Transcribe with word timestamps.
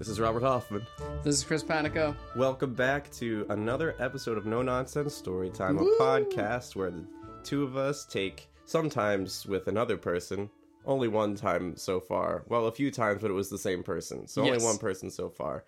This 0.00 0.08
is 0.08 0.18
Robert 0.18 0.42
Hoffman. 0.42 0.84
This 1.22 1.36
is 1.36 1.44
Chris 1.44 1.62
Panico. 1.62 2.16
Welcome 2.34 2.74
back 2.74 3.10
to 3.12 3.46
another 3.50 3.94
episode 4.00 4.38
of 4.38 4.46
No 4.46 4.62
Nonsense 4.62 5.20
Storytime, 5.20 5.78
a 5.78 6.02
podcast 6.02 6.74
where 6.74 6.90
the 6.90 7.04
two 7.44 7.62
of 7.62 7.76
us 7.76 8.06
take, 8.06 8.48
sometimes 8.64 9.46
with 9.46 9.68
another 9.68 9.96
person, 9.96 10.50
only 10.86 11.06
one 11.06 11.36
time 11.36 11.76
so 11.76 12.00
far. 12.00 12.44
Well, 12.48 12.66
a 12.66 12.72
few 12.72 12.90
times, 12.90 13.20
but 13.22 13.30
it 13.30 13.34
was 13.34 13.50
the 13.50 13.58
same 13.58 13.82
person. 13.82 14.26
So 14.26 14.42
only 14.42 14.58
one 14.64 14.78
person 14.78 15.10
so 15.10 15.28
far. 15.28 15.64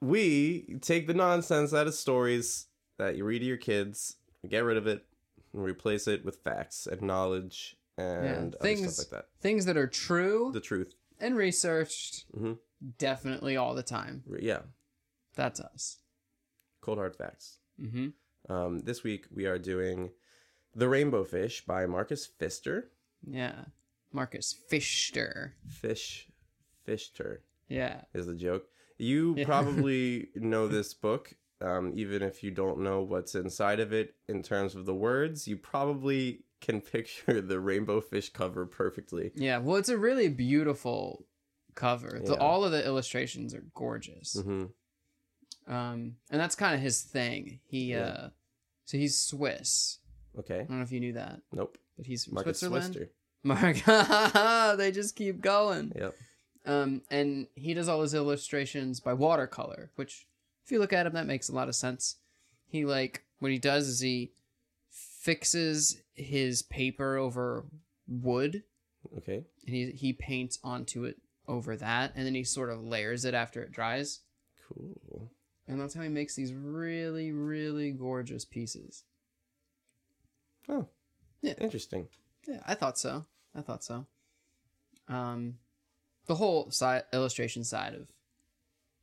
We 0.00 0.78
take 0.80 1.06
the 1.06 1.14
nonsense 1.14 1.72
out 1.74 1.86
of 1.86 1.94
stories 1.94 2.66
that 2.98 3.16
you 3.16 3.24
read 3.24 3.40
to 3.40 3.44
your 3.44 3.56
kids, 3.58 4.16
get 4.48 4.64
rid 4.64 4.76
of 4.78 4.86
it, 4.86 5.04
and 5.52 5.62
replace 5.62 6.08
it 6.08 6.24
with 6.24 6.36
facts 6.38 6.86
and 6.86 7.02
knowledge 7.02 7.76
and 7.98 8.54
other 8.56 8.62
things- 8.64 8.94
stuff 8.96 9.12
like 9.12 9.22
that. 9.22 9.28
Things 9.40 9.66
that 9.66 9.76
are 9.76 9.86
true 9.86 10.50
The 10.52 10.60
truth. 10.60 10.94
and 11.20 11.36
researched 11.36 12.24
Mhm. 12.36 12.58
Definitely 12.98 13.56
all 13.56 13.74
the 13.74 13.82
time. 13.82 14.22
Yeah. 14.40 14.60
That's 15.36 15.60
us. 15.60 15.98
Cold 16.80 16.98
hard 16.98 17.16
facts. 17.16 17.58
Mm-hmm. 17.80 18.52
Um, 18.52 18.80
this 18.80 19.02
week 19.02 19.26
we 19.34 19.46
are 19.46 19.58
doing 19.58 20.10
The 20.74 20.88
Rainbow 20.88 21.24
Fish 21.24 21.64
by 21.64 21.86
Marcus 21.86 22.26
Pfister. 22.26 22.90
Yeah. 23.26 23.64
Marcus 24.12 24.54
Fischer. 24.68 25.54
Fish 25.68 26.28
Fishter 26.86 27.38
Yeah. 27.68 28.02
is 28.12 28.26
the 28.26 28.34
joke. 28.34 28.66
You 28.98 29.34
Yeah. 29.36 29.44
probably 29.46 30.28
know 30.36 30.68
this 30.68 30.94
book, 30.94 31.34
um, 31.60 31.92
even 31.96 32.22
if 32.22 32.42
you 32.44 32.50
don't 32.50 32.80
know 32.80 33.02
what's 33.02 33.34
inside 33.34 33.80
of 33.80 33.92
it 33.92 34.14
in 34.28 34.42
terms 34.42 34.74
of 34.74 34.86
the 34.86 34.94
words. 34.94 35.48
You 35.48 35.56
probably 35.56 36.44
can 36.60 36.80
picture 36.92 37.40
the 37.40 37.58
rainbow 37.60 38.00
fish 38.00 38.28
cover 38.30 38.66
perfectly. 38.66 39.32
Yeah. 39.34 39.58
Well, 39.58 39.76
it's 39.76 39.88
a 39.88 39.98
really 39.98 40.28
beautiful 40.28 41.26
cover. 41.74 42.20
The, 42.24 42.36
all 42.38 42.64
of 42.64 42.72
the 42.72 42.84
illustrations 42.84 43.54
are 43.54 43.64
gorgeous. 43.74 44.34
hmm 44.40 44.64
Um, 45.66 46.16
and 46.30 46.40
that's 46.40 46.54
kind 46.54 46.74
of 46.74 46.80
his 46.80 47.02
thing. 47.02 47.60
He, 47.66 47.92
Yeah. 47.92 47.98
uh, 48.06 48.28
so 48.84 48.98
he's 48.98 49.16
Swiss. 49.18 49.98
Okay. 50.38 50.60
I 50.60 50.64
don't 50.64 50.78
know 50.78 50.82
if 50.82 50.92
you 50.92 51.00
knew 51.00 51.12
that, 51.14 51.40
Nope. 51.52 51.78
but 51.96 52.06
he's 52.06 52.24
from 52.24 52.34
Marcus 52.34 52.58
Switzerland. 52.60 52.94
Pfister. 52.94 53.10
Mark, 53.44 54.76
they 54.78 54.90
just 54.92 55.16
keep 55.16 55.40
going. 55.40 55.92
Yep. 55.94 56.14
Um, 56.66 57.02
and 57.10 57.46
he 57.54 57.74
does 57.74 57.88
all 57.88 58.00
his 58.02 58.14
illustrations 58.14 58.98
by 59.00 59.12
watercolor, 59.12 59.90
which, 59.96 60.26
if 60.64 60.72
you 60.72 60.78
look 60.78 60.92
at 60.94 61.06
him, 61.06 61.12
that 61.12 61.26
makes 61.26 61.48
a 61.50 61.54
lot 61.54 61.68
of 61.68 61.74
sense. 61.74 62.16
He 62.66 62.84
like 62.86 63.22
what 63.38 63.52
he 63.52 63.58
does 63.58 63.86
is 63.86 64.00
he 64.00 64.32
fixes 64.90 65.98
his 66.14 66.62
paper 66.62 67.16
over 67.16 67.64
wood, 68.08 68.62
Okay. 69.18 69.44
and 69.66 69.74
he 69.74 69.90
he 69.90 70.12
paints 70.12 70.58
onto 70.64 71.04
it 71.04 71.16
over 71.46 71.76
that, 71.76 72.12
and 72.16 72.26
then 72.26 72.34
he 72.34 72.44
sort 72.44 72.70
of 72.70 72.82
layers 72.84 73.24
it 73.24 73.34
after 73.34 73.62
it 73.62 73.72
dries, 73.72 74.20
Cool. 74.68 75.30
and 75.68 75.80
that's 75.80 75.94
how 75.94 76.02
he 76.02 76.08
makes 76.08 76.34
these 76.34 76.52
really 76.52 77.32
really 77.32 77.90
gorgeous 77.90 78.44
pieces. 78.44 79.04
Oh. 80.68 80.86
Yeah. 81.42 81.54
Interesting. 81.60 82.08
Yeah, 82.48 82.60
I 82.66 82.74
thought 82.74 82.98
so. 82.98 83.26
I 83.54 83.60
thought 83.60 83.84
so. 83.84 84.06
Um, 85.08 85.58
the 86.26 86.34
whole 86.34 86.70
side 86.70 87.02
illustration 87.12 87.64
side 87.64 87.94
of 87.94 88.08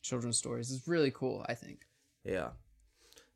children's 0.02 0.38
stories 0.38 0.72
is 0.72 0.88
really 0.88 1.12
cool. 1.12 1.45
I 1.47 1.53
think. 1.53 1.86
Yeah. 2.23 2.50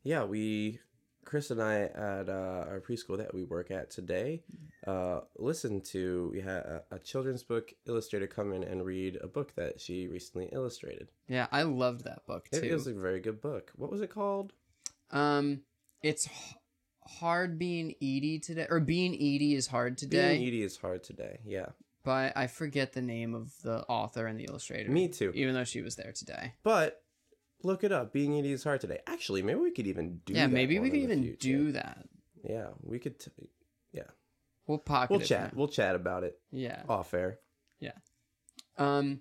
Yeah, 0.02 0.24
we 0.24 0.80
Chris 1.26 1.50
and 1.50 1.60
I 1.60 1.80
at 1.80 2.28
uh, 2.30 2.64
our 2.70 2.80
preschool 2.80 3.18
that 3.18 3.34
we 3.34 3.44
work 3.44 3.70
at 3.70 3.90
today 3.90 4.42
uh, 4.86 5.20
listened 5.36 5.84
to 5.86 6.30
we 6.32 6.40
had 6.40 6.60
a, 6.62 6.82
a 6.92 6.98
children's 7.00 7.42
book 7.42 7.72
illustrator 7.86 8.26
come 8.26 8.52
in 8.52 8.62
and 8.62 8.84
read 8.86 9.18
a 9.20 9.26
book 9.26 9.54
that 9.56 9.80
she 9.80 10.08
recently 10.08 10.48
illustrated. 10.52 11.08
Yeah, 11.28 11.48
I 11.52 11.62
loved 11.64 12.04
that 12.04 12.24
book 12.26 12.48
too. 12.50 12.60
It, 12.60 12.70
it 12.70 12.74
was 12.74 12.86
a 12.86 12.94
very 12.94 13.20
good 13.20 13.40
book. 13.42 13.72
What 13.76 13.90
was 13.90 14.00
it 14.00 14.08
called? 14.10 14.52
um, 15.10 15.60
it's 16.02 16.26
h- 16.28 16.54
hard 17.04 17.58
being 17.58 17.94
Edie 18.00 18.38
today, 18.38 18.66
or 18.70 18.80
being 18.80 19.12
Edie 19.14 19.54
is 19.54 19.66
hard 19.66 19.98
today. 19.98 20.36
Being 20.38 20.48
Edie 20.48 20.62
is 20.62 20.76
hard 20.76 21.02
today. 21.02 21.40
Yeah, 21.44 21.66
but 22.04 22.36
I 22.36 22.46
forget 22.46 22.92
the 22.92 23.02
name 23.02 23.34
of 23.34 23.50
the 23.62 23.84
author 23.88 24.26
and 24.26 24.38
the 24.38 24.44
illustrator. 24.44 24.90
me 24.90 25.08
too. 25.08 25.32
even 25.34 25.54
though 25.54 25.64
she 25.64 25.82
was 25.82 25.96
there 25.96 26.12
today. 26.12 26.54
But 26.62 27.02
look 27.66 27.84
it 27.84 27.92
up. 27.92 28.12
Being 28.12 28.38
Edie 28.38 28.52
is 28.52 28.64
hard 28.64 28.80
today. 28.80 29.00
Actually, 29.06 29.42
maybe 29.42 29.60
we 29.60 29.70
could 29.72 29.86
even 29.86 30.20
do. 30.24 30.32
That. 30.34 30.38
Yeah, 30.40 30.46
maybe 30.46 30.78
we 30.78 30.88
could 30.90 31.00
even 31.00 31.22
future. 31.22 31.36
do 31.40 31.72
that. 31.72 32.08
Yeah, 32.48 32.68
we 32.82 32.98
could. 32.98 33.18
T- 33.20 33.30
We'll 34.68 34.78
pocket 34.78 35.10
we'll 35.12 35.20
chat. 35.20 35.52
now. 35.52 35.58
We'll 35.58 35.68
chat 35.68 35.94
about 35.94 36.24
it 36.24 36.40
Yeah. 36.50 36.82
off 36.88 37.14
air. 37.14 37.38
Yeah. 37.78 37.92
Um, 38.76 39.20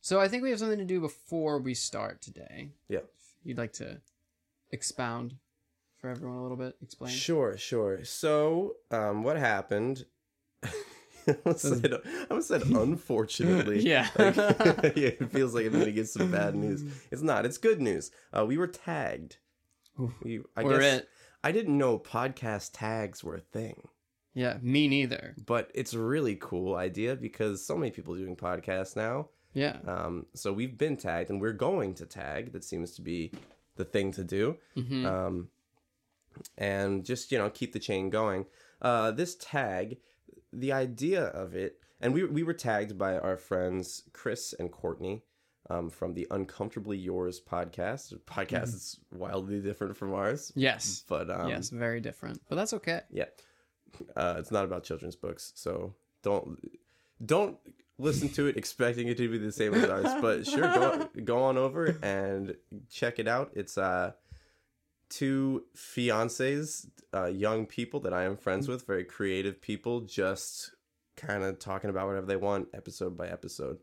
so 0.00 0.18
I 0.20 0.26
think 0.26 0.42
we 0.42 0.50
have 0.50 0.58
something 0.58 0.78
to 0.80 0.84
do 0.84 1.00
before 1.00 1.60
we 1.60 1.74
start 1.74 2.20
today. 2.20 2.72
Yeah. 2.88 3.02
You'd 3.44 3.56
like 3.58 3.72
to 3.74 4.00
expound 4.72 5.36
for 6.00 6.10
everyone 6.10 6.38
a 6.38 6.42
little 6.42 6.56
bit? 6.56 6.74
Explain. 6.82 7.12
Sure, 7.12 7.56
sure. 7.56 8.04
So, 8.04 8.74
um, 8.90 9.22
what 9.22 9.36
happened? 9.36 10.06
I 11.46 11.52
said, 11.54 11.94
I 12.30 12.40
said 12.40 12.62
unfortunately. 12.62 13.80
Yeah. 13.80 14.08
Like, 14.18 14.36
yeah, 14.36 15.10
it 15.20 15.30
feels 15.30 15.54
like 15.54 15.66
I'm 15.66 15.72
gonna 15.72 15.90
get 15.92 16.08
some 16.08 16.30
bad 16.30 16.54
news. 16.54 16.82
It's 17.10 17.22
not. 17.22 17.44
It's 17.46 17.58
good 17.58 17.80
news. 17.80 18.10
Uh, 18.36 18.44
we 18.46 18.56
were 18.58 18.66
tagged. 18.66 19.36
We, 20.22 20.40
I 20.56 20.62
We're 20.62 20.80
guess 20.80 20.98
it. 21.00 21.08
I 21.42 21.52
didn't 21.52 21.76
know 21.76 21.98
podcast 21.98 22.70
tags 22.72 23.22
were 23.24 23.34
a 23.36 23.40
thing, 23.40 23.88
Yeah, 24.34 24.58
me 24.62 24.86
neither. 24.88 25.34
but 25.44 25.70
it's 25.74 25.92
a 25.94 25.98
really 26.00 26.36
cool 26.40 26.74
idea 26.76 27.16
because 27.16 27.64
so 27.66 27.76
many 27.76 27.90
people 27.90 28.14
are 28.14 28.18
doing 28.18 28.36
podcasts 28.36 28.94
now. 28.96 29.28
Yeah. 29.54 29.76
Um, 29.86 30.26
so 30.34 30.52
we've 30.52 30.76
been 30.78 30.96
tagged, 30.96 31.30
and 31.30 31.40
we're 31.40 31.52
going 31.52 31.94
to 31.94 32.06
tag. 32.06 32.52
That 32.52 32.62
seems 32.64 32.92
to 32.96 33.02
be 33.02 33.32
the 33.76 33.84
thing 33.84 34.12
to 34.12 34.22
do. 34.24 34.56
hmm 34.74 35.06
um, 35.06 35.48
and 36.56 37.04
just 37.04 37.32
you 37.32 37.38
know 37.38 37.50
keep 37.50 37.72
the 37.72 37.78
chain 37.80 38.10
going. 38.10 38.46
Uh, 38.80 39.10
this 39.10 39.34
tag, 39.40 39.98
the 40.52 40.72
idea 40.72 41.24
of 41.24 41.54
it, 41.54 41.78
and 42.00 42.12
we 42.12 42.24
we 42.24 42.42
were 42.42 42.54
tagged 42.54 42.98
by 42.98 43.18
our 43.18 43.36
friends 43.36 44.04
Chris 44.12 44.54
and 44.58 44.70
Courtney 44.70 45.22
um, 45.70 45.90
from 45.90 46.14
the 46.14 46.26
Uncomfortably 46.30 46.96
Yours 46.96 47.40
podcast. 47.40 48.18
Podcast 48.26 48.74
is 48.74 49.00
wildly 49.12 49.60
different 49.60 49.96
from 49.96 50.14
ours, 50.14 50.52
yes. 50.54 51.04
but 51.08 51.30
um, 51.30 51.48
yes, 51.48 51.70
very 51.70 52.00
different. 52.00 52.40
But 52.48 52.56
that's 52.56 52.72
okay. 52.74 53.00
yeah, 53.10 53.26
uh, 54.16 54.36
it's 54.38 54.50
not 54.50 54.64
about 54.64 54.84
children's 54.84 55.16
books, 55.16 55.52
so 55.54 55.94
don't 56.22 56.58
don't 57.24 57.58
listen 57.98 58.28
to 58.30 58.46
it 58.46 58.56
expecting 58.58 59.08
it 59.08 59.16
to 59.16 59.28
be 59.28 59.38
the 59.38 59.52
same 59.52 59.74
as 59.74 59.88
ours. 59.88 60.20
But 60.20 60.46
sure, 60.46 60.62
go 60.62 61.08
go 61.24 61.42
on 61.44 61.56
over 61.56 61.98
and 62.02 62.56
check 62.90 63.18
it 63.18 63.28
out. 63.28 63.50
It's 63.54 63.76
uh 63.76 64.12
two 65.08 65.64
fiancés, 65.76 66.86
uh, 67.14 67.26
young 67.26 67.66
people 67.66 68.00
that 68.00 68.12
I 68.12 68.24
am 68.24 68.36
friends 68.36 68.68
with, 68.68 68.86
very 68.86 69.04
creative 69.04 69.60
people, 69.60 70.02
just 70.02 70.72
kind 71.16 71.42
of 71.42 71.58
talking 71.58 71.90
about 71.90 72.06
whatever 72.06 72.26
they 72.26 72.36
want, 72.36 72.68
episode 72.74 73.16
by 73.16 73.28
episode. 73.28 73.78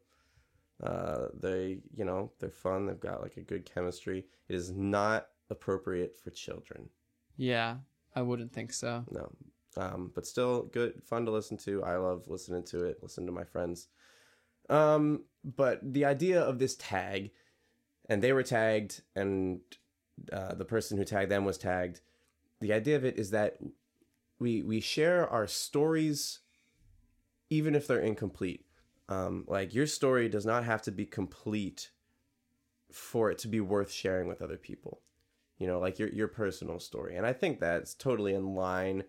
Uh, 0.84 1.28
they, 1.34 1.80
you 1.96 2.06
know, 2.06 2.32
they're 2.40 2.50
fun. 2.50 2.86
They've 2.86 3.00
got 3.00 3.22
like 3.22 3.38
a 3.38 3.42
good 3.42 3.66
chemistry. 3.66 4.26
It 4.50 4.56
is 4.56 4.72
not 4.72 5.28
appropriate 5.50 6.18
for 6.18 6.32
children. 6.32 6.90
Yeah, 7.38 7.78
I 8.16 8.22
wouldn't 8.22 8.54
think 8.54 8.74
so. 8.74 9.06
No. 9.12 9.32
Um, 9.78 10.12
but 10.16 10.26
still 10.26 10.64
good, 10.64 11.04
fun 11.04 11.26
to 11.26 11.32
listen 11.32 11.58
to. 11.58 11.84
I 11.84 11.98
love 11.98 12.28
listening 12.28 12.64
to 12.66 12.86
it, 12.86 13.00
listen 13.02 13.26
to 13.26 13.32
my 13.32 13.44
friends. 13.44 13.88
Um, 14.70 15.26
but 15.44 15.80
the 15.84 16.06
idea 16.06 16.42
of 16.42 16.60
this 16.60 16.76
tag, 16.76 17.32
and 18.08 18.22
they 18.22 18.32
were 18.32 18.44
tagged, 18.44 19.02
and 19.16 19.60
uh, 20.32 20.56
the 20.56 20.66
person 20.66 20.98
who 20.98 21.04
tagged 21.06 21.32
them 21.32 21.46
was 21.46 21.58
tagged. 21.58 22.02
The 22.62 22.74
idea 22.74 22.96
of 22.96 23.06
it 23.06 23.18
is 23.18 23.32
that 23.32 23.58
we 24.40 24.62
we 24.64 24.80
share 24.80 25.28
our 25.30 25.48
stories, 25.48 26.40
even 27.50 27.76
if 27.76 27.88
they're 27.88 28.00
incomplete. 28.00 28.66
Um, 29.08 29.46
like 29.48 29.74
your 29.74 29.86
story 29.88 30.30
does 30.30 30.46
not 30.46 30.64
have 30.64 30.82
to 30.84 30.92
be 30.92 31.06
complete 31.06 31.92
for 32.92 33.30
it 33.30 33.38
to 33.40 33.48
be 33.48 33.60
worth 33.60 33.92
sharing 33.92 34.28
with 34.28 34.42
other 34.42 34.58
people 34.58 35.02
you 35.58 35.68
know 35.68 35.80
like 35.80 36.00
your 36.00 36.08
your 36.10 36.28
personal 36.28 36.80
story 36.80 37.16
and 37.18 37.26
i 37.26 37.34
think 37.34 37.60
that's 37.60 37.94
totally 37.94 38.34
in 38.34 38.54
line 38.56 39.04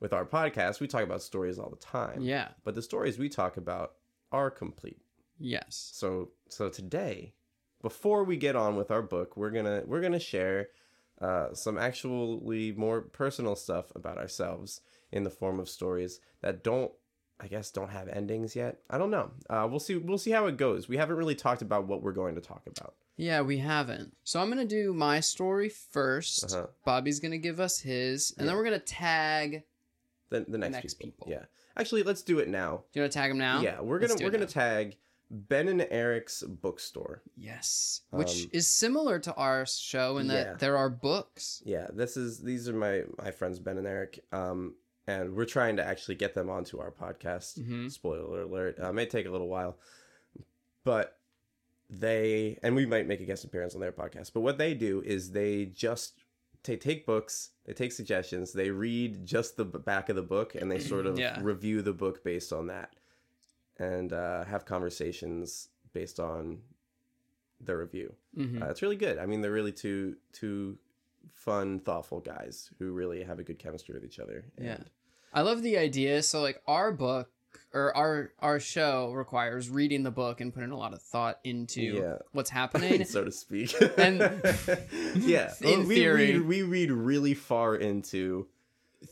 with 0.00 0.12
our 0.12 0.24
podcast 0.24 0.80
we 0.80 0.86
talk 0.88 1.02
about 1.04 1.22
stories 1.22 1.58
all 1.58 1.70
the 1.70 1.76
time 1.76 2.20
Yeah. 2.20 2.48
but 2.64 2.74
the 2.74 2.82
stories 2.82 3.16
we 3.18 3.28
talk 3.28 3.56
about 3.56 3.94
are 4.32 4.50
complete 4.50 5.00
Yes. 5.38 5.90
so 5.94 6.30
so 6.48 6.68
today 6.68 7.34
before 7.82 8.24
we 8.24 8.36
get 8.36 8.56
on 8.56 8.76
with 8.76 8.90
our 8.90 9.02
book 9.02 9.36
we're 9.36 9.50
gonna 9.50 9.82
we're 9.86 10.00
gonna 10.00 10.18
share 10.18 10.68
uh, 11.20 11.52
some 11.52 11.76
actually 11.78 12.72
more 12.76 13.00
personal 13.02 13.56
stuff 13.56 13.86
about 13.96 14.18
ourselves 14.18 14.80
in 15.10 15.24
the 15.24 15.30
form 15.30 15.58
of 15.58 15.68
stories 15.68 16.20
that 16.42 16.62
don't 16.62 16.92
i 17.40 17.46
guess 17.48 17.70
don't 17.70 17.90
have 17.90 18.08
endings 18.08 18.54
yet 18.56 18.80
i 18.90 18.96
don't 18.98 19.10
know 19.10 19.30
uh, 19.50 19.66
we'll 19.68 19.80
see 19.80 19.96
we'll 19.96 20.18
see 20.18 20.30
how 20.30 20.46
it 20.46 20.56
goes 20.56 20.88
we 20.88 20.96
haven't 20.96 21.16
really 21.16 21.34
talked 21.34 21.62
about 21.62 21.86
what 21.86 22.02
we're 22.02 22.12
going 22.12 22.34
to 22.34 22.40
talk 22.40 22.62
about 22.66 22.94
Yeah, 23.16 23.40
we 23.42 23.58
haven't. 23.58 24.14
So 24.22 24.40
I'm 24.40 24.48
gonna 24.48 24.64
do 24.64 24.92
my 24.92 25.18
story 25.20 25.70
1st 25.70 26.44
Uh-huh. 26.54 26.66
Bobby's 26.84 27.18
gonna 27.18 27.38
give 27.38 27.58
us 27.58 27.80
his, 27.80 28.32
and 28.36 28.44
Yeah. 28.44 28.50
then 28.52 28.56
we're 28.56 28.64
gonna 28.64 28.78
tag. 28.78 29.64
the, 30.30 30.44
the 30.46 30.58
next, 30.58 30.72
Next 30.74 30.94
people. 30.94 31.26
people. 31.26 31.26
yeah 31.32 31.44
actually 31.76 32.02
let's 32.04 32.22
do 32.22 32.38
it 32.38 32.48
now 32.48 32.84
Do 32.92 33.00
you 33.00 33.02
wanna 33.02 33.12
tag 33.12 33.30
him 33.32 33.38
now? 33.38 33.60
Yeah, 33.60 33.80
we're 33.80 33.98
gonna 33.98 34.14
we're 34.22 34.30
gonna 34.30 34.44
now. 34.44 34.50
tag 34.50 34.96
Ben 35.30 35.68
and 35.68 35.86
Eric's 35.90 36.42
bookstore. 36.42 37.22
Yes, 37.36 38.02
which 38.10 38.44
Um, 38.44 38.50
is 38.52 38.66
similar 38.66 39.18
to 39.18 39.34
our 39.34 39.66
show 39.66 40.18
in 40.18 40.28
that 40.28 40.46
Yeah. 40.46 40.54
there 40.54 40.76
are 40.76 40.88
books. 40.88 41.62
Yeah, 41.66 41.88
this 41.92 42.16
is 42.16 42.40
these 42.40 42.68
are 42.68 42.72
my 42.74 43.04
my 43.18 43.30
friends 43.30 43.58
Ben 43.58 43.78
and 43.78 43.86
Eric. 43.86 44.24
Um, 44.32 44.76
and 45.06 45.34
we're 45.34 45.44
trying 45.46 45.76
to 45.76 45.84
actually 45.84 46.14
get 46.16 46.34
them 46.34 46.48
onto 46.50 46.78
our 46.78 46.90
podcast. 46.90 47.58
Mhm. 47.58 47.90
Spoiler 47.90 48.42
alert! 48.42 48.78
Uh, 48.80 48.92
may 48.92 49.06
take 49.06 49.26
a 49.26 49.30
little 49.30 49.48
while, 49.48 49.78
but 50.84 51.18
they 51.90 52.58
and 52.62 52.74
we 52.76 52.86
might 52.86 53.06
make 53.06 53.20
a 53.20 53.24
guest 53.24 53.44
appearance 53.44 53.74
on 53.74 53.80
their 53.80 53.92
podcast. 53.92 54.32
But 54.32 54.40
what 54.40 54.58
they 54.58 54.74
do 54.74 55.02
is 55.02 55.32
they 55.32 55.66
just 55.66 56.14
they 56.64 56.76
take 56.76 57.06
books, 57.06 57.50
they 57.64 57.72
take 57.72 57.92
suggestions, 57.92 58.52
they 58.52 58.70
read 58.70 59.24
just 59.24 59.56
the 59.56 59.64
back 59.64 60.08
of 60.08 60.16
the 60.16 60.22
book, 60.22 60.54
and 60.54 60.70
they 60.70 60.78
sort 60.78 61.06
of 61.06 61.18
Yeah. 61.18 61.38
review 61.42 61.80
the 61.82 61.92
book 61.94 62.22
based 62.24 62.52
on 62.52 62.66
that, 62.66 62.94
and 63.78 64.12
uh, 64.12 64.44
have 64.44 64.64
conversations 64.64 65.68
based 65.92 66.18
on 66.20 66.58
the 67.60 67.76
review. 67.76 68.14
hmm 68.34 68.62
Uh, 68.62 68.66
it's 68.66 68.82
really 68.82 68.96
good. 68.96 69.18
I 69.18 69.26
mean, 69.26 69.40
they're 69.40 69.52
really 69.52 69.72
two 69.72 70.16
two 70.32 70.78
fun, 71.32 71.80
thoughtful 71.80 72.20
guys 72.20 72.70
who 72.78 72.92
really 72.92 73.22
have 73.24 73.38
a 73.38 73.42
good 73.42 73.58
chemistry 73.58 73.94
with 73.94 74.04
each 74.04 74.18
other. 74.18 74.44
Yeah. 74.60 74.78
I 75.32 75.42
love 75.42 75.62
the 75.62 75.76
idea. 75.78 76.22
So 76.22 76.40
like 76.40 76.62
our 76.66 76.92
book 76.92 77.30
or 77.74 77.94
our 77.96 78.32
our 78.38 78.60
show 78.60 79.12
requires 79.12 79.68
reading 79.68 80.02
the 80.02 80.10
book 80.10 80.40
and 80.40 80.52
putting 80.54 80.70
a 80.70 80.76
lot 80.76 80.94
of 80.94 81.02
thought 81.02 81.38
into 81.44 81.82
Yeah. 81.82 82.18
what's 82.32 82.50
happening. 82.60 83.04
so 83.04 83.24
to 83.24 83.32
speak. 83.32 83.74
And- 83.98 84.20
yeah, 85.16 85.52
In 85.62 85.86
we 85.86 85.96
theory. 85.96 86.32
read, 86.38 86.42
we 86.46 86.62
read 86.62 86.90
really 86.90 87.34
far 87.34 87.74
into. 87.76 88.46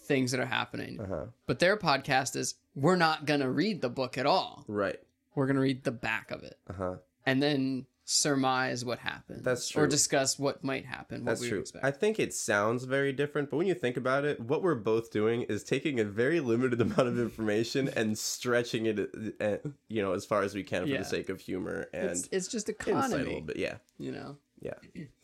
things 0.06 0.30
that 0.32 0.40
are 0.40 0.46
happening. 0.46 1.00
Uh 1.00 1.06
huh. 1.06 1.24
But 1.46 1.58
their 1.58 1.76
podcast 1.76 2.34
is 2.36 2.54
we're 2.76 2.94
not 2.96 3.24
going 3.26 3.40
to 3.40 3.50
read 3.50 3.80
the 3.80 3.88
book 3.88 4.16
at 4.16 4.26
all. 4.26 4.64
Right. 4.68 5.00
We're 5.34 5.46
going 5.46 5.56
to 5.56 5.62
read 5.62 5.82
the 5.82 5.90
back 5.92 6.30
of 6.30 6.44
it 6.44 6.58
Uh 6.70 6.72
huh. 6.74 6.94
and 7.26 7.42
then 7.42 7.86
surmise 8.08 8.84
what 8.84 9.00
happened. 9.00 9.42
That's 9.42 9.68
true. 9.68 9.82
Or 9.82 9.86
discuss 9.88 10.38
what 10.38 10.62
might 10.62 10.86
happen, 10.86 11.24
what 11.24 11.30
That's 11.32 11.40
we 11.40 11.48
true. 11.48 11.58
expect. 11.58 11.84
I 11.84 11.90
think 11.90 12.20
it 12.20 12.32
sounds 12.32 12.84
very 12.84 13.12
different, 13.12 13.50
but 13.50 13.56
when 13.56 13.66
you 13.66 13.74
think 13.74 13.96
about 13.96 14.24
it, 14.24 14.38
what 14.40 14.62
we're 14.62 14.76
both 14.76 15.10
doing 15.10 15.42
is 15.42 15.64
taking 15.64 15.98
a 15.98 16.04
very 16.04 16.38
limited 16.38 16.80
amount 16.86 17.08
of 17.08 17.18
information 17.18 17.88
and 17.88 18.16
stretching 18.16 18.86
it, 18.86 19.34
uh, 19.40 19.56
you 19.88 20.02
know, 20.02 20.12
as 20.12 20.24
far 20.24 20.42
as 20.42 20.54
we 20.54 20.62
can 20.62 20.82
for 20.82 20.88
Yeah. 20.88 20.98
the 20.98 21.04
sake 21.04 21.28
of 21.28 21.40
humor 21.40 21.88
and 21.92 22.10
it's, 22.10 22.28
it's 22.30 22.46
just 22.46 22.68
insight 22.68 23.10
a 23.12 23.16
little 23.16 23.40
bit. 23.40 23.56
Yeah. 23.56 23.78
you 23.98 24.12
know. 24.12 24.36
Yeah. 24.60 24.74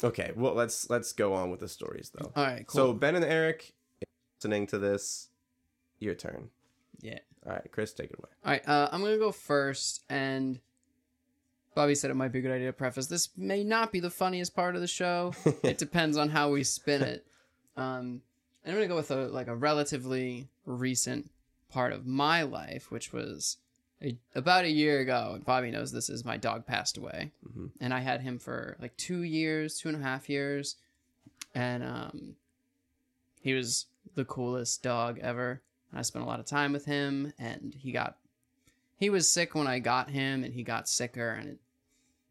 Okay. 0.04 0.32
Well, 0.36 0.54
let's 0.54 0.90
let's 0.90 1.12
go 1.14 1.32
on 1.32 1.50
with 1.50 1.60
the 1.60 1.68
stories 1.68 2.10
though. 2.14 2.32
All 2.36 2.44
right, 2.44 2.66
Cool. 2.66 2.78
So. 2.88 2.92
Ben 2.92 3.14
and 3.16 3.24
Eric, 3.24 3.72
listening 4.38 4.66
to 4.66 4.78
this, 4.78 5.28
your 6.00 6.14
turn. 6.14 6.50
Yeah. 7.00 7.18
All 7.46 7.52
right, 7.52 7.72
Chris, 7.72 7.92
take 7.92 8.10
it 8.10 8.18
away. 8.18 8.30
All 8.44 8.52
right, 8.52 8.68
uh, 8.68 8.88
I'm 8.92 9.00
gonna 9.02 9.18
go 9.18 9.32
first, 9.32 10.02
and 10.08 10.60
Bobby 11.74 11.94
said 11.94 12.10
it 12.10 12.14
might 12.14 12.32
be 12.32 12.38
a 12.38 12.42
good 12.42 12.52
idea 12.52 12.68
to 12.68 12.72
preface. 12.72 13.06
This 13.06 13.30
may 13.36 13.64
not 13.64 13.90
be 13.92 14.00
the 14.00 14.10
funniest 14.10 14.54
part 14.54 14.74
of 14.74 14.80
the 14.80 14.86
show. 14.86 15.32
it 15.64 15.78
depends 15.78 16.16
on 16.16 16.28
how 16.28 16.50
we 16.50 16.62
spin 16.64 17.02
it. 17.02 17.26
Um, 17.76 18.22
and 18.64 18.68
I'm 18.72 18.74
gonna 18.74 18.86
go 18.88 18.96
with 18.96 19.10
a 19.10 19.26
like 19.28 19.48
a 19.48 19.56
relatively 19.56 20.48
recent 20.66 21.30
part 21.70 21.92
of 21.92 22.06
my 22.06 22.42
life, 22.42 22.90
which 22.92 23.12
was 23.12 23.56
a, 24.02 24.16
about 24.34 24.64
a 24.66 24.70
year 24.70 25.00
ago. 25.00 25.32
And 25.34 25.44
Bobby 25.44 25.70
knows 25.70 25.90
this 25.90 26.10
is 26.10 26.24
my 26.24 26.36
dog 26.36 26.66
passed 26.66 26.96
away, 26.98 27.32
Mhm. 27.48 27.70
and 27.80 27.92
I 27.94 28.00
had 28.00 28.20
him 28.20 28.38
for 28.38 28.76
like 28.80 28.96
two 28.96 29.22
years, 29.22 29.78
two 29.78 29.88
and 29.88 29.96
a 29.98 30.02
half 30.06 30.28
years, 30.28 30.76
and 31.54 31.82
um, 31.82 32.36
he 33.40 33.54
was 33.54 33.86
the 34.14 34.24
coolest 34.26 34.82
dog 34.82 35.18
ever. 35.20 35.62
I 35.94 36.02
spent 36.02 36.24
a 36.24 36.28
lot 36.28 36.40
of 36.40 36.46
time 36.46 36.72
with 36.72 36.84
him, 36.84 37.32
and 37.38 37.74
he 37.74 37.92
got 37.92 38.16
he 38.96 39.10
was 39.10 39.28
sick 39.28 39.54
when 39.54 39.66
I 39.66 39.80
got 39.80 40.10
him, 40.10 40.44
and 40.44 40.54
he 40.54 40.62
got 40.62 40.88
sicker, 40.88 41.30
and 41.30 41.48
it 41.48 41.58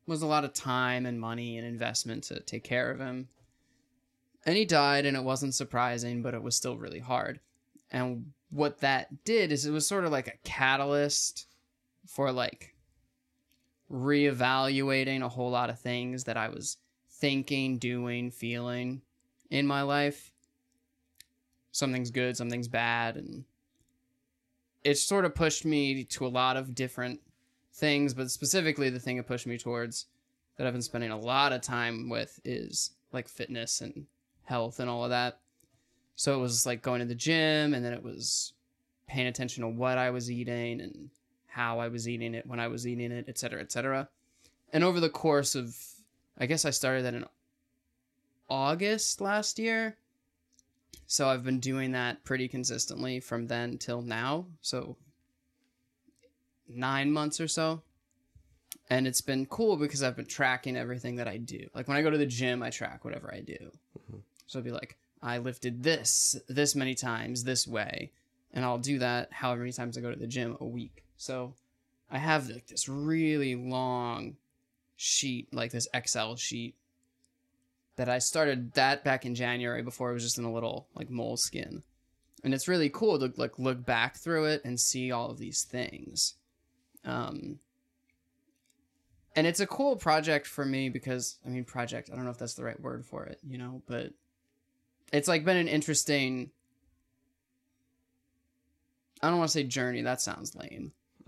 was 0.07 0.21
a 0.21 0.27
lot 0.27 0.45
of 0.45 0.53
time 0.53 1.05
and 1.05 1.19
money 1.19 1.57
and 1.57 1.67
investment 1.67 2.23
to 2.25 2.39
take 2.39 2.63
care 2.63 2.89
of 2.89 2.99
him. 2.99 3.27
And 4.45 4.55
he 4.55 4.65
died, 4.65 5.05
and 5.05 5.17
it 5.17 5.23
wasn't 5.23 5.53
surprising, 5.53 6.21
but 6.21 6.33
it 6.33 6.41
was 6.41 6.55
still 6.55 6.77
really 6.77 6.99
hard. 6.99 7.39
And 7.91 8.31
what 8.49 8.79
that 8.79 9.23
did 9.23 9.51
is 9.51 9.65
it 9.65 9.71
was 9.71 9.85
sort 9.85 10.05
of 10.05 10.11
like 10.11 10.27
a 10.27 10.37
catalyst 10.43 11.47
for 12.07 12.31
like 12.31 12.73
reevaluating 13.91 15.21
a 15.21 15.29
whole 15.29 15.51
lot 15.51 15.69
of 15.69 15.79
things 15.79 16.23
that 16.23 16.37
I 16.37 16.49
was 16.49 16.77
thinking, 17.09 17.77
doing, 17.77 18.31
feeling 18.31 19.01
in 19.49 19.67
my 19.67 19.81
life. 19.81 20.31
Something's 21.71 22.11
good, 22.11 22.35
something's 22.35 22.67
bad, 22.67 23.15
and 23.15 23.45
it 24.83 24.95
sort 24.95 25.25
of 25.25 25.35
pushed 25.35 25.65
me 25.65 26.03
to 26.05 26.25
a 26.25 26.29
lot 26.29 26.57
of 26.57 26.75
different 26.75 27.19
things, 27.73 28.13
but 28.13 28.31
specifically 28.31 28.89
the 28.89 28.99
thing 28.99 29.17
it 29.17 29.27
pushed 29.27 29.47
me 29.47 29.57
towards 29.57 30.07
that 30.57 30.67
I've 30.67 30.73
been 30.73 30.81
spending 30.81 31.11
a 31.11 31.19
lot 31.19 31.53
of 31.53 31.61
time 31.61 32.09
with 32.09 32.39
is 32.43 32.91
like 33.11 33.27
fitness 33.27 33.81
and 33.81 34.05
health 34.43 34.79
and 34.79 34.89
all 34.89 35.03
of 35.03 35.09
that. 35.11 35.39
So 36.15 36.35
it 36.35 36.41
was 36.41 36.65
like 36.65 36.81
going 36.81 36.99
to 36.99 37.05
the 37.05 37.15
gym 37.15 37.73
and 37.73 37.83
then 37.83 37.93
it 37.93 38.03
was 38.03 38.53
paying 39.07 39.27
attention 39.27 39.61
to 39.63 39.69
what 39.69 39.97
I 39.97 40.09
was 40.09 40.29
eating 40.29 40.81
and 40.81 41.09
how 41.47 41.79
I 41.79 41.87
was 41.87 42.07
eating 42.07 42.33
it, 42.33 42.45
when 42.45 42.59
I 42.59 42.67
was 42.67 42.87
eating 42.87 43.11
it, 43.11 43.25
et 43.27 43.37
cetera, 43.37 43.61
et 43.61 43.71
cetera. 43.71 44.07
And 44.73 44.83
over 44.83 44.99
the 44.99 45.09
course 45.09 45.55
of, 45.55 45.75
I 46.37 46.45
guess 46.45 46.65
I 46.65 46.69
started 46.69 47.05
that 47.05 47.13
in 47.13 47.25
August 48.49 49.21
last 49.21 49.59
year. 49.59 49.97
So 51.07 51.27
I've 51.27 51.43
been 51.43 51.59
doing 51.59 51.91
that 51.91 52.23
pretty 52.23 52.47
consistently 52.47 53.19
from 53.19 53.47
then 53.47 53.77
till 53.77 54.01
now. 54.01 54.45
So 54.61 54.95
nine 56.67 57.11
months 57.11 57.39
or 57.39 57.47
so. 57.47 57.81
And 58.89 59.07
it's 59.07 59.21
been 59.21 59.45
cool 59.45 59.77
because 59.77 60.03
I've 60.03 60.15
been 60.15 60.25
tracking 60.25 60.75
everything 60.75 61.15
that 61.17 61.27
I 61.27 61.37
do. 61.37 61.69
Like 61.73 61.87
when 61.87 61.97
I 61.97 62.01
go 62.01 62.09
to 62.09 62.17
the 62.17 62.25
gym, 62.25 62.61
I 62.63 62.69
track 62.69 63.05
whatever 63.05 63.33
I 63.33 63.41
do. 63.41 63.71
Mhm. 63.97 64.21
So 64.47 64.59
I'll 64.59 64.63
be 64.63 64.71
like, 64.71 64.97
I 65.21 65.37
lifted 65.37 65.83
this 65.83 66.35
this 66.47 66.75
many 66.75 66.95
times 66.95 67.43
this 67.43 67.67
way. 67.67 68.11
And 68.53 68.65
I'll 68.65 68.77
do 68.77 68.99
that 68.99 69.31
however 69.31 69.61
many 69.61 69.71
times 69.71 69.97
I 69.97 70.01
go 70.01 70.11
to 70.11 70.19
the 70.19 70.27
gym 70.27 70.57
a 70.59 70.65
week. 70.65 71.03
So 71.17 71.55
I 72.09 72.17
have 72.17 72.49
like 72.49 72.67
this 72.67 72.89
really 72.89 73.55
long 73.55 74.35
sheet, 74.97 75.53
like 75.53 75.71
this 75.71 75.87
Excel 75.93 76.35
sheet 76.35 76.75
that 77.97 78.09
I 78.09 78.19
started 78.19 78.73
that 78.73 79.03
back 79.03 79.25
in 79.25 79.35
January 79.35 79.81
before 79.81 80.09
it 80.09 80.13
was 80.13 80.23
just 80.23 80.37
in 80.37 80.43
a 80.45 80.51
little 80.53 80.87
like 80.95 81.09
moleskin. 81.09 81.83
And 82.43 82.53
it's 82.53 82.67
really 82.67 82.89
cool 82.89 83.19
to 83.19 83.31
like 83.37 83.59
look 83.59 83.85
back 83.85 84.17
through 84.17 84.45
it 84.45 84.61
and 84.65 84.79
see 84.79 85.11
all 85.11 85.29
of 85.29 85.37
these 85.37 85.63
things. 85.63 86.35
Um 87.05 87.59
and 89.35 89.47
it's 89.47 89.59
a 89.61 89.67
cool 89.67 89.95
project 89.95 90.45
for 90.47 90.65
me 90.65 90.89
because 90.89 91.37
I 91.45 91.49
mean 91.49 91.63
project, 91.63 92.09
I 92.11 92.15
don't 92.15 92.25
know 92.25 92.31
if 92.31 92.37
that's 92.37 92.55
the 92.55 92.63
right 92.63 92.79
word 92.79 93.05
for 93.05 93.25
it, 93.25 93.39
you 93.47 93.57
know, 93.57 93.81
but 93.87 94.11
it's 95.13 95.27
like 95.27 95.45
been 95.45 95.57
an 95.57 95.67
interesting 95.67 96.51
I 99.21 99.29
don't 99.29 99.37
want 99.37 99.49
to 99.49 99.53
say 99.53 99.63
journey, 99.63 100.01
that 100.01 100.19
sounds 100.21 100.55
lame. 100.55 100.93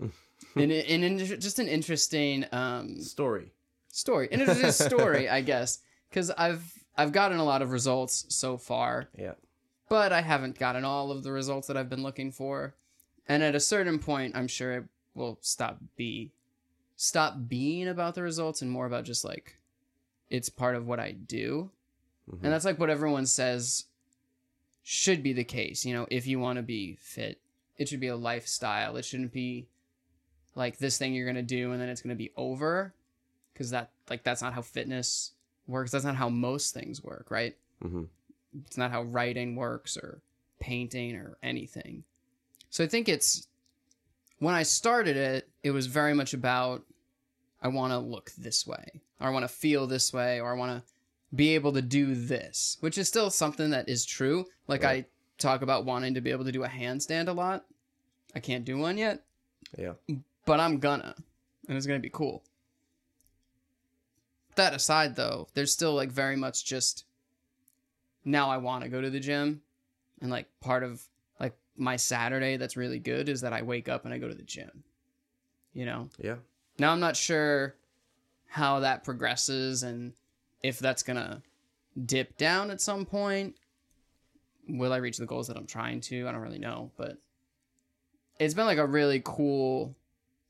and, 0.56 0.72
and, 0.72 1.04
and 1.04 1.18
just 1.40 1.58
an 1.58 1.68
interesting 1.68 2.44
um 2.52 3.00
Story. 3.00 3.52
story 3.92 4.28
and 4.32 4.42
it's 4.42 4.60
a 4.60 4.72
story 4.72 5.28
i 5.38 5.40
guess 5.40 5.78
because 6.14 6.30
i've 6.38 6.84
i've 6.96 7.10
gotten 7.10 7.38
a 7.38 7.44
lot 7.44 7.60
of 7.60 7.72
results 7.72 8.24
so 8.28 8.56
far. 8.56 9.08
Yeah. 9.18 9.32
but 9.88 10.12
i 10.12 10.20
haven't 10.20 10.58
gotten 10.58 10.84
all 10.84 11.10
of 11.10 11.24
the 11.24 11.32
results 11.32 11.66
that 11.66 11.76
i've 11.76 11.90
been 11.90 12.02
looking 12.04 12.30
for. 12.30 12.74
And 13.26 13.42
at 13.42 13.54
a 13.56 13.60
certain 13.60 13.98
point 13.98 14.36
i'm 14.36 14.46
sure 14.48 14.72
it 14.72 14.84
will 15.14 15.38
stop 15.40 15.78
be 15.96 16.30
stop 16.96 17.34
being 17.48 17.88
about 17.88 18.14
the 18.14 18.22
results 18.22 18.62
and 18.62 18.70
more 18.70 18.86
about 18.86 19.04
just 19.04 19.24
like 19.24 19.56
it's 20.30 20.48
part 20.48 20.76
of 20.76 20.86
what 20.86 21.00
i 21.00 21.10
do. 21.12 21.70
Mhm. 22.30 22.44
and 22.44 22.52
that's 22.52 22.64
like 22.64 22.78
what 22.78 22.90
everyone 22.90 23.26
says 23.26 23.86
should 24.82 25.22
be 25.22 25.32
the 25.32 25.44
case 25.44 25.84
you 25.84 25.94
know 25.94 26.06
if 26.10 26.26
you 26.26 26.38
want 26.38 26.58
to 26.58 26.62
be 26.62 26.94
fit 27.00 27.40
it 27.76 27.88
should 27.88 27.98
be 27.98 28.06
a 28.06 28.14
lifestyle. 28.16 28.96
It 28.96 29.04
shouldn't 29.04 29.32
be 29.32 29.66
like 30.54 30.78
this 30.78 30.96
thing 30.96 31.12
you're 31.12 31.26
gonna 31.26 31.42
do 31.42 31.72
and 31.72 31.80
then 31.80 31.88
it's 31.88 32.00
gonna 32.00 32.14
be 32.14 32.30
over. 32.36 32.94
Because 33.52 33.70
that 33.70 33.90
like 34.08 34.22
that's 34.22 34.42
not 34.42 34.52
how 34.54 34.62
fitness 34.62 35.32
works 35.66 35.90
that's 35.90 36.04
not 36.04 36.16
how 36.16 36.28
most 36.28 36.74
things 36.74 37.02
work 37.02 37.26
right 37.30 37.56
Mhm. 37.82 38.08
it's 38.66 38.76
not 38.76 38.90
how 38.90 39.02
writing 39.02 39.56
works 39.56 39.96
or 39.96 40.20
painting 40.60 41.16
or 41.16 41.36
anything 41.42 42.04
so 42.70 42.84
i 42.84 42.86
think 42.86 43.08
it's 43.08 43.46
when 44.38 44.54
i 44.54 44.62
started 44.62 45.16
it 45.16 45.48
it 45.62 45.70
was 45.72 45.86
very 45.86 46.14
much 46.14 46.34
about 46.34 46.84
i 47.62 47.68
want 47.68 47.92
to 47.92 47.98
look 47.98 48.30
this 48.38 48.66
way 48.66 49.00
or 49.20 49.26
i 49.28 49.30
want 49.30 49.42
to 49.44 49.48
feel 49.48 49.86
this 49.86 50.12
way 50.12 50.40
or 50.40 50.52
i 50.52 50.56
want 50.56 50.70
to 50.84 50.92
be 51.34 51.54
able 51.54 51.72
to 51.72 51.82
do 51.82 52.14
this 52.14 52.76
which 52.80 52.96
is 52.98 53.08
still 53.08 53.30
something 53.30 53.70
that 53.70 53.88
is 53.88 54.04
true 54.04 54.46
like 54.68 54.82
Right. 54.82 55.04
i 55.04 55.08
talk 55.38 55.62
about 55.62 55.84
wanting 55.84 56.14
to 56.14 56.20
be 56.20 56.30
able 56.30 56.44
to 56.44 56.52
do 56.52 56.62
a 56.64 56.68
handstand 56.68 57.28
a 57.28 57.32
lot 57.32 57.64
i 58.34 58.40
can't 58.40 58.64
do 58.64 58.78
one 58.78 58.96
yet 58.98 59.24
Yeah. 59.76 59.94
but 60.46 60.60
I'm 60.60 60.78
gonna, 60.78 61.14
and 61.68 61.76
it's 61.76 61.86
gonna 61.86 61.98
be 61.98 62.10
cool. 62.10 62.44
That 64.56 64.74
aside, 64.74 65.16
though, 65.16 65.48
there's 65.54 65.72
still 65.72 65.94
like 65.94 66.10
very 66.10 66.36
much 66.36 66.64
just 66.64 67.04
now 68.24 68.50
I 68.50 68.56
want 68.58 68.84
to 68.84 68.88
go 68.88 69.00
to 69.00 69.10
the 69.10 69.20
gym, 69.20 69.62
and 70.20 70.30
like 70.30 70.48
part 70.60 70.82
of 70.82 71.02
like 71.40 71.56
my 71.76 71.96
Saturday 71.96 72.56
that's 72.56 72.76
really 72.76 72.98
good 72.98 73.28
is 73.28 73.40
that 73.42 73.52
I 73.52 73.62
wake 73.62 73.88
up 73.88 74.04
and 74.04 74.14
I 74.14 74.18
go 74.18 74.28
to 74.28 74.34
the 74.34 74.42
gym. 74.42 74.84
You 75.72 75.86
know, 75.86 76.08
Yeah. 76.18 76.36
Now 76.78 76.92
I'm 76.92 77.00
not 77.00 77.16
sure 77.16 77.74
how 78.46 78.80
that 78.80 79.04
progresses 79.04 79.82
and 79.82 80.12
if 80.62 80.78
that's 80.78 81.02
gonna 81.02 81.42
dip 82.04 82.36
down 82.36 82.70
at 82.70 82.80
some 82.80 83.04
point. 83.04 83.56
Will 84.68 84.92
I 84.92 84.96
reach 84.96 85.18
the 85.18 85.26
goals 85.26 85.48
that 85.48 85.56
I'm 85.56 85.66
trying 85.66 86.00
to? 86.02 86.26
I 86.26 86.32
don't 86.32 86.40
really 86.40 86.58
know, 86.58 86.90
but 86.96 87.18
it's 88.38 88.54
been 88.54 88.66
like 88.66 88.78
a 88.78 88.86
really 88.86 89.20
cool 89.22 89.94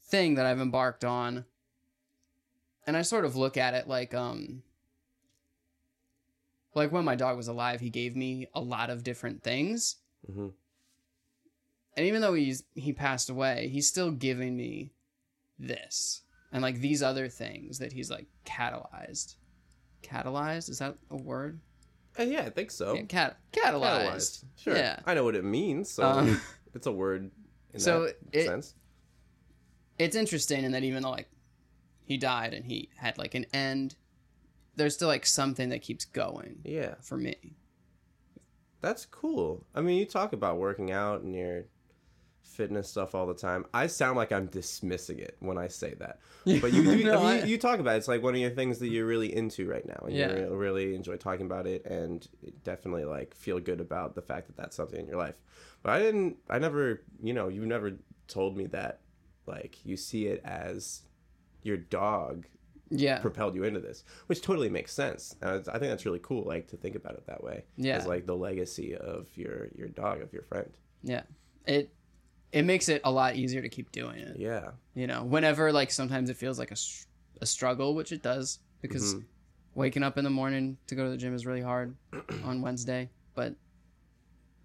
thing 0.05 0.37
that 0.37 0.47
I've 0.47 0.61
embarked 0.61 1.05
on. 1.05 1.45
And 2.87 2.97
I 2.97 3.03
sort 3.03 3.25
of 3.25 3.35
look 3.37 3.57
at 3.57 3.75
it 3.75 3.89
like 3.89 4.13
um 4.15 4.63
like 6.75 6.91
when 6.93 7.05
my 7.05 7.15
dog 7.15 7.37
was 7.37 7.49
alive, 7.49 7.81
he 7.81 7.91
gave 7.91 8.17
me 8.17 8.49
a 8.55 8.61
lot 8.61 8.91
of 8.91 9.05
different 9.05 9.43
things. 9.43 9.97
hmm 10.27 10.49
And 11.97 12.07
even 12.07 12.21
though 12.21 12.35
he's 12.35 12.65
he 12.75 12.93
passed 12.93 13.31
away, 13.31 13.69
he's 13.73 13.89
still 13.89 14.11
giving 14.11 14.57
me 14.57 14.93
this 15.59 16.23
and 16.53 16.63
like 16.63 16.81
these 16.81 17.03
other 17.03 17.29
things 17.29 17.79
that 17.79 17.93
he's 17.93 18.11
like 18.11 18.27
catalyzed. 18.45 19.37
Catalyzed 20.03 20.69
is 20.69 20.79
that 20.81 20.97
a 21.11 21.17
word? 21.17 21.61
Uh, 22.19 22.23
yeah, 22.25 22.43
I 22.43 22.51
think 22.51 22.71
so. 22.71 22.95
Yeah, 22.95 23.03
cat 23.03 23.39
catalyzed. 23.53 23.81
Catalyzed. 23.83 24.45
Sure. 24.57 24.77
Yeah. 24.77 25.01
I 25.07 25.15
know 25.15 25.25
what 25.25 25.35
it 25.37 25.45
means, 25.45 25.91
so 25.91 26.05
Um, 26.05 26.41
it's 26.75 26.87
a 26.87 26.93
word 26.93 27.31
in 27.73 27.81
so 27.81 28.05
that 28.05 28.17
it- 28.33 28.47
sense. 28.47 28.75
it's 29.99 30.15
interesting 30.17 30.65
in 30.65 30.73
that 30.73 30.85
even 30.85 31.03
though 31.03 31.11
like 31.11 31.29
he 32.05 32.17
died 32.17 32.55
and 32.55 32.65
he 32.67 32.89
had 32.97 33.19
like 33.19 33.35
an 33.35 33.47
end, 33.53 33.97
there's 34.77 34.95
still 34.95 35.09
like 35.09 35.27
something 35.27 35.69
that 35.71 35.83
keeps 35.83 36.05
going 36.05 36.61
Yeah. 36.65 36.95
for 37.01 37.17
me. 37.17 37.37
That's 38.81 39.07
cool. 39.07 39.65
I 39.75 39.81
mean, 39.81 39.99
you 39.99 40.05
talk 40.05 40.33
about 40.33 40.59
working 40.59 40.91
out 40.91 41.23
and 41.23 41.35
your 41.35 41.65
fitness 42.43 42.89
stuff 42.91 43.15
all 43.15 43.27
the 43.27 43.33
time. 43.35 43.65
I 43.73 43.87
sound 43.87 44.17
like 44.17 44.31
I'm 44.31 44.47
dismissing 44.47 45.19
it 45.19 45.37
when 45.41 45.57
I 45.57 45.69
say 45.69 45.95
that, 45.95 46.19
but 46.61 46.73
you 46.73 46.83
do. 46.85 47.03
No, 47.05 47.23
I 47.25 47.35
mean, 47.37 47.43
I- 47.43 47.47
you, 47.47 47.57
talk 47.57 47.79
about 47.81 47.95
it. 47.95 47.99
It's 47.99 48.09
like 48.09 48.23
one 48.23 48.35
of 48.35 48.41
your 48.41 48.51
things 48.51 48.79
that 48.81 48.89
you're 48.89 49.07
really 49.07 49.35
into 49.35 49.67
right 49.69 49.87
now, 49.87 50.03
and 50.05 50.15
Yeah. 50.15 50.29
you 50.29 50.51
re- 50.51 50.57
really 50.57 50.95
enjoy 50.95 51.17
talking 51.17 51.47
about 51.47 51.67
it, 51.67 51.87
and 51.87 52.27
definitely 52.63 53.07
like 53.07 53.35
feel 53.35 53.59
good 53.59 53.81
about 53.81 54.15
the 54.15 54.23
fact 54.23 54.49
that 54.49 54.57
that's 54.57 54.77
something 54.77 55.01
in 55.01 55.07
your 55.07 55.17
life. 55.19 55.37
But 55.83 55.93
I 55.95 55.99
didn't. 56.01 56.37
I 56.51 56.59
never. 56.59 57.01
You 57.23 57.33
know, 57.33 57.49
you 57.49 57.65
never 57.65 57.93
told 58.29 58.57
me 58.57 58.67
that. 58.67 59.01
Like 59.47 59.85
you 59.85 59.97
see 59.97 60.27
it 60.27 60.41
as 60.45 61.03
your 61.65 61.77
dog 61.79 62.47
Yeah. 62.91 63.19
propelled 63.19 63.57
you 63.57 63.65
into 63.65 63.81
this, 63.81 64.05
which 64.27 64.41
totally 64.43 64.69
makes 64.69 64.93
sense. 64.93 65.35
I 65.43 65.59
think 65.59 65.81
that's 65.91 66.07
really 66.07 66.21
cool, 66.23 66.45
like 66.45 66.69
to 66.69 66.77
think 66.77 66.95
about 66.95 67.15
it 67.15 67.27
that 67.27 67.43
way. 67.43 67.65
Yeah. 67.77 67.97
as 67.97 68.07
like 68.07 68.27
the 68.27 68.37
legacy 68.37 68.95
of 68.95 69.27
your 69.37 69.69
your 69.75 69.89
dog, 69.89 70.21
of 70.23 70.33
your 70.33 70.43
friend. 70.43 70.71
Yeah. 71.03 71.23
It 71.67 71.91
it 72.53 72.63
makes 72.63 72.89
it 72.89 73.01
a 73.05 73.11
lot 73.11 73.35
easier 73.35 73.63
to 73.63 73.69
keep 73.69 73.91
doing 73.91 74.21
it. 74.21 74.37
Yeah, 74.39 74.71
You 74.95 75.09
know, 75.09 75.25
whenever 75.25 75.73
like 75.73 75.91
sometimes 75.91 76.31
it 76.31 76.37
feels 76.37 76.59
like 76.59 76.71
a 76.71 76.77
a 77.41 77.47
struggle, 77.47 77.97
which 77.97 78.13
it 78.13 78.23
does 78.23 78.61
because 78.81 79.15
Mhm. 79.17 79.25
waking 79.75 80.03
up 80.05 80.17
in 80.19 80.23
the 80.25 80.31
morning 80.31 80.77
to 80.87 80.95
go 80.95 81.03
to 81.05 81.11
the 81.11 81.17
gym 81.17 81.35
is 81.35 81.47
really 81.47 81.63
hard 81.63 81.97
on 82.45 82.61
Wednesday, 82.63 83.11
but 83.35 83.57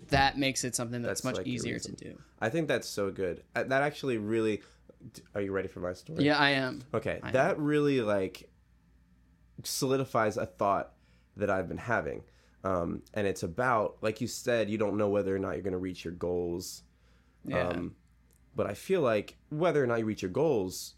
that 0.10 0.38
makes 0.38 0.64
it 0.64 0.76
something 0.76 1.02
that's, 1.02 1.22
That's 1.22 1.24
much 1.26 1.38
like 1.38 1.48
easier 1.48 1.80
to 1.80 1.92
do. 1.94 2.18
I 2.40 2.50
think 2.50 2.68
that's 2.68 2.88
so 2.88 3.12
good. 3.12 3.44
Uh, 3.56 3.64
That 3.64 3.82
actually 3.82 4.18
really. 4.18 4.62
Are 5.36 5.42
you 5.42 5.52
ready 5.52 5.68
for 5.68 5.80
my 5.80 5.94
story? 5.94 6.24
Yeah, 6.24 6.38
I 6.38 6.52
am. 6.52 6.82
Okay, 6.94 7.20
I 7.24 7.32
that 7.32 7.60
really 7.60 8.02
like 8.02 8.50
solidifies 9.64 10.38
a 10.38 10.46
thought 10.46 10.94
that 11.38 11.50
I've 11.50 11.68
been 11.68 11.78
having, 11.78 12.24
um, 12.64 13.02
and 13.14 13.26
it's 13.26 13.44
about 13.44 13.98
like 14.02 14.22
you 14.22 14.28
said, 14.28 14.70
you 14.70 14.78
don't 14.78 14.98
know 14.98 15.10
whether 15.10 15.36
or 15.36 15.40
not 15.40 15.52
you're 15.52 15.62
going 15.62 15.74
to 15.74 15.80
reach 15.80 16.04
your 16.04 16.14
goals. 16.14 16.84
Yeah. 17.46 17.70
Um, 17.70 17.96
but 18.56 18.68
I 18.68 18.74
feel 18.74 19.02
like 19.02 19.38
whether 19.50 19.82
or 19.82 19.88
not 19.88 20.00
you 20.00 20.06
reach 20.06 20.22
your 20.22 20.32
goals, 20.32 20.96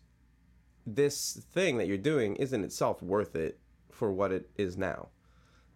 this 0.86 1.44
thing 1.52 1.78
that 1.78 1.88
you're 1.88 1.98
doing 1.98 2.36
isn't 2.38 2.64
itself 2.64 3.04
worth 3.04 3.36
it 3.36 3.60
for 3.92 4.12
what 4.12 4.32
it 4.32 4.50
is 4.58 4.78
now. 4.78 5.10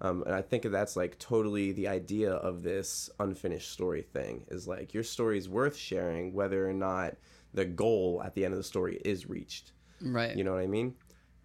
Um, 0.01 0.24
and 0.25 0.36
I 0.36 0.41
think 0.41 0.63
that's 0.63 0.96
like 0.96 1.17
totally 1.20 1.72
the 1.72 1.88
idea 1.88 2.34
of 2.34 2.63
this 2.63 3.10
unfinished 3.20 3.72
story 3.72 4.01
thing 4.01 4.46
is 4.50 4.67
like 4.67 4.94
your 4.94 5.03
story 5.03 5.38
is 5.38 5.48
worth 5.48 5.75
sharing 5.75 6.34
whether 6.34 6.67
or 6.67 6.74
not 6.74 7.15
the 7.56 7.66
goal 7.66 8.22
at 8.24 8.36
the 8.36 8.46
end 8.46 8.54
of 8.54 8.58
the 8.58 8.64
story 8.64 9.02
is 9.04 9.28
reached. 9.28 9.72
right. 10.02 10.36
You 10.36 10.44
know 10.44 10.54
what 10.54 10.62
I 10.62 10.68
mean? 10.68 10.96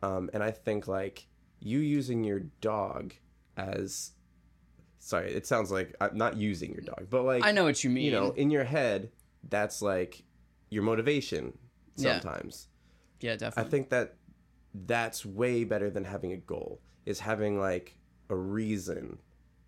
Um, 0.03 0.31
and 0.35 0.43
I 0.43 0.51
think 0.51 0.89
like 0.89 1.27
you 1.61 1.79
using 1.79 2.25
your 2.25 2.41
dog 2.61 3.15
as 3.57 4.13
sorry, 4.99 5.33
it 5.33 5.47
sounds 5.47 5.71
like 5.71 5.95
I'm 6.01 6.17
not 6.17 6.37
using 6.37 6.73
your 6.73 6.83
dog, 6.83 7.07
but 7.09 7.25
like 7.25 7.45
I 7.45 7.53
know 7.53 7.65
what 7.65 7.83
you 7.85 7.91
mean. 7.91 8.05
you 8.05 8.11
know, 8.11 8.33
in 8.33 8.51
your 8.51 8.65
head, 8.65 9.11
that's 9.49 9.81
like 9.83 10.23
your 10.69 10.83
motivation 10.83 11.57
sometimes. 11.97 12.69
yeah, 13.21 13.33
I 13.33 13.37
definitely. 13.37 13.69
I 13.69 13.71
think 13.71 13.91
that 13.91 14.15
that's 14.75 15.25
way 15.25 15.65
better 15.65 15.91
than 15.91 16.05
having 16.05 16.33
a 16.33 16.37
goal. 16.37 16.81
Is 17.07 17.21
having 17.21 17.59
like 17.59 17.97
a 18.29 18.37
reason 18.37 19.19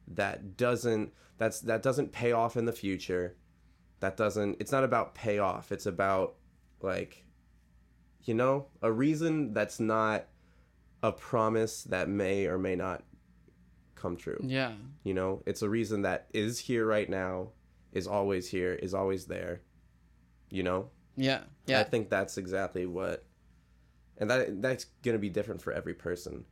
that 0.08 0.56
doesn't 0.56 1.12
that's 1.38 1.60
that 1.60 1.82
doesn't 1.82 2.12
pay 2.12 2.32
off 2.32 2.56
in 2.56 2.64
the 2.64 2.72
future. 2.72 3.36
That 4.02 4.16
doesn't 4.16 4.56
it's 4.60 4.72
not 4.72 4.82
about 4.82 5.14
payoff. 5.14 5.70
It's 5.70 5.86
about 5.86 6.34
like 6.80 7.24
you 8.24 8.34
know, 8.34 8.66
a 8.82 8.92
reason 8.92 9.52
that's 9.52 9.80
not 9.80 10.26
a 11.02 11.10
promise 11.10 11.84
that 11.84 12.08
may 12.08 12.46
or 12.46 12.58
may 12.58 12.76
not 12.76 13.02
come 13.94 14.16
true. 14.16 14.40
yeah. 14.44 14.72
You 15.04 15.14
know, 15.14 15.42
it's 15.46 15.62
a 15.62 15.68
reason 15.68 16.02
that 16.02 16.26
is 16.32 16.58
here 16.58 16.84
right 16.84 17.08
now, 17.08 17.50
is 17.92 18.06
always 18.06 18.48
here, 18.48 18.74
is 18.74 18.92
always 18.92 19.26
there. 19.26 19.62
You 20.50 20.64
know? 20.64 20.90
Yeah. 21.16 21.42
Yeah 21.66 21.80
i 21.80 21.84
think 21.84 22.08
that's 22.10 22.38
exactly 22.38 22.86
what 22.86 23.24
and 24.18 24.28
that 24.30 24.60
that's 24.60 24.86
going 25.02 25.14
to 25.14 25.18
be 25.18 25.28
different 25.28 25.62
for 25.62 25.72
every 25.72 25.94
person. 25.94 26.44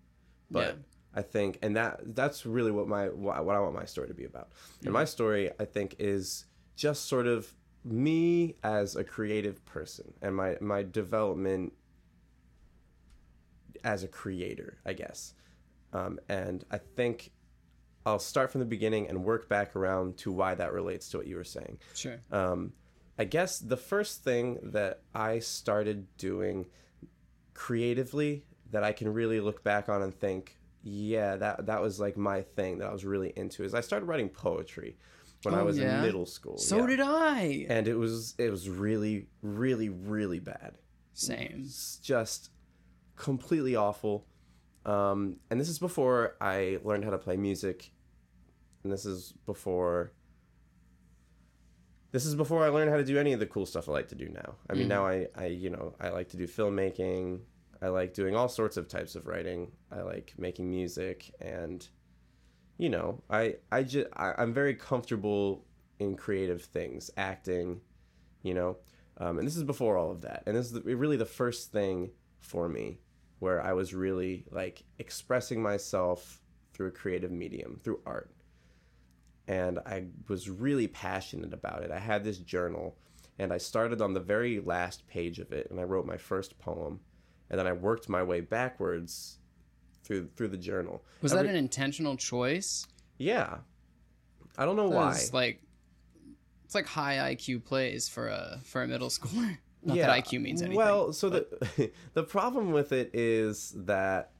But 0.50 0.66
Yeah. 0.66 0.73
I 1.12 1.23
think 1.23 1.59
and 1.62 1.76
that 1.76 2.14
that's 2.14 2.47
really 2.47 2.71
what 2.71 2.87
my 2.87 3.09
what 3.09 3.45
what 3.45 3.57
I 3.57 3.61
want 3.61 3.75
my 3.75 3.85
story 3.85 4.07
to 4.09 4.14
be 4.14 4.25
about. 4.25 4.52
And 4.85 4.92
my 4.92 5.02
mm-hmm. 5.02 5.09
story 5.09 5.50
I 5.59 5.64
think 5.64 5.97
is 5.99 6.45
just 6.81 7.09
sort 7.09 7.27
of 7.27 7.47
me 7.85 8.57
as 8.65 8.97
a 8.97 9.05
creative 9.05 9.63
person 9.67 10.15
and 10.23 10.35
my 10.35 10.57
my 10.63 10.83
development 10.83 11.75
as 13.85 14.03
a 14.03 14.09
creator, 14.09 14.79
I 14.87 14.95
guess. 14.95 15.35
Um, 15.93 16.19
and 16.31 16.65
I 16.71 16.79
think 16.79 17.33
I'll 18.07 18.19
start 18.19 18.51
from 18.51 18.61
the 18.61 18.67
beginning 18.67 19.09
and 19.09 19.25
work 19.25 19.47
back 19.47 19.77
around 19.77 20.17
to 20.19 20.33
why 20.33 20.55
that 20.55 20.73
relates 20.73 21.11
to 21.11 21.19
what 21.19 21.27
you 21.27 21.37
were 21.37 21.45
saying. 21.45 21.79
Sure. 21.95 22.19
Um, 22.33 22.73
I 23.19 23.25
guess 23.25 23.59
the 23.59 23.77
first 23.77 24.25
thing 24.25 24.59
that 24.63 25.03
I 25.15 25.41
started 25.41 26.07
doing 26.17 26.67
creatively 27.53 28.45
that 28.71 28.85
I 28.85 28.93
can 28.93 29.13
really 29.13 29.41
look 29.41 29.63
back 29.63 29.91
on 29.91 30.01
and 30.01 30.15
think, 30.15 30.57
yeah, 30.83 31.37
that 31.37 31.67
that 31.67 31.83
was 31.83 32.01
like 32.01 32.17
my 32.17 32.41
thing 32.41 32.79
that 32.79 32.89
I 32.89 32.93
was 32.93 33.05
really 33.05 33.35
into 33.37 33.65
is 33.65 33.75
I 33.75 33.83
started 33.83 34.07
writing 34.07 34.31
poetry 34.31 34.97
when 35.43 35.55
I 35.55 35.61
Oh, 35.61 35.65
was 35.67 35.79
yeah? 35.79 35.99
in 35.99 36.03
middle 36.07 36.27
school. 36.27 36.59
So 36.59 36.79
yeah. 36.81 36.87
did 36.87 37.01
I. 37.01 37.67
and 37.69 37.89
it 37.89 37.95
was 37.95 38.35
it 38.39 38.51
was 38.51 38.69
really 38.69 39.27
really 39.43 39.89
really 39.89 40.39
bad. 40.39 40.79
Same. 41.15 41.67
Just 42.03 42.51
completely 43.17 43.77
awful. 43.77 44.27
Um, 44.87 45.37
and 45.51 45.61
this 45.61 45.69
is 45.69 45.79
before 45.79 46.37
I 46.41 46.79
learned 46.85 47.05
how 47.05 47.11
to 47.11 47.19
play 47.19 47.37
music. 47.37 47.91
And 48.83 48.93
this 48.93 49.05
is 49.05 49.35
before. 49.45 50.13
This 52.13 52.27
is 52.27 52.35
before 52.35 52.65
I 52.65 52.69
learned 52.71 52.91
how 52.91 52.97
to 52.97 53.05
do 53.05 53.19
any 53.19 53.33
of 53.33 53.39
the 53.41 53.47
cool 53.47 53.67
stuff 53.67 53.89
I 53.89 53.93
like 53.93 54.09
to 54.09 54.15
do 54.17 54.29
now. 54.29 54.57
I 54.69 54.75
mean, 54.75 54.87
Mhm. 54.87 54.89
now 54.89 55.07
I, 55.07 55.29
I, 55.37 55.47
you 55.47 55.71
know, 55.71 55.95
I 56.01 56.09
like 56.09 56.29
to 56.31 56.37
do 56.37 56.47
filmmaking. 56.49 57.41
I 57.81 57.89
like 57.89 58.15
doing 58.15 58.35
all 58.35 58.49
sorts 58.49 58.77
of 58.77 58.89
types 58.89 59.15
of 59.15 59.27
writing. 59.27 59.71
I 59.93 60.03
like 60.03 60.35
making 60.37 60.69
music, 60.71 61.31
and, 61.41 61.87
you 62.81 62.89
know, 62.89 63.23
I, 63.29 63.57
I 63.71 63.83
just, 63.83 64.07
I, 64.17 64.33
I'm 64.39 64.55
very 64.55 64.75
comfortable 64.75 65.67
in 65.99 66.17
creative 66.17 66.63
things, 66.63 67.11
acting, 67.19 67.83
you 68.43 68.55
know, 68.55 68.79
um, 69.19 69.39
and 69.39 69.47
this 69.47 69.59
is 69.59 69.65
before 69.65 69.99
all 69.99 70.11
of 70.11 70.23
that. 70.23 70.45
And 70.47 70.57
this 70.57 70.65
is 70.65 70.73
the, 70.73 70.97
really 70.97 71.19
the 71.19 71.27
first 71.27 71.73
thing 71.73 72.11
for 72.39 72.71
me 72.71 73.01
where 73.39 73.63
I 73.63 73.75
was 73.75 73.93
really 73.93 74.47
like 74.51 74.83
expressing 74.99 75.63
myself 75.63 76.41
through 76.73 76.87
a 76.87 76.93
creative 76.93 77.31
medium, 77.31 77.79
through 77.85 78.01
art. 78.07 78.31
And 79.47 79.79
I 79.81 80.07
was 80.29 80.49
really 80.49 80.87
passionate 80.87 81.53
about 81.53 81.83
it. 81.83 81.91
I 81.91 81.99
had 81.99 82.25
this 82.25 82.39
journal 82.39 82.97
and 83.39 83.53
I 83.53 83.59
started 83.59 84.01
on 84.01 84.15
the 84.15 84.21
very 84.21 84.59
last 84.59 85.07
page 85.07 85.39
of 85.39 85.53
it 85.53 85.71
and 85.71 85.79
I 85.79 85.83
wrote 85.83 86.07
my 86.07 86.17
first 86.17 86.59
poem. 86.59 87.01
And 87.51 87.59
then 87.59 87.67
I 87.67 87.73
worked 87.75 88.09
my 88.09 88.23
way 88.23 88.41
backwards 88.41 89.40
through 90.04 90.28
through 90.37 90.49
the 90.49 90.57
journal. 90.57 91.02
Was 91.23 91.33
Every- 91.33 91.47
that 91.47 91.50
an 91.50 91.57
intentional 91.57 92.16
choice? 92.16 92.87
Yeah. 93.19 93.59
I 94.59 94.64
don't 94.64 94.76
know 94.76 94.88
That 94.90 94.97
why. 94.97 95.19
like 95.33 95.62
it's 96.64 96.75
like 96.75 96.87
high 96.87 97.35
IQ 97.35 97.64
plays 97.64 98.09
for 98.09 98.28
a 98.28 98.61
for 98.64 98.83
a 98.83 98.88
middle 98.88 99.09
schooler. 99.16 99.59
Not 99.83 99.97
Yeah, 99.97 100.07
that 100.09 100.25
IQ 100.25 100.42
means 100.42 100.61
anything. 100.61 100.76
Well, 100.76 101.12
so 101.12 101.30
the 101.30 101.90
the 102.14 102.23
problem 102.23 102.71
with 102.73 102.92
it 102.92 103.11
is 103.14 103.73
that 103.76 104.33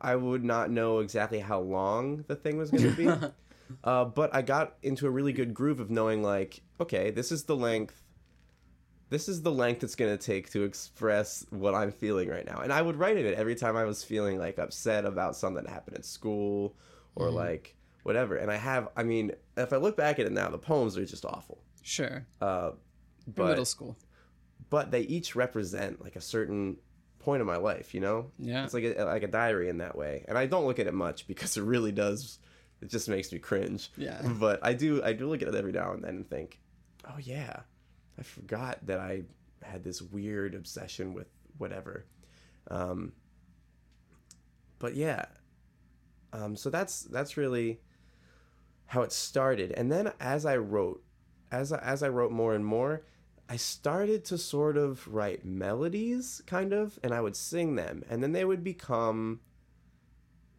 I 0.00 0.16
would 0.16 0.42
not 0.42 0.70
know 0.70 0.98
exactly 0.98 1.38
how 1.38 1.60
long 1.60 2.24
the 2.26 2.34
thing 2.34 2.56
was 2.58 2.70
going 2.72 2.82
to 2.82 2.96
be. 2.96 3.28
uh, 3.84 4.04
but 4.06 4.34
I 4.34 4.42
got 4.42 4.74
into 4.82 5.06
a 5.06 5.10
really 5.10 5.32
good 5.32 5.54
groove 5.54 5.78
of 5.78 5.90
knowing, 5.90 6.24
like, 6.24 6.60
okay, 6.80 7.12
this 7.12 7.30
is 7.30 7.44
the 7.44 7.54
length 7.54 8.01
this 9.12 9.28
is 9.28 9.42
the 9.42 9.52
length 9.52 9.84
it's 9.84 9.94
going 9.94 10.10
to 10.16 10.22
take 10.22 10.50
to 10.50 10.64
express 10.64 11.46
what 11.50 11.74
I'm 11.74 11.92
feeling 11.92 12.28
right 12.28 12.44
now. 12.44 12.58
And 12.62 12.72
I 12.72 12.82
would 12.82 12.96
write 12.96 13.16
it 13.16 13.34
every 13.34 13.54
time 13.54 13.76
I 13.76 13.84
was 13.84 14.02
feeling 14.02 14.38
like 14.38 14.58
upset 14.58 15.04
about 15.04 15.36
something 15.36 15.62
that 15.64 15.70
happened 15.70 15.96
at 15.98 16.04
school 16.04 16.74
or 17.14 17.28
Mhm. 17.28 17.34
like 17.34 17.76
whatever. 18.02 18.34
And 18.36 18.50
I 18.50 18.56
have, 18.56 18.88
I 18.96 19.02
mean, 19.04 19.32
if 19.56 19.72
I 19.72 19.76
look 19.76 19.96
back 19.96 20.18
at 20.18 20.26
it 20.26 20.32
now, 20.32 20.48
the 20.50 20.58
poems 20.58 20.96
are 20.96 21.04
just 21.04 21.24
awful. 21.24 21.62
Sure. 21.82 22.26
Uh, 22.40 22.72
In 23.26 23.32
but 23.34 23.48
middle 23.50 23.64
school. 23.64 23.96
but 24.70 24.90
they 24.90 25.02
each 25.02 25.36
represent 25.36 26.02
like 26.02 26.16
a 26.16 26.20
certain 26.20 26.78
point 27.20 27.40
of 27.40 27.46
my 27.46 27.56
life, 27.58 27.94
you 27.94 28.00
know? 28.00 28.30
Yeah. 28.38 28.64
It's 28.64 28.74
like 28.74 28.82
a, 28.84 29.04
like 29.04 29.22
a 29.22 29.28
diary 29.28 29.68
in 29.68 29.78
that 29.78 29.96
way. 29.96 30.24
And 30.26 30.36
I 30.36 30.46
don't 30.46 30.66
look 30.66 30.78
at 30.80 30.86
it 30.88 30.94
much 30.94 31.26
because 31.28 31.56
it 31.56 31.62
really 31.62 31.92
does 31.92 32.38
it 32.80 32.88
just 32.90 33.08
makes 33.08 33.30
me 33.32 33.38
cringe. 33.38 33.90
Yeah. 33.96 34.20
But 34.40 34.58
I 34.64 34.72
do 34.72 35.00
I 35.04 35.12
do 35.12 35.28
look 35.28 35.40
at 35.42 35.46
it 35.48 35.54
every 35.54 35.70
now 35.70 35.92
and 35.92 36.02
then 36.02 36.16
and 36.16 36.28
think, 36.28 36.58
"Oh 37.04 37.18
yeah, 37.20 37.60
I 38.22 38.24
forgot 38.24 38.86
that 38.86 39.00
I 39.00 39.22
had 39.62 39.82
this 39.82 40.00
weird 40.00 40.54
obsession 40.54 41.12
with 41.12 41.26
whatever." 41.58 42.06
Um 42.70 43.12
but 44.78 44.94
yeah. 44.94 45.24
Um 46.32 46.54
so 46.54 46.70
that's 46.70 47.02
that's 47.02 47.36
really 47.36 47.80
how 48.86 49.02
it 49.02 49.10
started. 49.10 49.72
And 49.72 49.90
then 49.90 50.12
as 50.20 50.46
I 50.46 50.56
wrote, 50.56 51.02
as 51.50 51.72
I, 51.72 51.78
as 51.78 52.02
I 52.04 52.08
wrote 52.08 52.30
more 52.30 52.54
and 52.54 52.64
more, 52.64 53.02
I 53.48 53.56
started 53.56 54.24
to 54.26 54.38
sort 54.38 54.76
of 54.76 55.08
write 55.08 55.44
melodies, 55.44 56.42
kind 56.46 56.72
of, 56.72 56.98
and 57.02 57.12
I 57.12 57.20
would 57.20 57.34
sing 57.34 57.74
them, 57.74 58.04
and 58.08 58.22
then 58.22 58.32
they 58.32 58.44
would 58.44 58.62
become 58.62 59.40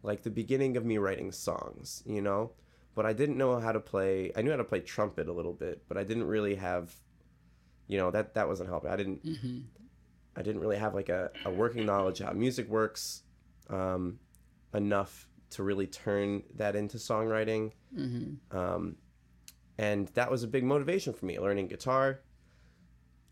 like 0.02 0.22
the 0.22 0.30
beginning 0.30 0.76
of 0.76 0.84
me 0.84 0.98
writing 0.98 1.32
songs, 1.32 2.02
you 2.04 2.20
know. 2.20 2.52
But 2.94 3.06
I 3.06 3.12
didn't 3.12 3.38
know 3.38 3.58
how 3.58 3.72
to 3.72 3.80
play. 3.80 4.32
I 4.36 4.42
knew 4.42 4.50
how 4.50 4.56
to 4.58 4.64
play 4.64 4.80
trumpet 4.80 5.28
a 5.28 5.32
little 5.32 5.54
bit, 5.54 5.84
but 5.88 5.96
I 5.96 6.04
didn't 6.04 6.28
really 6.28 6.56
have, 6.56 6.94
you 7.88 7.98
know, 7.98 8.10
that 8.10 8.34
that 8.34 8.48
wasn't 8.48 8.68
helping. 8.68 8.90
I 8.90 8.96
didn't. 8.96 9.20
hmm 9.24 9.58
I 10.36 10.42
didn't 10.42 10.60
really 10.62 10.78
have 10.78 10.94
like 10.94 11.10
a, 11.10 11.30
a 11.44 11.50
working 11.50 11.86
knowledge 11.86 12.18
of 12.20 12.26
how 12.26 12.32
music 12.32 12.68
works, 12.68 13.22
um, 13.70 14.18
enough 14.74 15.28
to 15.50 15.62
really 15.62 15.86
turn 15.86 16.42
that 16.56 16.74
into 16.74 16.96
songwriting. 16.96 17.70
hmm 17.94 18.34
Um, 18.50 18.96
and 19.78 20.08
that 20.14 20.30
was 20.30 20.42
a 20.42 20.48
big 20.48 20.64
motivation 20.64 21.12
for 21.12 21.26
me 21.26 21.38
learning 21.38 21.68
guitar 21.68 22.20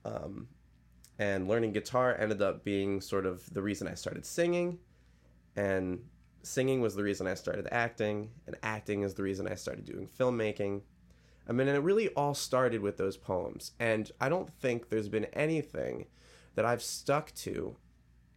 um, 0.05 0.49
and 1.19 1.47
learning 1.49 1.73
guitar 1.73 2.17
ended 2.19 2.43
up 2.43 2.65
being 2.65 3.01
sort 3.01 3.27
of 3.27 3.49
the 3.55 3.63
reason 3.63 3.87
i 3.87 3.95
started 3.95 4.25
singing 4.27 4.79
and 5.57 6.01
singing 6.43 6.81
was 6.81 6.95
the 6.97 7.03
reason 7.03 7.27
i 7.27 7.35
started 7.35 7.69
acting 7.71 8.31
and 8.47 8.57
acting 8.65 9.03
is 9.03 9.15
the 9.15 9.23
reason 9.23 9.47
i 9.47 9.55
started 9.55 9.85
doing 9.85 10.09
filmmaking 10.19 10.81
i 11.49 11.53
mean 11.53 11.69
and 11.69 11.77
it 11.77 11.81
really 11.81 12.09
all 12.11 12.35
started 12.35 12.81
with 12.81 12.97
those 12.97 13.17
poems 13.17 13.73
and 13.79 14.13
i 14.21 14.29
don't 14.29 14.53
think 14.53 14.89
there's 14.89 15.09
been 15.09 15.27
anything 15.27 16.07
that 16.55 16.65
i've 16.65 16.83
stuck 16.83 17.33
to 17.35 17.77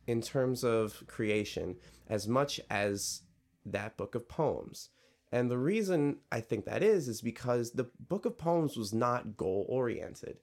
in 0.08 0.22
terms 0.22 0.64
of 0.64 1.04
creation 1.08 1.76
as 2.08 2.28
much 2.28 2.60
as 2.70 3.24
that 3.66 3.98
book 3.98 4.16
of 4.16 4.28
poems 4.30 4.90
and 5.36 5.52
the 5.52 5.58
reason 5.58 6.20
I 6.32 6.40
think 6.40 6.64
that 6.64 6.82
is, 6.82 7.10
is 7.10 7.22
because 7.22 7.72
the 7.72 7.90
book 8.00 8.26
of 8.26 8.38
poems 8.38 8.78
was 8.78 8.94
not 8.94 9.36
goal 9.36 9.66
oriented. 9.68 10.38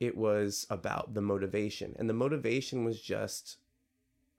It 0.00 0.16
was 0.16 0.66
about 0.70 1.12
the 1.12 1.20
motivation. 1.20 1.94
And 1.98 2.08
the 2.08 2.14
motivation 2.14 2.84
was 2.84 3.00
just, 3.00 3.58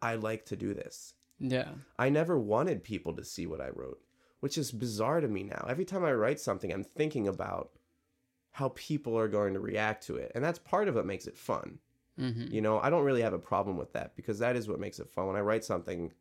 I 0.01 0.15
like 0.15 0.45
to 0.47 0.55
do 0.55 0.73
this. 0.73 1.13
Yeah. 1.39 1.69
I 1.99 2.09
never 2.09 2.39
wanted 2.39 2.83
people 2.83 3.15
to 3.15 3.23
see 3.23 3.45
what 3.45 3.61
I 3.61 3.69
wrote, 3.69 3.99
which 4.45 4.59
is 4.59 4.71
bizarre 4.71 5.21
to 5.21 5.27
me 5.27 5.41
now. 5.41 5.65
Every 5.67 5.85
time 5.85 6.05
I 6.05 6.13
write 6.13 6.39
something, 6.39 6.71
I'm 6.71 6.83
thinking 6.83 7.27
about 7.27 7.71
how 8.51 8.69
people 8.75 9.17
are 9.17 9.27
going 9.27 9.55
to 9.55 9.59
react 9.59 10.05
to 10.05 10.17
it. 10.17 10.31
And 10.35 10.43
that's 10.43 10.59
part 10.59 10.87
of 10.87 10.93
what 10.93 11.07
makes 11.07 11.25
it 11.25 11.35
fun. 11.35 11.79
hmm 12.15 12.43
You 12.51 12.61
know, 12.61 12.79
I 12.79 12.91
don't 12.91 13.05
really 13.05 13.23
have 13.23 13.33
a 13.33 13.39
problem 13.39 13.75
with 13.75 13.93
that 13.93 14.15
because 14.15 14.37
that 14.37 14.55
is 14.55 14.67
what 14.67 14.79
makes 14.79 14.99
it 14.99 15.09
fun. 15.09 15.25
When 15.25 15.35
I 15.35 15.39
write 15.39 15.65
something, 15.65 16.13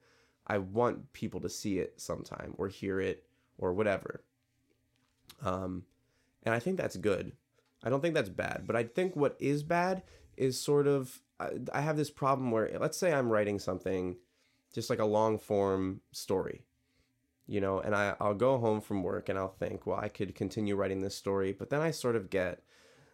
I 0.46 0.56
want 0.56 1.12
people 1.12 1.38
to 1.40 1.50
see 1.50 1.78
it 1.80 2.00
sometime 2.00 2.54
or 2.56 2.68
hear 2.68 2.98
it 2.98 3.26
or 3.58 3.74
whatever. 3.74 4.24
Um, 5.42 5.84
and 6.44 6.54
I 6.54 6.60
think 6.60 6.78
that's 6.78 6.96
good. 6.96 7.32
I 7.82 7.90
don't 7.90 8.00
think 8.00 8.14
that's 8.14 8.30
bad, 8.30 8.64
but 8.66 8.74
I 8.74 8.84
think 8.84 9.14
what 9.14 9.37
is 9.38 9.62
bad 9.62 10.02
is 10.38 10.58
sort 10.58 10.87
of 10.87 11.20
I, 11.38 11.50
I 11.74 11.82
have 11.82 11.98
this 11.98 12.10
problem 12.10 12.50
where 12.50 12.70
let's 12.80 12.96
say 12.96 13.12
I'm 13.12 13.28
writing 13.28 13.58
something, 13.58 14.16
just 14.72 14.88
like 14.88 14.98
a 14.98 15.04
long 15.04 15.38
form 15.38 16.00
story, 16.10 16.62
you 17.46 17.61
know, 17.61 17.80
and 17.80 17.94
I 17.94 18.14
I'll 18.20 18.35
go 18.35 18.59
home 18.59 18.80
from 18.80 19.02
work 19.02 19.28
and 19.28 19.38
I'll 19.38 19.48
think, 19.48 19.87
well, 19.87 19.98
I 20.00 20.09
could 20.09 20.35
continue 20.35 20.76
writing 20.76 21.00
this 21.00 21.14
story, 21.14 21.52
but 21.52 21.70
then 21.70 21.80
I 21.80 21.90
sort 21.90 22.16
of 22.16 22.30
get 22.30 22.62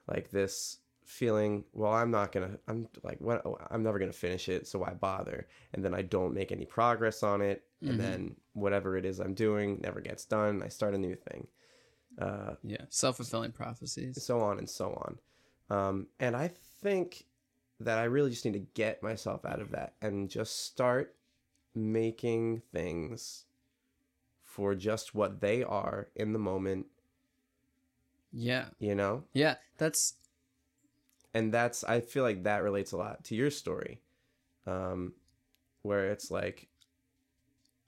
like 0.06 0.30
this 0.30 0.78
feeling 1.04 1.64
well 1.72 1.92
i'm 1.92 2.12
not 2.12 2.30
gonna 2.30 2.56
i'm 2.68 2.86
like 3.02 3.20
what 3.20 3.42
i'm 3.72 3.82
never 3.82 3.98
gonna 3.98 4.12
finish 4.12 4.48
it 4.48 4.64
so 4.64 4.78
why 4.78 4.92
bother 4.94 5.48
and 5.74 5.84
then 5.84 5.92
i 5.92 6.02
don't 6.02 6.32
make 6.32 6.52
any 6.52 6.64
progress 6.64 7.24
on 7.24 7.40
it 7.40 7.64
and 7.80 7.94
Mhm. 7.94 7.98
then 7.98 8.36
whatever 8.52 8.96
it 8.96 9.04
is 9.04 9.18
i'm 9.18 9.34
doing 9.34 9.80
never 9.82 10.00
gets 10.00 10.24
done 10.24 10.62
i 10.62 10.68
start 10.68 10.94
a 10.94 10.98
new 10.98 11.16
thing 11.16 11.48
uh, 12.18 12.54
Yeah. 12.62 12.84
Self 12.90 13.16
fulfilling 13.16 13.50
prophecies. 13.50 14.22
so 14.22 14.40
on 14.40 14.58
and 14.58 14.70
so 14.70 14.92
on 15.04 15.76
um, 15.76 16.06
and 16.20 16.36
i 16.36 16.46
think 16.80 17.24
that 17.80 17.98
i 17.98 18.04
really 18.04 18.30
just 18.30 18.44
need 18.44 18.52
to 18.54 18.66
get 18.74 19.02
myself 19.02 19.44
out 19.44 19.60
of 19.60 19.72
that 19.72 19.94
and 20.00 20.30
just 20.30 20.64
start 20.64 21.16
making 21.74 22.62
things 22.72 23.46
for 24.50 24.74
just 24.74 25.14
what 25.14 25.40
they 25.40 25.62
are 25.62 26.08
in 26.16 26.32
the 26.32 26.38
moment 26.38 26.86
Yeah. 28.32 28.66
you 28.78 28.94
know 28.94 29.24
Yeah. 29.32 29.56
That's 29.78 30.14
and 31.32 31.54
that's 31.54 31.84
i 31.84 32.00
feel 32.00 32.24
like 32.24 32.42
that 32.42 32.62
relates 32.64 32.90
a 32.92 32.96
lot 32.96 33.22
to 33.24 33.36
your 33.36 33.50
story 33.50 34.00
um 34.66 35.12
where 35.82 36.10
it's 36.10 36.28
like 36.30 36.66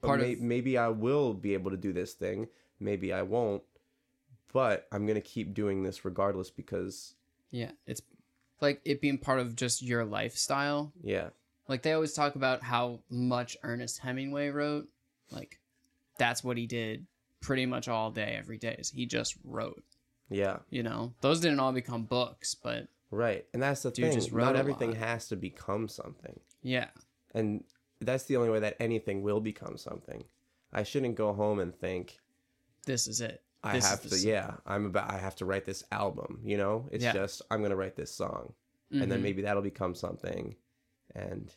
oh, 0.03 0.07
Part 0.07 0.21
may- 0.21 0.35
of- 0.35 0.41
maybe 0.41 0.79
i 0.79 0.89
will 0.89 1.35
be 1.35 1.55
able 1.55 1.73
to 1.73 1.77
do 1.77 1.93
this 1.93 2.13
thing 2.15 2.47
maybe 2.79 3.13
i 3.13 3.23
won't 3.23 3.63
but 4.53 4.87
i'm 4.93 5.07
gonna 5.07 5.21
keep 5.21 5.55
doing 5.55 5.83
this 5.83 6.05
regardless 6.05 6.51
because 6.51 7.15
yeah. 7.51 7.73
It's 7.87 8.01
like 8.63 8.81
it 8.87 9.03
being 9.03 9.19
part 9.19 9.39
of 9.41 9.57
just 9.57 9.83
your 9.83 10.05
lifestyle. 10.07 10.93
yeah 11.03 11.31
Like 11.69 11.83
they 11.83 11.93
always 11.93 12.15
talk 12.15 12.35
about 12.37 12.63
how 12.63 13.01
much 13.11 13.59
Ernest 13.63 13.99
Hemingway 13.99 14.49
wrote. 14.49 14.89
Like 15.31 15.59
that's 16.19 16.43
what 16.45 16.57
he 16.57 16.67
did 16.67 17.07
pretty 17.41 17.67
much 17.67 17.89
all 17.89 18.11
day, 18.11 18.37
every 18.39 18.59
day. 18.59 18.77
Is 18.79 18.91
he 18.91 19.07
just 19.07 19.37
wrote. 19.45 19.83
yeah 20.31 20.59
You 20.71 20.83
know, 20.83 21.15
those 21.21 21.41
didn't 21.41 21.61
all 21.61 21.73
become 21.73 22.05
books, 22.05 22.55
but 22.55 22.89
right 23.11 23.45
and 23.53 23.63
that's 23.63 23.83
the 23.83 23.91
thing 23.91 24.11
just 24.13 24.33
wrote 24.33 24.45
not 24.45 24.57
everything 24.57 24.91
lot. 24.93 24.99
has 24.99 25.29
to 25.29 25.37
become 25.37 25.87
something 25.87 26.41
yeah, 26.63 26.89
and 27.35 27.63
that's 28.01 28.25
the 28.25 28.37
only 28.39 28.49
way 28.49 28.59
that 28.61 28.75
anything 28.81 29.21
will 29.23 29.39
become 29.41 29.77
something 29.77 30.25
i 30.73 30.83
shouldn't 30.83 31.15
go 31.15 31.35
home 31.35 31.59
and 31.59 31.75
think 31.75 32.19
this 32.87 33.07
is 33.07 33.21
it. 33.21 33.43
I 33.63 33.75
This 33.75 33.89
have 33.89 34.01
to, 34.03 34.09
s- 34.09 34.25
yeah. 34.25 34.55
I'm 34.67 34.87
about. 34.87 35.09
I 35.09 35.19
have 35.19 35.37
to 35.37 35.45
write 35.45 35.65
this 35.67 35.85
album. 35.93 36.41
You 36.45 36.57
know, 36.57 36.89
it's 36.91 37.05
Yeah. 37.05 37.13
just 37.13 37.43
I'm 37.49 37.63
gonna 37.63 37.77
write 37.77 37.95
this 37.95 38.11
song, 38.13 38.55
and 38.91 39.09
then 39.13 39.21
Mhm. 39.21 39.23
maybe 39.23 39.43
that'll 39.43 39.63
become 39.63 39.95
something, 39.95 40.57
and 41.15 41.55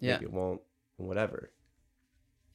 Yeah. 0.00 0.14
maybe 0.16 0.26
it 0.26 0.32
won't. 0.32 0.60
Whatever. 0.98 1.50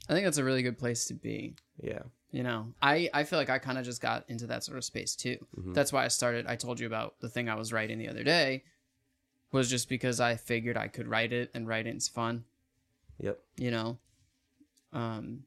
I 0.10 0.14
think 0.14 0.26
that's 0.26 0.40
a 0.40 0.44
really 0.44 0.64
good 0.64 0.78
place 0.78 1.06
to 1.06 1.14
be. 1.14 1.56
Yeah. 1.82 2.02
You 2.32 2.44
know, 2.44 2.74
I 2.82 3.10
I 3.14 3.24
feel 3.24 3.40
like 3.40 3.50
I 3.50 3.60
kind 3.60 3.78
of 3.78 3.86
just 3.86 4.02
got 4.02 4.26
into 4.28 4.48
that 4.48 4.64
sort 4.64 4.78
of 4.78 4.84
space 4.84 5.16
too. 5.16 5.38
Mhm. 5.58 5.74
That's 5.74 5.94
why 5.94 6.04
I 6.04 6.10
started. 6.10 6.46
I 6.48 6.56
told 6.56 6.80
you 6.80 6.88
about 6.88 7.20
the 7.22 7.30
thing 7.30 7.48
I 7.48 7.56
was 7.56 7.72
writing 7.72 7.98
the 7.98 8.10
other 8.10 8.24
day, 8.24 8.64
was 9.52 9.70
just 9.70 9.90
because 9.90 10.20
I 10.20 10.36
figured 10.36 10.78
I 10.78 10.88
could 10.88 11.08
write 11.08 11.32
it 11.32 11.50
and 11.54 11.68
write 11.68 11.88
it's 11.88 12.08
fun. 12.08 12.44
Yep. 13.20 13.40
You 13.58 13.72
know, 13.72 13.98
um, 14.94 15.44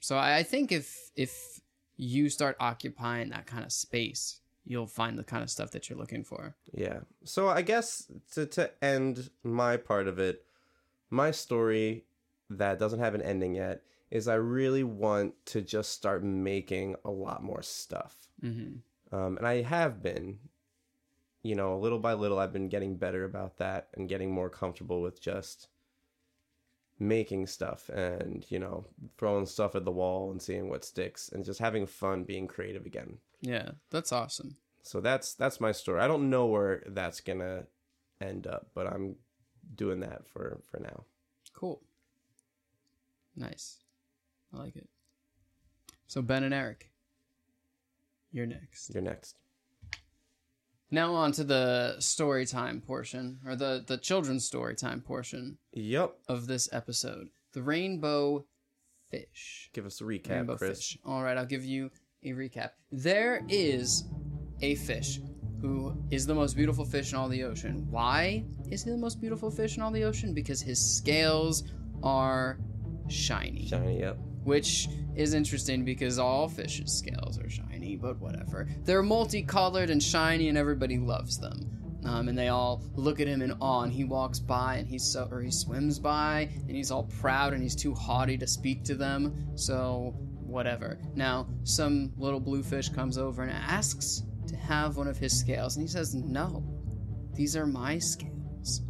so 0.00 0.16
I, 0.16 0.38
I 0.38 0.42
think 0.42 0.72
if 0.72 1.10
if 1.16 1.60
you 1.96 2.28
start 2.28 2.56
occupying 2.60 3.30
that 3.30 3.46
kind 3.46 3.64
of 3.64 3.72
space, 3.72 4.40
you'll 4.66 4.86
find 4.86 5.18
the 5.18 5.24
kind 5.24 5.42
of 5.42 5.50
stuff 5.50 5.70
that 5.70 5.88
you're 5.88 5.98
looking 5.98 6.24
for. 6.24 6.54
Yeah. 6.72 7.00
So 7.24 7.48
I 7.48 7.62
guess 7.62 8.10
to 8.32 8.46
to 8.46 8.70
end 8.84 9.30
my 9.42 9.76
part 9.78 10.06
of 10.06 10.18
it, 10.18 10.44
my 11.08 11.30
story 11.30 12.04
that 12.50 12.78
doesn't 12.78 13.00
have 13.00 13.14
an 13.14 13.22
ending 13.22 13.54
yet 13.54 13.82
is 14.10 14.28
I 14.28 14.34
really 14.34 14.84
want 14.84 15.34
to 15.46 15.60
just 15.62 15.92
start 15.92 16.22
making 16.22 16.96
a 17.04 17.10
lot 17.10 17.42
more 17.42 17.62
stuff. 17.62 18.16
hmm 18.40 18.76
Um, 19.12 19.36
and 19.38 19.46
I 19.46 19.62
have 19.62 20.02
been, 20.02 20.38
you 21.42 21.54
know, 21.54 21.78
little 21.78 21.98
by 21.98 22.14
little, 22.14 22.38
I've 22.38 22.52
been 22.52 22.68
getting 22.68 22.96
better 22.96 23.24
about 23.24 23.58
that 23.58 23.88
and 23.94 24.08
getting 24.08 24.32
more 24.32 24.50
comfortable 24.50 25.02
with 25.02 25.20
just 25.20 25.68
making 26.98 27.46
stuff 27.46 27.88
and, 27.88 28.44
you 28.48 28.58
know, 28.58 28.86
throwing 29.18 29.46
stuff 29.46 29.74
at 29.74 29.84
the 29.84 29.90
wall 29.90 30.30
and 30.30 30.40
seeing 30.40 30.68
what 30.68 30.84
sticks 30.84 31.28
and 31.28 31.44
just 31.44 31.60
having 31.60 31.86
fun 31.86 32.24
being 32.24 32.46
creative 32.46 32.86
again. 32.86 33.18
Yeah, 33.40 33.72
that's 33.90 34.12
awesome. 34.12 34.56
So 34.82 35.00
that's 35.00 35.34
that's 35.34 35.60
my 35.60 35.72
story. 35.72 36.00
I 36.00 36.06
don't 36.06 36.30
know 36.30 36.46
where 36.46 36.82
that's 36.86 37.20
gonna 37.20 37.64
end 38.20 38.46
up, 38.46 38.68
but 38.74 38.86
I'm 38.86 39.16
doing 39.74 40.00
that 40.00 40.26
for 40.28 40.60
for 40.70 40.78
now. 40.78 41.04
Cool. 41.52 41.82
Nice. 43.36 43.78
I 44.52 44.58
like 44.58 44.76
it. 44.76 44.88
So 46.06 46.22
Ben 46.22 46.44
and 46.44 46.54
Eric, 46.54 46.90
you're 48.30 48.46
next. 48.46 48.92
You're 48.94 49.02
next. 49.02 49.36
Now 50.90 51.14
on 51.14 51.32
to 51.32 51.44
the 51.44 51.96
story 51.98 52.46
time 52.46 52.80
portion, 52.80 53.40
or 53.46 53.56
the 53.56 53.82
the 53.84 53.96
children's 53.96 54.44
story 54.44 54.76
time 54.76 55.00
portion 55.00 55.58
Yep. 55.72 56.14
of 56.28 56.46
this 56.46 56.68
episode. 56.72 57.28
The 57.52 57.62
rainbow 57.62 58.44
fish. 59.10 59.70
Give 59.72 59.86
us 59.86 60.00
a 60.00 60.04
recap, 60.04 60.30
rainbow 60.30 60.56
Chris. 60.56 60.78
fish. 60.78 60.98
All 61.04 61.22
right, 61.22 61.36
I'll 61.36 61.46
give 61.46 61.64
you 61.64 61.90
a 62.22 62.28
recap. 62.32 62.70
There 62.92 63.44
is 63.48 64.04
a 64.60 64.76
fish 64.76 65.20
who 65.60 65.96
is 66.10 66.26
the 66.26 66.34
most 66.34 66.54
beautiful 66.54 66.84
fish 66.84 67.10
in 67.12 67.18
all 67.18 67.28
the 67.28 67.42
ocean. 67.42 67.90
Why 67.90 68.44
is 68.70 68.84
he 68.84 68.90
the 68.90 68.96
most 68.96 69.20
beautiful 69.20 69.50
fish 69.50 69.76
in 69.76 69.82
all 69.82 69.90
the 69.90 70.04
ocean? 70.04 70.32
Because 70.34 70.60
his 70.60 70.78
scales 70.96 71.64
are 72.02 72.58
shiny, 73.08 73.66
Shiny, 73.66 74.00
yep. 74.00 74.18
which 74.44 74.88
is 75.16 75.34
interesting 75.34 75.84
because 75.84 76.18
all 76.18 76.48
fish's 76.48 76.92
scales 76.92 77.38
are 77.38 77.48
shiny, 77.48 77.96
but 77.96 78.18
whatever. 78.18 78.68
They're 78.84 79.02
multicolored 79.02 79.90
and 79.90 80.02
shiny, 80.02 80.48
and 80.48 80.58
everybody 80.58 80.98
loves 80.98 81.38
them. 81.38 81.70
Um, 82.04 82.28
and 82.28 82.36
they 82.36 82.48
all 82.48 82.82
look 82.96 83.20
at 83.20 83.26
him 83.26 83.40
in 83.40 83.52
awe. 83.60 83.82
And 83.82 83.92
he 83.92 84.04
walks 84.04 84.38
by, 84.38 84.76
and 84.76 84.86
he's 84.86 85.04
so, 85.04 85.26
or 85.30 85.40
he 85.40 85.50
swims 85.50 85.98
by, 85.98 86.50
and 86.68 86.76
he's 86.76 86.90
all 86.90 87.04
proud, 87.04 87.54
and 87.54 87.62
he's 87.62 87.76
too 87.76 87.94
haughty 87.94 88.36
to 88.38 88.46
speak 88.46 88.84
to 88.84 88.94
them. 88.94 89.52
So 89.54 90.14
whatever. 90.40 90.98
Now, 91.14 91.48
some 91.64 92.12
little 92.18 92.40
blue 92.40 92.62
fish 92.62 92.88
comes 92.90 93.16
over 93.16 93.42
and 93.42 93.50
asks 93.52 94.22
to 94.48 94.56
have 94.56 94.96
one 94.96 95.08
of 95.08 95.16
his 95.16 95.38
scales, 95.38 95.76
and 95.76 95.82
he 95.82 95.88
says, 95.88 96.14
"No, 96.14 96.62
these 97.34 97.56
are 97.56 97.66
my 97.66 97.98
scales." 97.98 98.82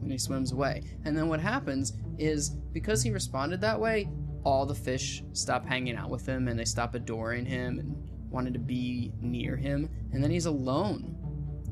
And 0.00 0.12
he 0.12 0.18
swims 0.18 0.52
away. 0.52 0.84
And 1.04 1.16
then 1.16 1.28
what 1.28 1.40
happens 1.40 1.94
is 2.18 2.50
because 2.50 3.02
he 3.02 3.10
responded 3.10 3.60
that 3.60 3.80
way, 3.80 4.08
all 4.44 4.64
the 4.66 4.74
fish 4.74 5.22
stop 5.32 5.66
hanging 5.66 5.96
out 5.96 6.10
with 6.10 6.26
him, 6.26 6.48
and 6.48 6.58
they 6.58 6.64
stop 6.64 6.94
adoring 6.94 7.44
him 7.44 7.78
and 7.78 8.30
wanted 8.30 8.54
to 8.54 8.60
be 8.60 9.12
near 9.20 9.56
him. 9.56 9.88
And 10.12 10.22
then 10.22 10.30
he's 10.30 10.46
alone. 10.46 11.16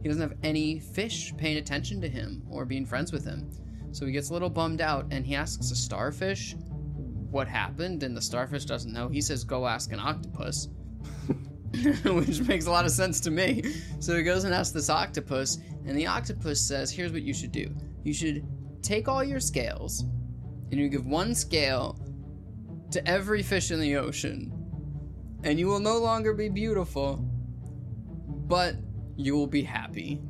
He 0.03 0.09
doesn't 0.09 0.23
have 0.23 0.39
any 0.43 0.81
fish 0.81 1.35
paying 1.37 1.57
attention 1.57 2.01
to 2.01 2.09
him 2.09 2.43
or 2.51 2.65
being 2.65 2.85
friends 2.85 3.13
with 3.13 3.25
him. 3.25 3.51
So 3.93 4.07
he 4.07 4.13
gets 4.13 4.31
a 4.31 4.33
little 4.33 4.51
bummed 4.51 4.81
out 4.81 5.07
and 5.11 5.25
he 5.25 5.37
asks 5.37 5.71
a 5.71 5.77
starfish 5.77 6.57
what 7.35 7.49
happened, 7.49 8.05
and 8.05 8.17
the 8.17 8.23
starfish 8.23 8.65
doesn't 8.65 8.93
know. 8.93 9.09
He 9.09 9.21
says, 9.21 9.43
Go 9.45 9.67
ask 9.67 9.93
an 9.93 9.99
octopus. 9.99 10.69
Which 12.05 12.41
makes 12.43 12.67
a 12.67 12.71
lot 12.71 12.85
of 12.85 12.93
sense 12.93 13.19
to 13.21 13.31
me. 13.31 13.75
So 13.99 14.17
he 14.17 14.23
goes 14.23 14.45
and 14.45 14.55
asks 14.55 14.73
this 14.73 14.89
octopus, 14.89 15.59
and 15.85 15.99
the 15.99 16.07
octopus 16.07 16.61
says, 16.61 16.93
Here's 16.93 17.13
what 17.13 17.23
you 17.23 17.35
should 17.35 17.51
do. 17.51 17.75
You 18.05 18.15
should 18.15 18.47
take 18.83 19.09
all 19.09 19.25
your 19.25 19.41
scales, 19.41 20.05
and 20.71 20.81
you 20.81 20.89
give 20.89 21.07
one 21.07 21.35
scale 21.35 21.99
to 22.91 23.07
every 23.09 23.43
fish 23.43 23.71
in 23.71 23.81
the 23.81 23.97
ocean, 23.97 24.53
and 25.43 25.59
you 25.59 25.67
will 25.67 25.81
no 25.81 25.99
longer 25.99 26.33
be 26.33 26.49
beautiful, 26.49 27.17
but 28.47 28.77
you 29.17 29.35
will 29.35 29.47
be 29.47 29.63
happy. 29.63 30.21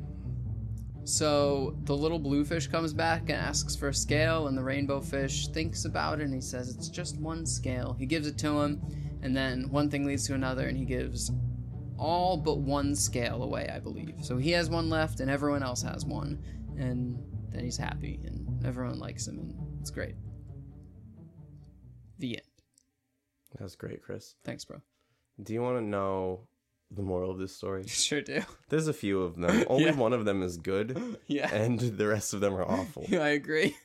So 1.03 1.77
the 1.83 1.95
little 1.95 2.17
blue 2.17 2.43
fish 2.43 2.67
comes 2.67 2.91
back 2.91 3.29
and 3.29 3.33
asks 3.33 3.75
for 3.75 3.89
a 3.89 3.93
scale, 3.93 4.47
and 4.47 4.57
the 4.57 4.63
rainbow 4.63 4.99
fish 4.99 5.47
thinks 5.49 5.85
about 5.85 6.19
it 6.19 6.23
and 6.23 6.33
he 6.33 6.41
says, 6.41 6.75
It's 6.75 6.89
just 6.89 7.19
one 7.19 7.45
scale. 7.45 7.95
He 7.97 8.07
gives 8.07 8.25
it 8.25 8.37
to 8.39 8.59
him, 8.59 8.81
and 9.21 9.35
then 9.35 9.69
one 9.69 9.89
thing 9.89 10.05
leads 10.05 10.25
to 10.27 10.33
another, 10.33 10.67
and 10.67 10.75
he 10.75 10.85
gives 10.85 11.31
all 11.97 12.37
but 12.37 12.57
one 12.57 12.95
scale 12.95 13.43
away, 13.43 13.69
I 13.73 13.79
believe. 13.79 14.15
So 14.21 14.37
he 14.37 14.51
has 14.51 14.69
one 14.69 14.89
left, 14.89 15.19
and 15.19 15.29
everyone 15.29 15.63
else 15.63 15.83
has 15.83 16.05
one, 16.05 16.43
and 16.77 17.17
then 17.51 17.63
he's 17.63 17.77
happy, 17.77 18.19
and 18.25 18.65
everyone 18.65 18.99
likes 18.99 19.27
him, 19.27 19.39
and 19.39 19.53
it's 19.85 19.91
great. 19.91 20.15
The 22.17 22.37
end. 22.37 22.41
That 23.51 23.61
was 23.63 23.75
great, 23.75 24.01
Chris. 24.01 24.33
Thanks, 24.43 24.65
bro. 24.65 24.81
Do 25.43 25.53
you 25.53 25.61
want 25.61 25.77
to 25.77 25.83
know 25.83 26.47
the 26.89 27.03
moral 27.03 27.29
of 27.29 27.37
this 27.37 27.55
story? 27.55 27.83
Sure 27.87 28.21
do. 28.21 28.41
There's 28.69 28.87
a 28.87 28.93
few 28.93 29.21
of 29.21 29.35
them. 29.35 29.63
Only 29.69 29.85
Yeah. 29.85 29.95
one 29.95 30.11
of 30.13 30.25
them 30.25 30.41
is 30.41 30.57
good, 30.57 31.19
Yeah. 31.27 31.53
and 31.53 31.79
the 31.79 32.07
rest 32.07 32.33
of 32.33 32.39
them 32.39 32.55
are 32.55 32.65
awful. 32.65 33.05
I 33.11 33.29
agree. 33.29 33.75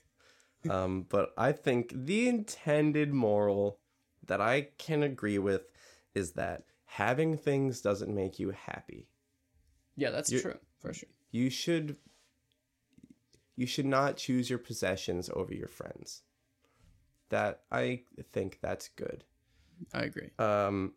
Um, 0.71 1.05
but 1.11 1.35
I 1.37 1.53
think 1.53 1.93
the 1.95 2.29
intended 2.29 3.13
moral 3.13 3.79
that 4.27 4.41
I 4.41 4.69
can 4.79 5.03
agree 5.03 5.39
with 5.39 5.69
is 6.15 6.33
that 6.33 6.63
having 6.87 7.37
things 7.37 7.83
doesn't 7.83 8.15
make 8.15 8.39
you 8.39 8.53
happy. 8.53 9.07
Yeah, 9.97 10.09
that's 10.13 10.33
You're- 10.33 10.43
true 10.45 10.59
for 10.79 10.95
sure. 10.95 11.11
You 11.31 11.51
should 11.51 11.97
you 13.61 13.67
should 13.67 13.85
not 13.85 14.17
choose 14.17 14.49
your 14.49 14.59
possessions 14.59 15.29
over 15.35 15.53
your 15.53 15.69
friends. 15.69 16.23
That 17.29 17.61
I 17.71 18.05
think 18.33 18.59
that's 18.63 18.89
good. 18.89 19.25
I 19.93 20.01
agree. 20.05 20.31
Um, 20.39 20.95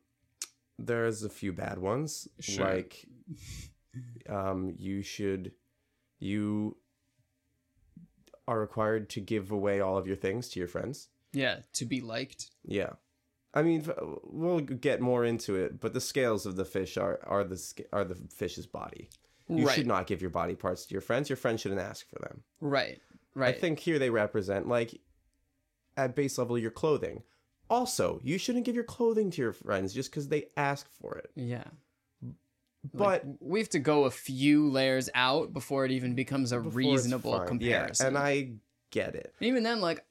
there's 0.80 1.24
a 1.24 1.30
few 1.30 1.52
bad 1.52 1.78
ones, 1.78 2.30
Sure. 2.40 2.66
like 2.66 3.06
um, 4.30 4.74
you 4.78 5.02
should 5.04 5.52
you 6.20 6.78
are 8.48 8.60
required 8.62 9.10
to 9.10 9.20
give 9.20 9.52
away 9.52 9.82
all 9.82 9.98
of 9.98 10.08
your 10.08 10.16
things 10.16 10.48
to 10.50 10.60
your 10.60 10.68
friends. 10.70 11.10
Yeah, 11.34 11.58
to 11.74 11.86
be 11.86 12.00
liked. 12.00 12.50
Yeah, 12.64 12.92
I 13.54 13.62
mean 13.62 13.86
we'll 14.24 14.62
get 14.62 15.02
more 15.02 15.26
into 15.26 15.56
it, 15.56 15.82
but 15.82 15.94
the 15.94 16.02
scales 16.02 16.46
of 16.46 16.56
the 16.56 16.66
fish 16.66 16.96
are 16.98 17.20
are 17.26 17.44
the 17.44 17.62
are 17.92 18.06
the 18.06 18.16
fish's 18.34 18.68
body. 18.68 19.10
You 19.48 19.68
right. 19.68 19.76
should 19.76 19.88
not 19.88 20.08
give 20.08 20.22
your 20.22 20.30
body 20.30 20.56
parts 20.56 20.86
to 20.86 20.94
your 20.94 21.02
friends. 21.02 21.30
Your 21.30 21.38
friends 21.38 21.62
shouldn't 21.62 21.82
ask 21.82 22.08
for 22.10 22.20
them. 22.20 22.44
Right. 22.62 23.00
Right. 23.36 23.56
I 23.56 23.58
think 23.58 23.80
here 23.80 24.00
they 24.00 24.10
represent 24.10 24.68
like 24.68 25.00
at 25.98 26.16
base 26.16 26.38
level 26.38 26.58
your 26.58 26.72
clothing. 26.72 27.24
Also, 27.70 28.20
you 28.24 28.38
shouldn't 28.38 28.66
give 28.66 28.76
your 28.76 28.84
clothing 28.84 29.32
to 29.32 29.42
your 29.42 29.54
friends 29.54 29.94
just 29.94 30.12
because 30.12 30.28
they 30.28 30.48
ask 30.56 30.88
for 31.02 31.18
it. 31.18 31.32
Yeah. 31.36 31.64
But 32.94 33.04
Like, 33.04 33.24
we 33.40 33.60
have 33.60 33.70
to 33.70 33.80
go 33.80 34.04
a 34.04 34.12
few 34.12 34.70
layers 34.70 35.10
out 35.16 35.54
before 35.54 35.86
it 35.86 35.92
even 35.92 36.16
becomes 36.16 36.52
a 36.52 36.60
reasonable 36.60 37.40
comparison. 37.40 38.04
Yeah, 38.04 38.08
and 38.08 38.18
I 38.18 38.52
get 38.92 39.16
it. 39.16 39.34
Even 39.40 39.64
then, 39.64 39.80
like, 39.80 40.06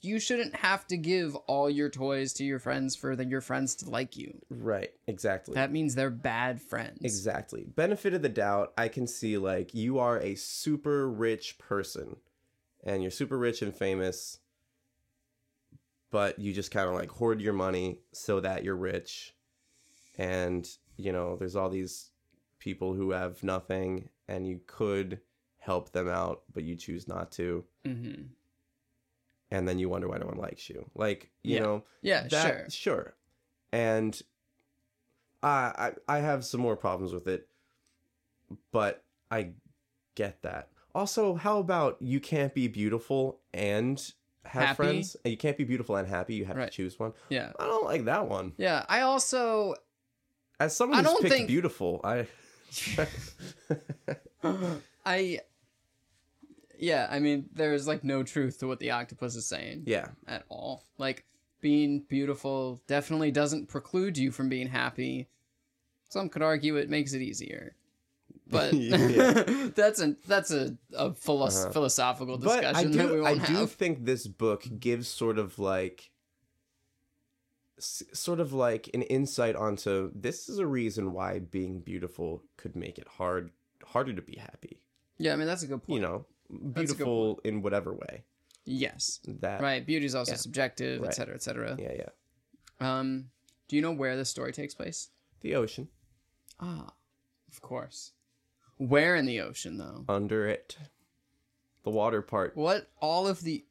you 0.00 0.18
shouldn't 0.18 0.54
have 0.56 0.86
to 0.88 0.96
give 0.96 1.34
all 1.46 1.70
your 1.70 1.88
toys 1.88 2.32
to 2.34 2.44
your 2.44 2.58
friends 2.58 2.96
for 2.96 3.16
the, 3.16 3.24
your 3.24 3.40
friends 3.40 3.74
to 3.76 3.90
like 3.90 4.16
you. 4.16 4.40
Right, 4.50 4.90
exactly. 5.06 5.54
That 5.54 5.72
means 5.72 5.94
they're 5.94 6.10
bad 6.10 6.60
friends. 6.60 6.98
Exactly. 7.02 7.64
Benefit 7.64 8.14
of 8.14 8.22
the 8.22 8.28
doubt, 8.28 8.72
I 8.76 8.88
can 8.88 9.06
see 9.06 9.38
like 9.38 9.74
you 9.74 9.98
are 9.98 10.18
a 10.18 10.34
super 10.34 11.08
rich 11.08 11.58
person 11.58 12.16
and 12.84 13.02
you're 13.02 13.10
super 13.10 13.38
rich 13.38 13.62
and 13.62 13.74
famous, 13.74 14.38
but 16.10 16.38
you 16.38 16.52
just 16.52 16.70
kind 16.70 16.88
of 16.88 16.94
like 16.94 17.10
hoard 17.10 17.40
your 17.40 17.52
money 17.52 18.00
so 18.12 18.40
that 18.40 18.64
you're 18.64 18.76
rich. 18.76 19.34
And, 20.18 20.68
you 20.96 21.12
know, 21.12 21.36
there's 21.36 21.56
all 21.56 21.70
these 21.70 22.10
people 22.58 22.94
who 22.94 23.12
have 23.12 23.42
nothing 23.42 24.08
and 24.28 24.46
you 24.46 24.60
could 24.66 25.20
help 25.58 25.92
them 25.92 26.08
out, 26.08 26.42
but 26.52 26.64
you 26.64 26.76
choose 26.76 27.08
not 27.08 27.30
to. 27.32 27.64
hmm 27.84 28.14
And 29.50 29.66
then 29.66 29.78
you 29.78 29.88
wonder 29.88 30.08
why 30.08 30.18
no 30.18 30.26
one 30.26 30.38
likes 30.38 30.68
you. 30.70 30.88
Like, 30.94 31.30
you 31.42 31.56
Yeah. 31.56 31.62
know, 31.62 31.84
Yeah, 32.02 32.28
that, 32.28 32.72
sure. 32.72 32.94
sure. 32.94 33.14
And 33.72 34.20
I, 35.42 35.92
I 36.08 36.16
I 36.16 36.18
have 36.20 36.44
some 36.44 36.60
more 36.60 36.76
problems 36.76 37.12
with 37.12 37.26
it, 37.26 37.48
but 38.72 39.02
I 39.30 39.50
get 40.14 40.42
that. 40.42 40.68
Also, 40.94 41.34
how 41.34 41.58
about 41.58 41.96
you 42.00 42.20
can't 42.20 42.52
be 42.54 42.68
beautiful 42.68 43.40
and 43.54 43.98
have 44.44 44.62
Happy? 44.62 44.76
friends? 44.76 45.16
Uh, 45.24 45.28
you 45.30 45.36
can't 45.36 45.56
be 45.56 45.64
beautiful 45.64 45.96
and 45.96 46.06
happy. 46.08 46.34
You 46.34 46.44
have 46.46 46.56
Right. 46.56 46.70
to 46.70 46.76
choose 46.76 46.98
one. 46.98 47.12
Yeah. 47.28 47.52
I 47.58 47.64
don't 47.64 47.84
like 47.84 48.04
that 48.06 48.28
one. 48.28 48.52
Yeah. 48.56 48.84
I 48.88 49.00
also. 49.02 49.74
As 50.58 50.76
someone 50.76 50.98
I 50.98 51.02
who's 51.02 51.12
don't 51.12 51.22
picked 51.22 51.34
think- 51.34 51.48
beautiful, 51.48 52.00
I 52.04 52.26
I. 55.04 55.40
Yeah, 56.80 57.06
I 57.10 57.18
mean, 57.18 57.48
there's 57.52 57.86
like 57.86 58.02
no 58.04 58.22
truth 58.22 58.58
to 58.60 58.66
what 58.66 58.80
the 58.80 58.90
octopus 58.92 59.36
is 59.36 59.46
saying. 59.46 59.84
yeah, 59.86 60.08
at 60.26 60.44
all. 60.48 60.84
Like 60.98 61.24
being 61.60 62.00
beautiful 62.08 62.80
definitely 62.86 63.30
doesn't 63.30 63.68
preclude 63.68 64.16
you 64.16 64.30
from 64.30 64.48
being 64.48 64.66
happy. 64.68 65.28
Some 66.08 66.28
could 66.30 66.42
argue 66.42 66.76
it 66.76 66.88
makes 66.88 67.12
it 67.12 67.20
easier. 67.22 67.76
But 68.48 68.70
that's 69.76 70.00
a 70.00 70.16
that's 70.26 70.50
a, 70.50 70.76
a 70.94 71.12
philos- 71.14 71.64
Uh-huh. 71.64 71.72
philosophical 71.72 72.38
but 72.38 72.64
I 72.64 72.82
discussion 72.84 72.90
that 72.92 73.10
we 73.10 73.16
do 73.16 73.24
I 73.26 73.32
won't 73.34 73.46
do 73.46 73.52
have. 73.54 73.72
think 73.72 74.04
this 74.06 74.26
book 74.26 74.64
gives 74.80 75.06
sort 75.06 75.38
of 75.38 75.58
like 75.58 76.10
s- 77.78 78.02
sort 78.12 78.40
of 78.40 78.52
like 78.52 78.90
an 78.94 79.02
insight 79.02 79.56
onto 79.56 80.10
this 80.14 80.48
is 80.48 80.58
a 80.58 80.66
reason 80.66 81.12
why 81.12 81.38
being 81.38 81.80
beautiful 81.80 82.42
could 82.56 82.74
make 82.76 82.98
it 82.98 83.06
hard 83.18 83.50
harder 83.86 84.12
to 84.12 84.22
be 84.22 84.36
happy 84.36 84.80
Yeah, 85.18 85.32
I 85.32 85.36
mean 85.36 85.46
that's 85.46 85.62
a 85.62 85.66
good 85.66 85.82
point. 85.82 85.94
you 85.96 86.00
know 86.00 86.26
beautiful 86.72 87.40
in 87.44 87.62
whatever 87.62 87.92
way 87.94 88.24
Yes. 88.64 89.20
that 89.26 89.60
Right. 89.62 89.84
Beauty 89.86 90.06
is 90.06 90.14
also 90.14 90.32
Yeah. 90.32 90.36
subjective, 90.36 91.00
Right. 91.00 91.08
etc., 91.08 91.34
etc. 91.34 91.76
yeah 91.78 91.92
yeah 91.92 92.08
Um, 93.00 93.30
do 93.68 93.76
you 93.76 93.82
know 93.82 93.92
where 93.92 94.16
the 94.16 94.24
story 94.24 94.52
takes 94.52 94.74
place? 94.74 95.10
the 95.40 95.54
ocean 95.54 95.88
Ah, 96.58 96.92
of 97.50 97.60
course. 97.62 98.12
Where 98.76 99.14
in 99.16 99.24
the 99.26 99.40
ocean, 99.40 99.78
though? 99.78 100.04
under 100.08 100.46
it 100.46 100.76
the 101.82 101.90
water 101.90 102.20
part 102.22 102.56
What 102.56 102.90
all 103.00 103.26
of 103.26 103.40
the 103.42 103.64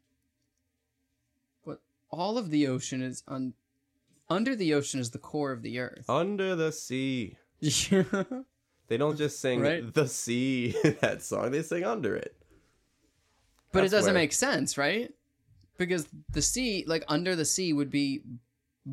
what 1.63 1.81
all 2.09 2.37
of 2.37 2.49
the 2.49 2.67
ocean 2.67 3.01
is 3.01 3.23
un, 3.27 3.53
under 4.29 4.55
the 4.55 4.73
ocean 4.73 4.99
is 4.99 5.11
the 5.11 5.19
core 5.19 5.51
of 5.51 5.61
the 5.61 5.79
earth. 5.79 6.09
under 6.09 6.55
the 6.55 6.71
sea 6.71 7.37
They 8.87 8.97
don't 8.97 9.17
just 9.17 9.39
sing 9.39 9.59
Right. 9.61 9.93
the 9.93 10.07
sea 10.07 10.71
that 11.01 11.21
song. 11.21 11.51
They 11.51 11.61
sing 11.61 11.83
under 11.83 12.15
it. 12.15 12.35
But 13.71 13.83
it 13.83 13.91
doesn't 13.91 14.13
where- 14.13 14.21
make 14.21 14.33
sense, 14.33 14.77
right? 14.77 15.11
Because 15.77 16.07
the 16.31 16.41
sea, 16.41 16.83
like 16.87 17.03
under 17.07 17.35
the 17.35 17.45
sea, 17.45 17.71
would 17.73 17.89
be 17.91 18.21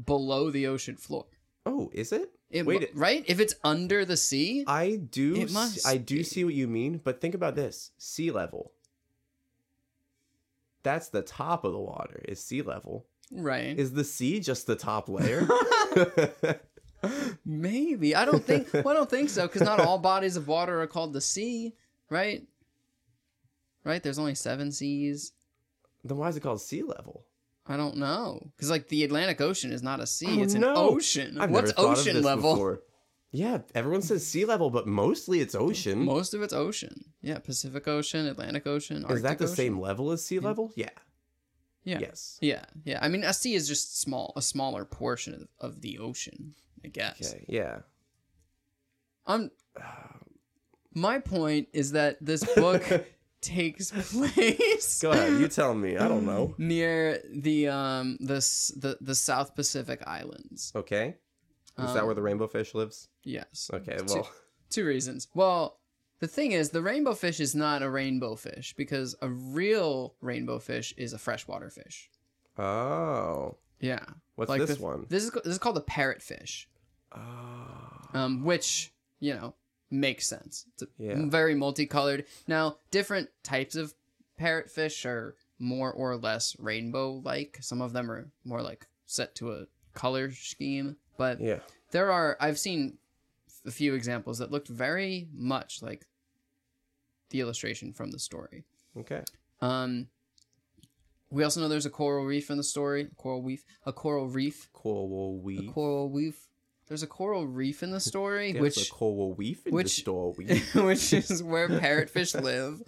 below 0.05 0.51
the 0.51 0.67
ocean 0.69 0.97
floor. 0.97 1.27
Oh, 1.65 1.91
is 1.93 2.13
it? 2.13 2.31
It, 2.51 2.65
Wait, 2.65 2.95
mu- 2.95 3.01
right? 3.01 3.25
If 3.27 3.41
it's 3.41 3.55
under 3.65 4.05
the 4.05 4.17
sea, 4.17 4.63
I 4.69 4.97
do. 5.11 5.35
It 5.35 5.45
s- 5.45 5.53
must 5.53 5.87
I 5.87 5.97
do 5.97 6.19
be. 6.19 6.23
see 6.23 6.45
what 6.45 6.55
you 6.55 6.69
mean, 6.69 7.01
but 7.03 7.21
think 7.21 7.35
about 7.35 7.57
this: 7.57 7.91
sea 7.99 8.31
level. 8.31 8.71
That's 10.85 11.09
the 11.09 11.23
top 11.23 11.65
of 11.65 11.73
the 11.73 11.79
water. 11.81 12.21
Is 12.29 12.41
sea 12.41 12.63
level? 12.63 13.05
right? 13.33 13.77
Is 13.77 13.93
the 13.95 14.05
sea 14.05 14.39
just 14.39 14.69
the 14.69 14.77
top 14.77 15.09
layer? 15.09 15.49
Maybe 17.45 18.15
I 18.15 18.25
don't 18.25 18.45
think. 18.45 18.73
Well, 18.73 18.89
I 18.91 18.95
don't 18.95 19.11
think 19.11 19.31
so 19.31 19.47
because 19.47 19.63
not 19.63 19.81
all 19.81 19.99
bodies 19.99 20.37
of 20.37 20.47
water 20.49 20.81
are 20.81 20.87
called 20.87 21.13
the 21.13 21.21
sea, 21.21 21.75
right? 22.11 22.45
Right? 23.87 24.03
There's 24.03 24.19
only 24.19 24.35
seven 24.35 24.73
seas. 24.73 25.33
then 26.05 26.17
why 26.19 26.29
is 26.29 26.37
it 26.37 26.41
called 26.43 26.61
sea 26.61 26.83
level? 26.83 27.25
I 27.69 27.77
don't 27.77 27.97
know 27.97 28.53
because 28.57 28.71
like 28.71 28.89
the 28.89 29.03
Atlantic 29.05 29.41
Ocean 29.41 29.73
is 29.73 29.83
not 29.83 30.01
a 30.01 30.07
sea; 30.07 30.41
Oh, 30.41 30.43
it's 30.43 30.55
an 30.55 30.65
ocean. 30.65 31.39
I've 31.41 31.51
What's 31.51 31.69
never 31.71 31.89
thought 31.89 31.93
of 31.93 32.07
ocean 32.07 32.23
level? 32.23 32.53
before. 32.55 32.81
Yeah, 33.33 33.59
everyone 33.75 34.03
says 34.03 34.27
sea 34.27 34.45
level, 34.45 34.71
but 34.71 34.87
mostly 34.87 35.41
it's 35.41 35.55
ocean. 35.55 36.05
Most 36.05 36.33
of 36.35 36.43
it's 36.43 36.53
ocean. 36.53 37.07
Yeah, 37.23 37.39
Pacific 37.39 37.87
Ocean, 37.89 38.27
Atlantic 38.27 38.67
Ocean. 38.67 38.99
Arctic 39.05 39.17
is 39.17 39.23
that 39.23 39.39
the 39.39 39.45
Ocean. 39.45 39.57
same 39.57 39.81
level 39.81 40.11
as 40.13 40.25
sea 40.25 40.39
level? 40.39 40.73
Yeah. 40.77 40.91
Yeah. 41.85 41.99
Yes. 42.01 42.39
Yeah, 42.41 42.65
yeah. 42.85 42.99
I 43.03 43.09
mean, 43.09 43.25
a 43.25 43.33
sea 43.33 43.55
is 43.55 43.69
just 43.69 44.01
small, 44.01 44.33
a 44.37 44.43
smaller 44.43 44.85
portion 44.85 45.35
of, 45.35 45.49
of 45.61 45.81
the 45.83 45.99
ocean, 45.99 46.55
I 46.85 46.89
guess. 46.89 47.33
Okay. 47.35 47.45
Yeah. 47.49 47.81
Um, 49.27 49.51
my 50.95 51.19
point 51.19 51.69
is 51.73 51.93
that 51.93 52.17
this 52.25 52.43
book 52.55 52.83
takes 53.47 53.91
place 54.11 55.01
Go 55.01 55.11
ahead. 55.13 55.41
You 55.41 55.49
tell 55.49 55.75
me. 55.75 55.97
I 55.97 56.09
don't 56.09 56.27
know. 56.27 56.55
near 56.59 57.21
the 57.33 57.69
um 57.69 58.17
the 58.21 58.41
the 58.77 58.99
the 59.01 59.15
South 59.15 59.55
Pacific 59.55 60.03
Islands. 60.07 60.73
Okay. 60.75 61.17
Is 61.79 61.93
that 61.93 62.01
Um, 62.01 62.07
where 62.07 62.15
the 62.15 62.23
rainbow 62.23 62.47
fish 62.49 62.75
lives? 62.75 63.09
Yes. 63.23 63.71
Okay. 63.73 63.97
Two- 63.99 64.15
Well. 64.15 64.31
two 64.71 64.85
reasons. 64.87 65.29
Well, 65.35 65.79
the 66.21 66.27
thing 66.27 66.53
is, 66.53 66.71
the 66.71 66.81
rainbow 66.81 67.13
fish 67.15 67.39
is 67.41 67.55
not 67.55 67.83
a 67.83 67.91
rainbow 67.91 68.35
fish 68.37 68.75
because 68.77 69.15
a 69.21 69.29
real 69.29 70.15
rainbow 70.23 70.59
fish 70.59 70.95
is 70.97 71.13
a 71.13 71.19
freshwater 71.19 71.69
fish. 71.69 72.11
Oh. 72.59 73.57
Yeah. 73.81 74.05
What's 74.37 74.49
Like 74.49 74.63
this 74.67 74.77
the- 74.79 74.83
one? 74.83 75.07
This 75.11 75.25
is 75.25 75.31
this 75.33 75.53
is 75.53 75.59
called 75.59 75.77
a 75.77 75.83
parrotfish. 75.83 76.67
Oh. 77.15 78.09
um, 78.15 78.45
which 78.45 78.93
you 79.21 79.35
know 79.35 79.55
makes 79.91 80.27
sense. 80.27 80.67
It's 80.75 80.85
Yeah. 80.99 81.29
very 81.29 81.55
multicolored. 81.55 82.27
Now, 82.47 82.79
different 82.91 83.31
types 83.43 83.77
of 83.77 83.95
parrotfish 84.39 85.05
are 85.07 85.37
more 85.59 85.93
or 85.93 86.17
less 86.17 86.59
rainbow-like. 86.59 87.59
Some 87.63 87.81
of 87.81 87.93
them 87.93 88.11
are 88.11 88.31
more 88.45 88.63
like 88.63 88.87
set 89.07 89.35
to 89.37 89.53
a 89.53 89.67
color 89.95 90.31
scheme, 90.33 90.97
but 91.17 91.41
Yeah. 91.41 91.61
there 91.93 92.11
are 92.13 92.37
I've 92.41 92.59
seen 92.59 92.99
a 93.65 93.71
few 93.71 93.95
examples 93.95 94.39
that 94.39 94.51
looked 94.51 94.69
very 94.69 95.29
much 95.33 95.83
like 95.83 96.07
the 97.31 97.41
illustration 97.41 97.93
from 97.93 98.11
the 98.11 98.19
story. 98.19 98.65
Okay. 98.97 99.23
Um, 99.61 100.09
we 101.31 101.43
also 101.43 101.61
know 101.61 101.69
there's 101.69 101.87
a 101.87 101.91
coral 101.91 102.25
reef 102.25 102.51
in 102.51 102.57
the 102.57 102.63
story. 102.63 103.09
Coral 103.17 103.43
reef, 103.43 103.65
a 103.85 103.93
coral 103.93 104.29
reef, 104.29 104.71
Coral 104.73 105.43
a 105.59 105.67
coral 105.73 106.09
reef. 106.11 106.49
There's 106.89 107.03
a 107.03 107.07
coral 107.07 107.47
reef 107.47 107.83
in 107.83 107.91
the 107.91 108.01
story, 108.13 108.53
There's 108.53 108.63
which 108.77 108.89
a 108.89 108.91
coral 108.93 109.33
weave 109.35 109.63
in 109.67 109.75
which- 109.75 110.05
the. 110.05 110.13
Weave. 110.39 110.75
which 110.75 111.13
is 111.13 111.43
where 111.43 111.69
parrotfish 111.69 112.41
live. 112.41 112.83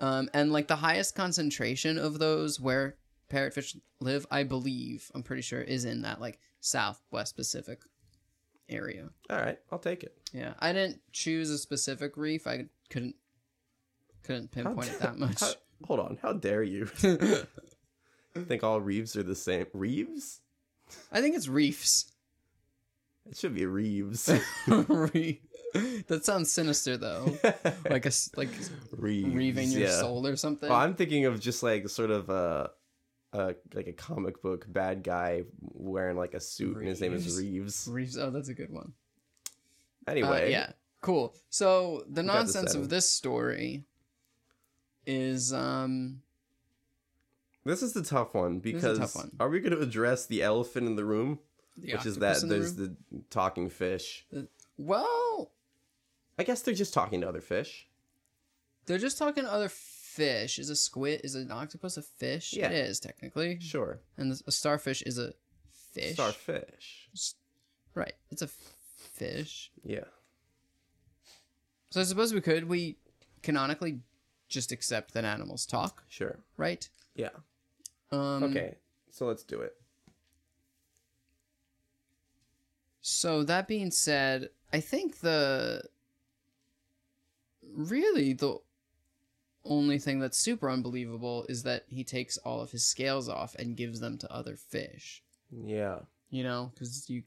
Um, 0.00 0.30
and 0.32 0.52
like 0.52 0.66
the 0.68 0.76
highest 0.76 1.14
concentration 1.14 1.98
of 1.98 2.18
those 2.18 2.58
where 2.58 2.96
parrotfish 3.30 3.76
live, 4.00 4.26
I 4.30 4.42
believe, 4.44 5.10
I'm 5.14 5.22
pretty 5.22 5.42
sure, 5.42 5.60
is 5.60 5.84
in 5.84 6.02
that 6.02 6.20
like 6.20 6.38
Southwest 6.60 7.36
Pacific 7.36 7.80
area. 8.68 9.10
All 9.28 9.36
right. 9.38 9.58
I'll 9.70 9.78
take 9.78 10.02
it. 10.02 10.16
Yeah, 10.32 10.54
I 10.58 10.72
didn't 10.72 11.00
choose 11.12 11.50
a 11.50 11.58
specific 11.58 12.16
reef. 12.16 12.46
I 12.46 12.66
couldn't 12.88 13.16
couldn't 14.22 14.50
pinpoint 14.52 14.88
it 14.90 15.00
that 15.00 15.18
much. 15.18 15.40
how- 15.40 15.52
hold 15.86 16.00
on. 16.00 16.18
How 16.22 16.32
dare 16.32 16.62
you 16.62 16.88
I 17.02 18.40
think 18.46 18.62
all 18.64 18.80
reefs 18.80 19.16
are 19.16 19.22
the 19.22 19.34
same? 19.34 19.66
Reeves? 19.74 20.40
I 21.12 21.20
think 21.20 21.36
it's 21.36 21.48
reefs. 21.48 22.10
It 23.28 23.36
should 23.36 23.54
be 23.54 23.66
reeves. 23.66 24.28
That 26.08 26.24
sounds 26.24 26.50
sinister 26.50 26.96
though, 26.96 27.38
like 27.88 28.04
a 28.04 28.10
like 28.36 28.48
reeves. 28.90 29.32
reaving 29.32 29.70
your 29.70 29.82
yeah. 29.82 30.00
soul 30.00 30.26
or 30.26 30.34
something. 30.34 30.68
Well, 30.68 30.78
I'm 30.78 30.94
thinking 30.94 31.26
of 31.26 31.38
just 31.38 31.62
like 31.62 31.88
sort 31.88 32.10
of 32.10 32.28
a, 32.28 32.70
a 33.32 33.54
like 33.72 33.86
a 33.86 33.92
comic 33.92 34.42
book 34.42 34.66
bad 34.68 35.04
guy 35.04 35.44
wearing 35.60 36.16
like 36.16 36.34
a 36.34 36.40
suit, 36.40 36.76
and 36.78 36.88
his 36.88 37.00
name 37.00 37.14
is 37.14 37.38
Reeves. 37.38 37.88
Reeves. 37.88 38.18
Oh, 38.18 38.30
that's 38.30 38.48
a 38.48 38.54
good 38.54 38.72
one. 38.72 38.94
Uh, 40.08 40.10
Anyway, 40.10 40.50
yeah, 40.50 40.72
cool. 41.00 41.36
So 41.50 42.04
the 42.08 42.24
nonsense 42.24 42.74
of 42.74 42.88
this 42.88 43.08
story 43.08 43.84
is 45.06 45.52
um 45.52 46.20
this 47.64 47.82
is 47.82 47.92
the 47.92 48.02
tough 48.02 48.34
one 48.34 48.58
because 48.58 48.98
tough 48.98 49.14
one. 49.14 49.30
are 49.38 49.48
we 49.48 49.60
going 49.60 49.72
to 49.72 49.80
address 49.80 50.26
the 50.26 50.42
elephant 50.42 50.86
in 50.86 50.96
the 50.96 51.04
room, 51.04 51.38
the 51.82 51.92
which 51.92 52.06
is 52.06 52.16
that 52.18 52.42
in 52.42 52.48
the 52.48 52.54
there's 52.56 52.74
the 52.76 52.94
talking 53.30 53.68
fish? 53.70 54.26
well, 54.76 55.52
I 56.38 56.44
guess 56.44 56.62
they're 56.62 56.74
just 56.74 56.94
talking 56.94 57.20
to 57.22 57.28
other 57.28 57.40
fish. 57.40 57.86
they're 58.86 58.98
just 58.98 59.18
talking 59.18 59.44
to 59.44 59.52
other 59.52 59.68
fish. 59.68 60.58
Is 60.58 60.70
a 60.70 60.76
squid 60.76 61.20
is 61.24 61.34
an 61.34 61.50
octopus 61.52 61.96
a 61.96 62.02
fish? 62.02 62.52
Yeah. 62.54 62.66
It 62.66 62.72
is 62.72 62.98
technically, 63.00 63.58
Sure, 63.60 64.00
and 64.16 64.40
a 64.46 64.52
starfish 64.52 65.02
is 65.02 65.18
a 65.18 65.32
fish. 65.92 66.14
starfish. 66.14 67.08
Right, 67.94 68.14
it's 68.30 68.42
a 68.42 68.48
fish. 68.48 69.70
Yeah. 69.84 70.04
So 71.90 72.00
I 72.00 72.04
suppose 72.04 72.32
we 72.32 72.40
could 72.40 72.68
we 72.68 72.96
canonically 73.42 74.00
just 74.48 74.72
accept 74.72 75.14
that 75.14 75.24
animals 75.24 75.66
talk, 75.66 76.02
Sure. 76.08 76.38
right? 76.56 76.88
Yeah. 77.14 77.30
Um, 78.12 78.44
Okay. 78.44 78.76
So 79.10 79.26
let's 79.26 79.42
do 79.44 79.60
it. 79.60 79.74
So 83.02 83.42
that 83.44 83.68
being 83.68 83.90
said, 83.90 84.50
I 84.72 84.80
think 84.80 85.20
the 85.20 85.82
really 87.74 88.32
the 88.32 88.58
only 89.64 89.98
thing 89.98 90.20
that's 90.20 90.38
super 90.38 90.70
unbelievable 90.70 91.44
is 91.48 91.62
that 91.64 91.84
he 91.88 92.02
takes 92.04 92.38
all 92.38 92.60
of 92.60 92.70
his 92.70 92.84
scales 92.84 93.28
off 93.28 93.54
and 93.56 93.76
gives 93.76 94.00
them 94.00 94.18
to 94.18 94.32
other 94.32 94.56
fish. 94.56 95.22
Yeah. 95.50 96.00
You 96.30 96.44
know, 96.44 96.70
because 96.74 97.08
you 97.10 97.24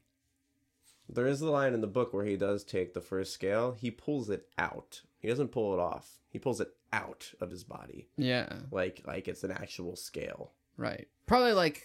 There 1.08 1.26
is 1.26 1.40
a 1.42 1.50
line 1.50 1.74
in 1.74 1.80
the 1.80 1.86
book 1.86 2.12
where 2.12 2.24
he 2.24 2.36
does 2.36 2.64
take 2.64 2.94
the 2.94 3.00
first 3.00 3.32
scale. 3.32 3.76
He 3.78 3.90
pulls 3.90 4.30
it 4.30 4.48
out. 4.58 5.02
He 5.18 5.28
doesn't 5.28 5.52
pull 5.52 5.72
it 5.74 5.80
off. 5.80 6.18
He 6.28 6.38
pulls 6.38 6.60
it 6.60 6.68
out 6.92 7.32
of 7.40 7.50
his 7.50 7.64
body, 7.64 8.08
yeah 8.16 8.48
like 8.70 9.02
like 9.04 9.26
it's 9.26 9.42
an 9.42 9.50
actual 9.50 9.96
scale. 9.96 10.52
right 10.76 11.08
probably 11.26 11.52
like 11.52 11.82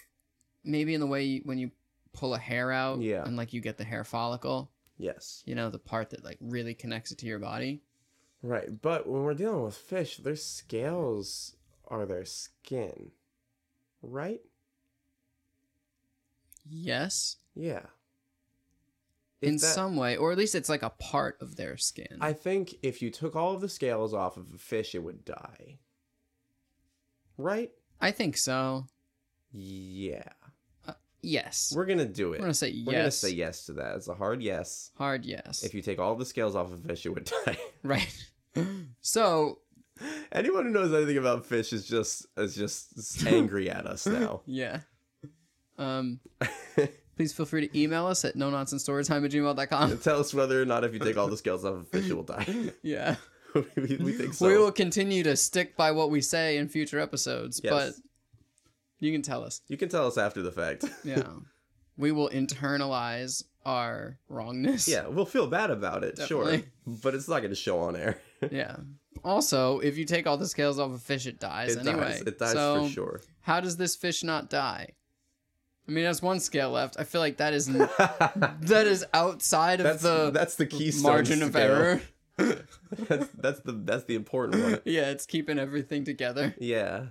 maybe 0.63 0.93
in 0.93 0.99
the 0.99 1.07
way 1.07 1.23
you, 1.23 1.41
when 1.45 1.57
you 1.57 1.71
pull 2.13 2.33
a 2.33 2.39
hair 2.39 2.71
out 2.71 2.99
Yeah. 3.01 3.23
and 3.23 3.35
like 3.37 3.53
you 3.53 3.61
get 3.61 3.77
the 3.77 3.83
hair 3.83 4.03
follicle 4.03 4.71
Yes. 4.97 5.43
you 5.45 5.55
know 5.55 5.69
the 5.69 5.79
part 5.79 6.09
that 6.11 6.23
like 6.23 6.37
really 6.41 6.73
connects 6.73 7.11
it 7.11 7.17
to 7.19 7.25
your 7.27 7.39
body 7.39 7.81
Right. 8.41 8.81
But 8.81 9.05
when 9.05 9.23
we're 9.23 9.33
dealing 9.33 9.63
with 9.63 9.75
fish, 9.75 10.15
their 10.15 10.37
scales 10.37 11.57
are 11.89 12.05
their 12.05 12.23
skin. 12.23 13.11
Right? 14.01 14.39
yes 16.69 17.37
Yeah. 17.55 17.85
in 19.41 19.53
that- 19.55 19.59
some 19.59 19.95
way 19.95 20.15
or 20.17 20.31
at 20.31 20.37
least 20.37 20.55
it's 20.55 20.69
like 20.69 20.83
a 20.83 20.89
part 20.89 21.41
of 21.41 21.55
their 21.55 21.77
skin 21.77 22.17
I 22.21 22.33
think 22.33 22.75
if 22.83 23.01
you 23.01 23.09
took 23.09 23.35
all 23.35 23.53
of 23.55 23.61
the 23.61 23.69
scales 23.69 24.13
off 24.13 24.37
of 24.37 24.53
a 24.53 24.57
fish, 24.57 24.93
it 24.95 24.99
would 24.99 25.23
die. 25.25 25.79
Right? 27.37 27.71
I 28.01 28.11
think 28.11 28.37
so 28.37 28.85
Yeah. 29.51 30.31
Yes 31.21 31.73
We're 31.75 31.85
gonna 31.85 32.05
do 32.05 32.33
it. 32.33 32.37
I'm 32.37 32.41
gonna 32.41 32.53
say 32.53 32.69
yes. 32.69 32.85
We're 32.87 32.93
gonna 32.93 33.11
say 33.11 33.29
yes 33.31 33.65
to 33.65 33.73
that. 33.73 33.95
It's 33.97 34.07
a 34.07 34.13
hard 34.13 34.41
yes. 34.41 34.91
Hard 34.97 35.25
yes. 35.25 35.63
If 35.63 35.73
you 35.73 35.81
take 35.81 35.99
all 35.99 36.15
the 36.15 36.25
scales 36.25 36.55
off 36.55 36.71
of 36.71 36.83
fish, 36.83 37.05
it 37.05 37.09
would 37.09 37.31
die. 37.45 37.57
right. 37.83 38.23
So 39.01 39.59
Anyone 40.31 40.63
who 40.65 40.69
knows 40.71 40.93
anything 40.93 41.17
about 41.17 41.45
fish 41.45 41.73
is 41.73 41.85
just 41.87 42.25
is 42.37 42.55
just 42.55 43.25
angry 43.27 43.69
at 43.69 43.85
us 43.85 44.05
now. 44.07 44.41
yeah. 44.45 44.79
Um 45.77 46.19
please 47.15 47.33
feel 47.33 47.45
free 47.45 47.67
to 47.67 47.79
email 47.79 48.05
us 48.07 48.23
at 48.25 48.35
no 48.35 48.49
nonsense 48.49 48.83
storytime 48.87 49.25
at 49.25 49.31
gmail.com. 49.31 49.91
And 49.91 50.01
Tell 50.01 50.19
us 50.19 50.33
whether 50.33 50.61
or 50.61 50.65
not 50.65 50.83
if 50.85 50.93
you 50.93 50.99
take 50.99 51.17
all 51.17 51.27
the 51.27 51.37
scales 51.37 51.65
off 51.65 51.75
of 51.75 51.87
fish, 51.89 52.09
it 52.09 52.13
will 52.13 52.23
die. 52.23 52.71
Yeah. 52.81 53.15
we, 53.55 53.97
we 53.97 54.11
think 54.13 54.33
so. 54.35 54.47
We 54.47 54.57
will 54.57 54.71
continue 54.71 55.23
to 55.23 55.35
stick 55.35 55.75
by 55.75 55.91
what 55.91 56.11
we 56.11 56.21
say 56.21 56.57
in 56.57 56.69
future 56.69 56.99
episodes, 56.99 57.59
Yes. 57.63 57.71
but 57.73 57.93
you 58.99 59.11
can 59.11 59.21
tell 59.21 59.43
us. 59.43 59.61
You 59.67 59.77
can 59.77 59.89
tell 59.89 60.07
us 60.07 60.17
after 60.17 60.41
the 60.41 60.51
fact. 60.51 60.85
Yeah. 61.03 61.23
we 61.97 62.11
will 62.11 62.29
internalize 62.29 63.43
our 63.65 64.17
wrongness. 64.29 64.87
Yeah, 64.87 65.07
we'll 65.07 65.25
feel 65.25 65.47
bad 65.47 65.69
about 65.69 66.03
it, 66.03 66.19
sure, 66.27 66.59
but 66.87 67.13
it's 67.13 67.27
not 67.27 67.39
going 67.39 67.49
to 67.51 67.55
show 67.55 67.79
on 67.79 67.95
air. 67.95 68.19
Yeah. 68.51 68.77
Also, 69.23 69.79
if 69.79 69.97
you 69.97 70.05
take 70.05 70.25
all 70.25 70.37
the 70.37 70.47
scales 70.47 70.79
off 70.79 70.91
a 70.93 70.97
fish, 70.97 71.27
it 71.27 71.39
dies 71.39 71.75
it 71.75 71.85
anyway. 71.85 72.11
dies. 72.11 72.21
It 72.21 72.39
dies 72.39 72.53
so, 72.53 72.85
for 72.85 72.89
sure. 72.89 73.21
How 73.41 73.59
does 73.59 73.75
this 73.75 73.95
fish 73.97 74.23
not 74.23 74.49
die? 74.49 74.93
I 75.87 75.91
mean, 75.91 76.03
there's 76.03 76.21
one 76.21 76.39
scale 76.39 76.69
left. 76.69 76.97
I 76.99 77.03
feel 77.03 77.19
like 77.19 77.37
that 77.37 77.53
is 77.53 77.67
n- 77.67 77.77
that 78.61 78.85
is 78.85 79.05
outside 79.13 79.79
of 79.79 79.85
that's 79.85 80.03
the 80.03 80.29
that's 80.31 80.55
the 80.55 80.67
key 80.67 80.93
margin 81.01 81.41
of 81.41 81.49
scale. 81.49 81.71
error. 81.71 82.01
that's 82.37 83.27
that's 83.33 83.59
the 83.61 83.71
that's 83.83 84.03
the 84.05 84.15
important 84.15 84.63
one. 84.63 84.79
yeah, 84.85 85.09
it's 85.09 85.25
keeping 85.25 85.57
everything 85.59 86.05
together. 86.05 86.55
Yeah, 86.59 87.07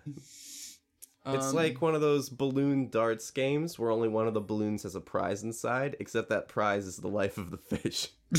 it's 1.34 1.46
Um, 1.50 1.54
like 1.54 1.80
one 1.82 1.94
of 1.94 2.00
those 2.00 2.28
balloon 2.28 2.88
darts 2.90 3.30
games 3.30 3.78
where 3.78 3.90
only 3.90 4.08
one 4.08 4.26
of 4.28 4.34
the 4.34 4.40
balloons 4.40 4.82
has 4.84 4.94
a 4.94 5.00
prize 5.00 5.42
inside, 5.42 5.96
except 6.00 6.28
that 6.30 6.48
prize 6.48 6.86
is 6.86 6.96
the 6.96 7.08
life 7.08 7.38
of 7.38 7.50
the 7.50 7.56
fish. 7.58 8.08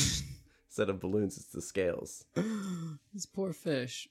Instead 0.67 0.89
of 0.89 0.99
balloons, 0.99 1.37
it's 1.37 1.47
the 1.51 1.61
scales. 1.61 2.25
this 3.13 3.25
poor 3.25 3.53
fish. 3.53 4.07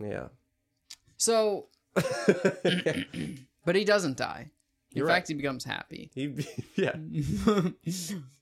Yeah. 0.00 0.28
So, 1.16 1.68
Yeah. 1.96 3.02
but 3.64 3.76
he 3.76 3.84
doesn't 3.84 4.16
die. 4.16 4.50
In 4.92 4.98
You're 5.00 5.06
fact, 5.08 5.28
he 5.28 5.34
becomes 5.34 5.64
happy. 5.64 6.10
He, 6.14 6.34
yeah, 6.76 6.96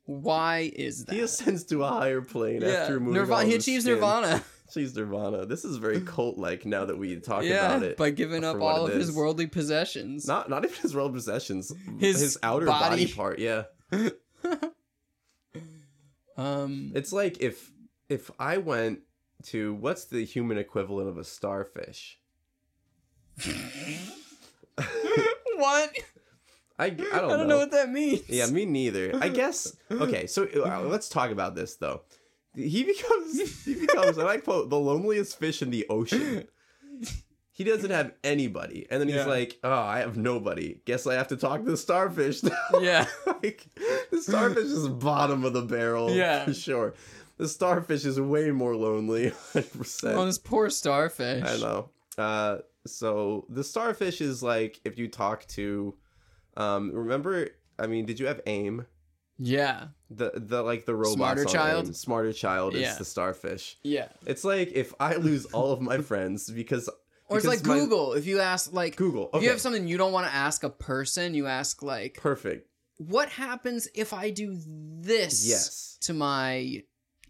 Why 0.04 0.70
is 0.76 1.04
that? 1.06 1.14
he 1.14 1.20
ascends 1.20 1.64
to 1.64 1.82
a 1.82 1.88
higher 1.88 2.20
plane 2.20 2.62
yeah, 2.62 2.68
after 2.68 2.94
removing 2.94 3.20
all 3.20 3.26
Nirvana. 3.26 3.48
He 3.48 3.54
achieves 3.56 3.84
skin. 3.84 3.94
Nirvana. 3.94 4.44
Achieves 4.68 4.96
Nirvana. 4.96 5.46
This 5.46 5.64
is 5.64 5.76
very 5.76 6.00
cult-like 6.14 6.64
now 6.64 6.84
that 6.86 6.96
we 6.98 7.16
talk 7.20 7.44
yeah, 7.44 7.66
about 7.66 7.82
it. 7.82 7.96
by 7.96 8.10
giving 8.10 8.44
up 8.44 8.60
all 8.60 8.86
of 8.86 8.94
his 8.94 9.10
is. 9.10 9.14
worldly 9.14 9.46
possessions. 9.46 10.26
Not 10.26 10.48
not 10.48 10.64
even 10.64 10.76
his 10.80 10.94
world 10.94 11.12
possessions. 11.12 11.72
His 11.98 12.20
His, 12.20 12.38
outer 12.42 12.66
body. 12.66 13.04
body. 13.06 13.12
part. 13.12 13.38
Yeah. 13.38 13.64
Um, 16.36 16.90
It's 16.96 17.12
like 17.12 17.40
if 17.40 17.70
if 18.08 18.28
I 18.40 18.56
went 18.58 19.00
to 19.44 19.74
what's 19.74 20.06
the 20.06 20.24
human 20.24 20.58
equivalent 20.58 21.08
of 21.08 21.16
a 21.16 21.22
starfish? 21.22 22.18
what? 25.56 25.90
I, 26.76 26.86
I 26.86 26.90
don't, 26.90 27.12
I 27.14 27.20
don't 27.20 27.30
know. 27.30 27.46
know. 27.46 27.58
what 27.58 27.70
that 27.70 27.88
means. 27.90 28.28
Yeah, 28.28 28.46
me 28.46 28.64
neither. 28.64 29.12
I 29.20 29.28
guess. 29.28 29.76
Okay, 29.92 30.26
so 30.26 30.48
uh, 30.64 30.80
let's 30.80 31.08
talk 31.08 31.30
about 31.30 31.54
this 31.54 31.76
though. 31.76 32.02
He 32.54 32.84
becomes 32.84 33.64
he 33.64 33.74
becomes, 33.74 34.16
and 34.18 34.28
I 34.28 34.36
quote, 34.38 34.70
the 34.70 34.78
loneliest 34.78 35.38
fish 35.38 35.60
in 35.62 35.70
the 35.70 35.86
ocean. 35.88 36.46
He 37.52 37.62
doesn't 37.62 37.90
have 37.90 38.12
anybody, 38.24 38.86
and 38.90 39.00
then 39.00 39.06
he's 39.08 39.18
Yeah. 39.18 39.26
like, 39.26 39.58
"Oh, 39.62 39.70
I 39.72 40.00
have 40.00 40.16
nobody. 40.16 40.80
Guess 40.86 41.06
I 41.06 41.14
have 41.14 41.28
to 41.28 41.36
talk 41.36 41.64
to 41.64 41.70
the 41.70 41.76
starfish." 41.76 42.42
now." 42.42 42.56
Yeah. 42.80 43.06
like 43.26 43.64
the 44.10 44.20
starfish 44.20 44.64
is 44.64 44.88
bottom 44.88 45.44
of 45.44 45.52
the 45.52 45.62
barrel. 45.62 46.10
Yeah. 46.10 46.44
for 46.46 46.54
sure. 46.54 46.94
The 47.36 47.48
starfish 47.48 48.04
is 48.04 48.20
way 48.20 48.50
more 48.50 48.74
lonely. 48.76 49.28
Hundred 49.52 49.68
Oh, 49.74 49.78
percent. 49.78 50.26
this 50.26 50.38
poor 50.38 50.68
starfish. 50.70 51.44
I 51.44 51.56
know. 51.58 51.90
Uh, 52.18 52.58
so 52.86 53.46
the 53.48 53.62
starfish 53.64 54.20
is 54.20 54.42
like 54.42 54.80
if 54.84 54.98
you 54.98 55.06
talk 55.08 55.46
to, 55.48 55.94
um, 56.56 56.90
remember? 56.92 57.48
I 57.78 57.86
mean, 57.86 58.04
did 58.04 58.18
you 58.20 58.26
have 58.26 58.40
AIM? 58.46 58.86
Yeah. 59.38 59.88
The 60.10 60.32
the 60.34 60.62
like 60.62 60.84
the 60.86 60.94
robot 60.94 61.16
Smarter 61.38 61.44
Child? 61.44 61.96
Smarter 61.96 62.32
Child 62.32 62.74
is 62.74 62.80
Yeah. 62.82 62.94
the 62.96 63.04
starfish. 63.04 63.76
Yeah. 63.82 64.08
It's 64.26 64.44
like 64.44 64.72
if 64.72 64.94
I 65.00 65.16
lose 65.16 65.44
all 65.46 65.72
of 65.72 65.80
my 65.80 65.98
friends 66.10 66.48
because 66.50 66.88
Or 67.28 67.38
it's 67.38 67.46
because 67.46 67.60
like 67.62 67.66
my- 67.66 67.74
Google. 67.80 68.12
If 68.12 68.26
you 68.26 68.40
ask, 68.40 68.72
like, 68.72 68.96
Google. 68.96 69.30
if 69.34 69.42
you 69.42 69.48
have 69.50 69.60
something 69.60 69.88
you 69.88 69.96
don't 69.96 70.12
want 70.12 70.26
to 70.28 70.34
ask 70.34 70.62
a 70.62 70.70
person, 70.70 71.34
you 71.34 71.46
ask, 71.46 71.82
like, 71.82 72.14
perfect. 72.20 72.68
what 72.98 73.28
happens 73.30 73.88
if 73.94 74.12
I 74.12 74.30
do 74.30 74.56
this 74.56 75.46
Yes. 75.46 75.98
to 76.02 76.12
my 76.14 76.82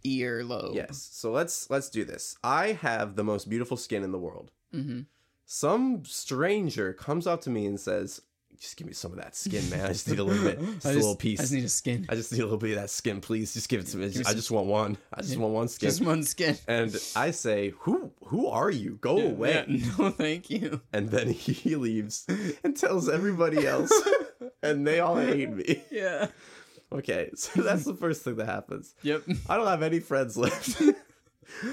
earlobe? 0.04 0.74
Yes. 0.74 1.08
So 1.12 1.30
let's 1.32 1.70
let's 1.70 1.88
do 1.88 2.04
this. 2.04 2.36
I 2.44 2.72
have 2.72 3.16
the 3.16 3.24
most 3.24 3.48
beautiful 3.48 3.76
skin 3.76 4.02
in 4.02 4.12
the 4.12 4.18
world. 4.18 4.50
Mm-hmm. 4.74 5.02
Some 5.46 6.04
stranger 6.04 6.92
comes 6.92 7.26
up 7.26 7.40
to 7.42 7.50
me 7.50 7.66
and 7.66 7.78
says, 7.78 8.20
"Just 8.60 8.76
give 8.76 8.86
me 8.86 8.92
some 8.92 9.12
of 9.12 9.18
that 9.18 9.34
skin, 9.36 9.68
man. 9.70 9.84
I 9.84 9.88
just 9.88 10.08
need 10.08 10.18
a 10.18 10.24
little 10.24 10.44
bit, 10.44 10.60
just 10.74 10.86
a 10.86 10.92
little 10.92 11.16
piece. 11.16 11.40
I 11.40 11.42
just 11.42 11.52
need 11.52 11.64
a 11.64 11.68
skin. 11.68 12.06
I 12.08 12.14
just 12.14 12.32
need 12.32 12.40
a 12.40 12.44
little 12.44 12.58
bit 12.58 12.70
of 12.70 12.76
that 12.76 12.90
skin, 12.90 13.20
please. 13.20 13.52
Just 13.54 13.68
give 13.68 13.80
it 13.80 13.86
to 13.88 13.96
me. 13.96 14.08
Give 14.08 14.18
me 14.18 14.24
I 14.26 14.34
just 14.34 14.50
want 14.50 14.66
one. 14.66 14.96
I 15.12 15.22
just 15.22 15.36
want 15.36 15.52
one 15.54 15.68
skin." 15.68 15.88
Just 15.88 16.02
one 16.02 16.22
skin. 16.22 16.56
and 16.68 16.94
I 17.16 17.30
say, 17.30 17.72
"Who 17.80 18.12
who 18.26 18.46
are 18.48 18.70
you? 18.70 18.98
Go 19.00 19.18
away." 19.18 19.64
Yeah, 19.68 19.90
no, 19.98 20.10
thank 20.10 20.50
you. 20.50 20.80
And 20.92 21.10
then 21.10 21.28
he 21.32 21.76
leaves 21.76 22.26
and 22.62 22.76
tells 22.76 23.08
everybody 23.08 23.66
else, 23.66 23.92
and 24.62 24.86
they 24.86 25.00
all 25.00 25.16
hate 25.16 25.50
me. 25.50 25.82
Yeah. 25.90 26.28
Okay, 26.92 27.30
so 27.34 27.60
that's 27.62 27.84
the 27.84 27.94
first 27.94 28.22
thing 28.22 28.36
that 28.36 28.46
happens. 28.46 28.94
Yep. 29.02 29.22
I 29.48 29.56
don't 29.56 29.66
have 29.66 29.82
any 29.82 29.98
friends 29.98 30.36
left. 30.36 30.80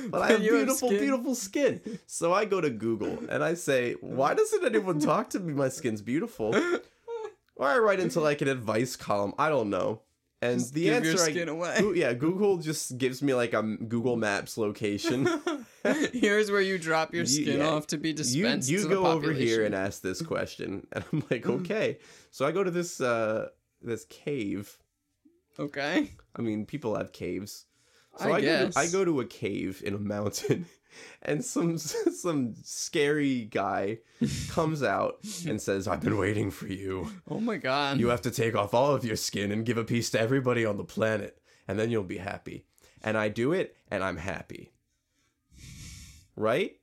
But 0.09 0.21
I 0.21 0.27
have 0.31 0.43
You 0.43 0.51
beautiful, 0.51 0.89
skin. 0.89 0.99
beautiful 0.99 1.35
skin. 1.35 1.99
So 2.07 2.33
I 2.33 2.45
go 2.45 2.61
to 2.61 2.69
Google 2.69 3.17
and 3.29 3.43
I 3.43 3.53
say, 3.55 3.93
why 4.01 4.33
doesn't 4.39 4.65
anyone 4.65 4.99
talk 4.99 5.29
to 5.31 5.39
me? 5.39 5.53
My 5.53 5.69
skin's 5.69 6.01
beautiful. 6.01 6.55
Or 7.55 7.67
I 7.67 7.77
write 7.77 7.99
into 7.99 8.19
like 8.21 8.41
an 8.41 8.47
advice 8.47 8.95
column. 8.95 9.33
I 9.37 9.49
don't 9.49 9.69
know. 9.69 10.01
And 10.43 10.57
Just 10.59 10.73
the 10.73 10.85
give 10.85 10.95
answer 11.05 11.11
your 11.11 11.47
I 11.49 11.51
away. 11.51 11.91
Yeah, 11.93 12.13
Google 12.25 12.57
just 12.57 12.97
gives 12.97 13.21
me 13.21 13.35
like 13.35 13.53
a 13.53 13.61
Google 13.61 14.17
Maps 14.17 14.57
location. 14.57 15.29
Here's 16.13 16.49
where 16.49 16.61
you 16.61 16.79
drop 16.79 17.13
your 17.13 17.23
You- 17.23 17.27
skin 17.43 17.59
yeah. 17.59 17.67
off 17.69 17.85
to 17.87 17.97
be 17.99 18.11
dispensed. 18.13 18.67
you 18.67 18.79
to 18.81 18.87
the 18.87 18.95
go 18.95 19.05
over 19.05 19.31
here 19.33 19.63
and 19.63 19.75
ask 19.75 20.01
this 20.01 20.19
question, 20.21 20.87
and 20.93 21.03
I'm 21.13 21.23
like, 21.29 21.45
okay. 21.45 21.99
So 22.31 22.47
I 22.47 22.51
go 22.51 22.63
to 22.63 22.71
this 22.71 22.99
uh 22.99 23.49
this 23.83 24.05
cave. 24.05 24.75
Okay. 25.59 26.09
I 26.35 26.41
mean, 26.41 26.65
people 26.65 26.95
have 26.95 27.11
caves. 27.11 27.65
So 28.17 28.29
I 28.29 28.37
I, 28.37 28.41
go 28.41 28.69
to, 28.69 28.79
I 28.79 28.87
go 28.87 29.05
to 29.05 29.19
a 29.21 29.25
cave 29.25 29.81
in 29.85 29.93
a 29.93 29.99
mountain, 29.99 30.65
and 31.21 31.43
some 31.43 31.77
some 31.77 32.55
scary 32.63 33.45
guy 33.45 33.99
comes 34.49 34.83
out 34.83 35.19
and 35.47 35.61
says, 35.67 35.87
"I've 35.87 36.01
been 36.01 36.17
waiting 36.17 36.51
for 36.51 36.67
you. 36.67 37.09
Oh 37.29 37.39
my 37.39 37.57
god. 37.57 37.99
You 37.99 38.09
have 38.09 38.21
to 38.23 38.31
take 38.31 38.55
off 38.55 38.73
all 38.73 38.93
of 38.93 39.05
your 39.05 39.15
skin 39.15 39.51
and 39.51 39.65
give 39.65 39.77
a 39.77 39.83
piece 39.83 40.09
to 40.11 40.19
everybody 40.19 40.65
on 40.65 40.77
the 40.77 40.83
planet, 40.83 41.39
and 41.67 41.79
then 41.79 41.89
you'll 41.89 42.03
be 42.03 42.17
happy." 42.17 42.65
And 43.03 43.17
I 43.17 43.29
do 43.29 43.51
it, 43.51 43.75
and 43.89 44.03
I'm 44.03 44.17
happy. 44.17 44.73
Right? 46.35 46.77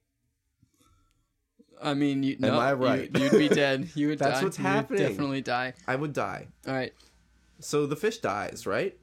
I 1.80 1.94
mean, 1.94 2.24
you, 2.24 2.36
no, 2.40 2.54
am 2.54 2.58
I 2.58 2.72
right? 2.72 3.10
You, 3.14 3.30
would 3.30 3.38
be 3.38 3.48
dead. 3.48 3.88
You 3.94 4.08
would 4.08 4.18
That's 4.18 4.40
die. 4.40 4.44
what's 4.44 4.56
happening. 4.56 5.06
definitely 5.06 5.42
die. 5.42 5.74
I 5.86 5.94
would 5.94 6.12
die. 6.12 6.48
All 6.66 6.74
right. 6.74 6.92
So 7.60 7.86
the 7.86 7.96
fish 7.96 8.18
dies, 8.18 8.66
right? 8.66 8.98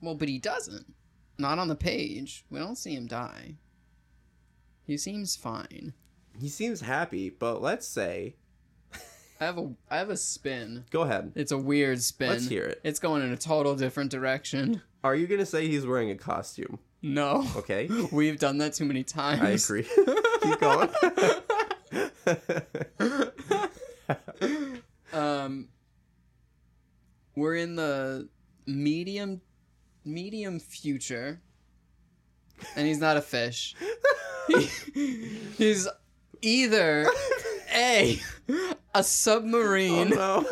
Well, 0.00 0.14
but 0.14 0.28
he 0.28 0.38
doesn't. 0.38 0.94
Not 1.38 1.58
on 1.58 1.68
the 1.68 1.74
page. 1.76 2.44
We 2.50 2.58
don't 2.58 2.76
see 2.76 2.94
him 2.94 3.06
die. 3.06 3.56
He 4.84 4.96
seems 4.96 5.36
fine. 5.36 5.92
He 6.40 6.48
seems 6.48 6.80
happy, 6.80 7.30
but 7.30 7.60
let's 7.60 7.86
say, 7.86 8.36
I 9.40 9.44
have 9.44 9.58
a 9.58 9.70
I 9.90 9.98
have 9.98 10.10
a 10.10 10.16
spin. 10.16 10.84
go 10.90 11.02
ahead. 11.02 11.32
It's 11.34 11.52
a 11.52 11.58
weird 11.58 12.00
spin. 12.02 12.28
Let's 12.30 12.48
hear 12.48 12.64
it. 12.64 12.80
It's 12.84 12.98
going 13.00 13.22
in 13.22 13.32
a 13.32 13.36
total 13.36 13.74
different 13.74 14.10
direction. 14.10 14.80
Are 15.04 15.14
you 15.14 15.26
gonna 15.26 15.46
say 15.46 15.66
he's 15.68 15.86
wearing 15.86 16.10
a 16.10 16.14
costume? 16.16 16.78
No. 17.02 17.46
Okay, 17.56 17.88
We've 18.12 18.38
done 18.38 18.58
that 18.58 18.74
too 18.74 18.84
many 18.84 19.02
times. 19.04 19.42
I 19.42 19.50
agree. 19.50 19.82
Keep 20.42 20.60
going. 20.60 20.88
Um 25.12 25.68
we're 27.34 27.54
in 27.56 27.76
the 27.76 28.28
medium 28.66 29.40
medium 30.06 30.58
future. 30.58 31.40
And 32.74 32.86
he's 32.86 33.00
not 33.00 33.16
a 33.16 33.22
fish. 33.22 33.74
He- 34.48 34.70
he's 35.58 35.88
either 36.42 37.06
A 37.74 38.20
a 38.94 39.02
submarine 39.04 40.12
oh, 40.16 40.46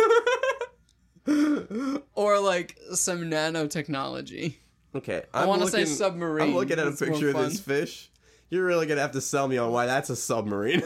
no. 1.26 2.02
or 2.14 2.38
like 2.40 2.78
some 2.92 3.22
nanotechnology. 3.22 4.56
Okay, 4.94 5.22
I 5.32 5.42
I'm 5.42 5.48
want 5.48 5.62
to 5.62 5.68
say 5.68 5.84
submarine. 5.86 6.48
I'm 6.48 6.54
looking 6.54 6.78
at 6.78 6.86
a 6.86 6.92
picture 6.92 7.30
of 7.30 7.36
this 7.36 7.58
fish. 7.58 8.10
You're 8.50 8.64
really 8.64 8.86
gonna 8.86 9.00
have 9.00 9.12
to 9.12 9.20
sell 9.20 9.48
me 9.48 9.56
on 9.56 9.72
why 9.72 9.86
that's 9.86 10.10
a 10.10 10.16
submarine. 10.16 10.82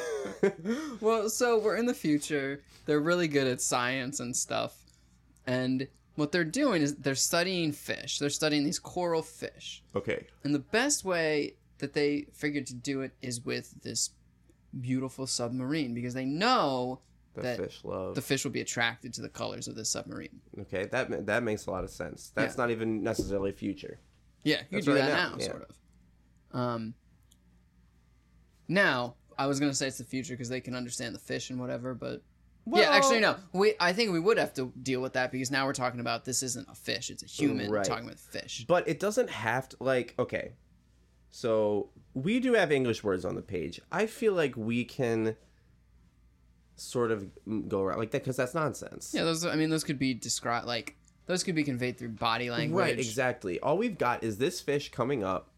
Well, 1.01 1.29
so 1.29 1.59
we're 1.59 1.77
in 1.77 1.87
the 1.87 1.95
future. 1.95 2.63
They're 2.87 3.01
really 3.01 3.29
good 3.29 3.47
at 3.47 3.61
science 3.61 4.21
and 4.21 4.35
stuff. 4.35 4.77
And 5.47 5.89
what 6.19 6.33
they're 6.33 6.43
doing 6.45 6.83
is 6.83 6.97
they're 6.97 7.15
studying 7.15 7.71
fish. 7.71 8.19
They're 8.19 8.29
studying 8.29 8.65
these 8.65 8.81
coral 8.81 9.23
fish. 9.23 9.85
okay, 9.95 10.27
And 10.43 10.53
the 10.53 10.59
best 10.59 11.05
way 11.05 11.55
that 11.79 11.93
they 11.93 12.27
figured 12.33 12.67
to 12.67 12.75
do 12.75 13.03
it 13.03 13.13
is 13.23 13.41
with 13.45 13.73
this 13.83 14.11
beautiful 14.81 15.29
submarine 15.29 15.95
because 15.95 16.15
they 16.15 16.25
know 16.25 17.01
the 17.35 17.43
That- 17.43 17.59
fish 17.59 17.81
love. 17.85 18.17
the 18.17 18.21
fish 18.21 18.43
will 18.45 18.51
be 18.51 18.61
attracted 18.61 19.15
to 19.15 19.23
the 19.23 19.29
colors 19.29 19.69
of 19.69 19.77
this 19.77 19.91
submarine. 19.91 20.41
okay, 20.63 20.87
that 20.87 21.25
that 21.27 21.45
makes 21.45 21.67
a 21.67 21.71
lot 21.71 21.85
of 21.85 21.91
sense. 21.91 22.33
That's 22.35 22.57
Yeah. 22.57 22.63
not 22.65 22.71
even 22.73 23.03
necessarily 23.05 23.53
future. 23.53 24.01
Yeah, 24.43 24.61
you 24.63 24.67
That's 24.79 24.87
do 24.87 24.93
right 24.95 24.99
that 25.03 25.09
now, 25.11 25.31
now, 25.31 25.37
yeah. 25.39 25.47
sort 25.47 25.71
of. 25.71 25.77
Um, 26.61 26.95
now, 28.67 29.15
I 29.39 29.47
was 29.47 29.61
gonna 29.61 29.73
say 29.75 29.87
it's 29.87 29.99
the 29.99 30.05
future 30.05 30.35
because 30.35 30.49
they 30.49 30.61
can 30.61 30.75
understand 30.75 31.15
the 31.15 31.19
fish 31.21 31.51
and 31.51 31.61
whatever, 31.61 31.95
but 31.95 32.23
yeah, 32.75 32.91
actually, 32.91 33.21
no. 33.21 33.37
We 33.53 33.75
I 33.81 33.93
think 33.93 34.13
we 34.13 34.21
would 34.21 34.39
have 34.39 34.55
to 34.55 34.73
deal 34.83 35.01
with 35.01 35.15
that 35.15 35.33
because 35.33 35.51
now 35.51 35.67
we're 35.67 35.73
talking 35.73 36.01
about 36.01 36.25
this 36.25 36.43
isn't 36.43 36.69
a 36.69 36.75
fish; 36.75 37.11
it's 37.11 37.23
a 37.23 37.27
human 37.27 37.71
Right. 37.71 37.85
talking 37.85 38.07
with 38.07 38.21
fish. 38.21 38.65
But 38.69 38.89
it 38.89 39.01
doesn't 39.01 39.31
have 39.31 39.69
to 39.71 39.77
like 39.81 40.15
okay. 40.19 40.53
So 41.31 41.91
we 42.15 42.41
do 42.41 42.55
have 42.55 42.73
English 42.73 43.05
words 43.05 43.25
on 43.25 43.35
the 43.35 43.43
page. 43.43 43.81
I 43.93 44.07
feel 44.07 44.33
like 44.33 44.57
we 44.57 44.85
can 44.85 45.37
sort 46.77 47.11
of 47.11 47.29
go 47.69 47.83
around 47.83 47.99
like 47.99 48.11
that 48.13 48.23
because 48.23 48.37
that's 48.37 48.55
nonsense. 48.55 49.13
Yeah, 49.15 49.25
those. 49.25 49.45
I 49.45 49.57
mean, 49.57 49.71
those 49.71 49.85
could 49.85 49.99
be 49.99 50.15
described 50.15 50.67
like 50.67 50.97
those 51.27 51.45
could 51.45 51.55
be 51.55 51.65
conveyed 51.65 51.99
through 51.99 52.11
body 52.11 52.51
language. 52.51 52.83
Right, 52.83 52.99
exactly. 52.99 53.61
All 53.61 53.77
we've 53.77 53.99
got 53.99 54.25
is 54.25 54.39
this 54.39 54.61
fish 54.61 54.91
coming 54.91 55.23
up 55.23 55.51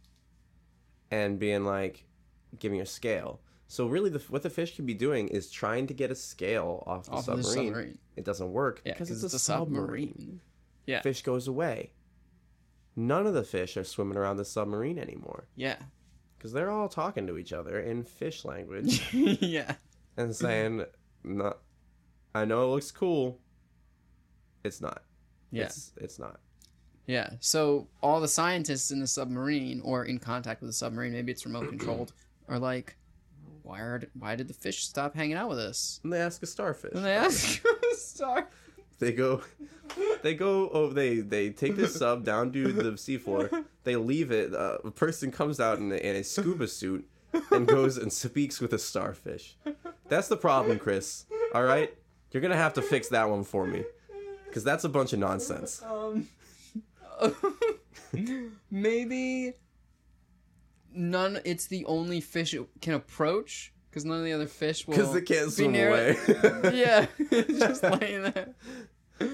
and 1.11 1.39
being 1.39 1.65
like 1.65 2.05
giving 2.59 2.81
a 2.81 2.87
scale. 2.87 3.41
So 3.73 3.87
really, 3.87 4.11
the, 4.11 4.19
what 4.31 4.43
the 4.43 4.51
fish 4.51 4.75
could 4.75 4.85
be 4.85 4.95
doing 4.95 5.29
is 5.29 5.49
trying 5.49 5.87
to 5.87 5.95
get 5.95 6.11
a 6.11 6.15
scale 6.17 6.83
off 6.89 7.05
the, 7.07 7.13
Off 7.13 7.29
of 7.29 7.37
the 7.37 7.43
submarine. 7.45 7.67
submarine. 7.69 7.99
It 8.17 8.25
doesn't 8.25 8.51
work 8.53 8.83
Yeah, 8.85 8.95
because 8.95 9.09
'cause 9.11 9.23
it's, 9.23 9.33
it's 9.33 9.35
a 9.35 9.37
a 9.37 9.39
submarine. 9.39 10.09
submarine. 10.09 10.41
Yeah. 10.87 11.03
Fish 11.03 11.23
goes 11.23 11.47
away. 11.47 11.93
None 12.97 13.29
of 13.29 13.35
the 13.35 13.45
fish 13.45 13.77
are 13.77 13.85
swimming 13.85 14.17
around 14.19 14.39
the 14.39 14.45
submarine 14.45 14.99
anymore 14.99 15.47
Yeah. 15.55 15.77
because 16.37 16.53
they're 16.53 16.73
all 16.73 16.89
talking 16.89 17.29
to 17.29 17.39
each 17.39 17.53
other 17.53 17.79
in 17.79 18.03
fish 18.03 18.45
language 18.45 19.07
yeah. 19.15 19.77
and 20.17 20.35
saying, 20.35 20.85
"Not, 21.23 21.59
I 22.35 22.45
know 22.47 22.65
it 22.65 22.75
looks 22.75 22.91
cool. 22.91 23.39
It's 24.65 24.81
not. 24.81 25.05
Yeah. 25.53 25.67
It's, 25.67 25.93
it's 25.97 26.19
not." 26.19 26.41
Yeah. 27.07 27.31
So 27.39 27.87
all 28.03 28.21
the 28.21 28.27
scientists 28.27 28.91
in 28.91 28.99
the 28.99 29.07
submarine 29.07 29.81
or 29.85 30.05
in 30.07 30.19
contact 30.19 30.61
with 30.61 30.71
the 30.71 30.75
submarine, 30.75 31.13
maybe 31.13 31.31
it's 31.31 31.47
remote 31.47 31.69
controlled, 31.69 32.13
are 32.49 32.59
like, 32.59 32.97
why 33.71 33.81
are 33.83 34.03
why 34.19 34.35
did 34.35 34.49
the 34.49 34.55
fish 34.55 34.85
stop 34.85 35.15
hanging 35.15 35.37
out 35.37 35.49
with 35.49 35.61
us? 35.61 36.01
And 36.03 36.13
they 36.13 36.21
ask 36.21 36.43
a 36.43 36.47
starfish. 36.47 36.93
And 36.93 37.05
they 37.05 37.15
ask 37.15 37.65
a 37.93 37.95
Star. 37.95 38.49
They 38.99 39.13
go, 39.13 39.43
they 40.23 40.35
go. 40.35 40.69
Oh, 40.71 40.91
they 40.93 41.21
they 41.21 41.51
take 41.51 41.77
this 41.77 41.95
sub 41.95 42.25
down 42.25 42.53
to 42.53 42.73
the 42.73 42.91
seafloor. 42.93 43.65
They 43.85 43.95
leave 43.95 44.33
it. 44.33 44.53
Uh, 44.53 44.79
a 44.85 44.91
person 44.91 45.31
comes 45.31 45.61
out 45.61 45.79
in 45.79 45.93
a, 45.93 45.95
in 45.95 46.17
a 46.17 46.25
scuba 46.25 46.67
suit 46.67 47.09
and 47.53 47.67
goes 47.67 47.97
and 47.97 48.13
speaks 48.13 48.61
with 48.61 48.73
a 48.75 48.79
starfish. 48.79 49.57
That's 50.09 50.27
the 50.27 50.37
problem, 50.37 50.79
Chris. 50.79 51.27
All 51.55 51.63
right, 51.63 51.95
you're 52.33 52.43
gonna 52.43 52.57
have 52.57 52.75
to 52.75 52.83
fix 52.83 53.09
that 53.09 53.31
one 53.31 53.45
for 53.45 53.67
me, 53.67 53.85
because 54.47 54.65
that's 54.65 54.85
a 54.85 54.89
bunch 54.89 55.13
of 55.13 55.21
nonsense. 55.21 55.81
Um, 55.83 56.29
maybe 58.71 59.55
none. 60.95 61.41
It's 61.45 61.67
the 61.67 61.85
only 61.87 62.21
fish 62.21 62.55
it 62.55 62.67
can 62.81 62.95
approach 62.95 63.73
because 63.91 64.05
none 64.05 64.19
of 64.19 64.25
the 64.25 64.33
other 64.33 64.47
fish 64.47 64.87
will. 64.87 64.97
Because 64.97 65.13
they 65.13 65.23
can't 65.23 65.47
be 65.47 65.51
swim 65.53 65.73
near 65.73 65.89
away. 65.91 66.17
it. 66.27 66.75
yeah, 66.75 67.07
it's 67.19 67.59
just 67.59 67.83
laying 68.01 68.23
there. 68.23 68.55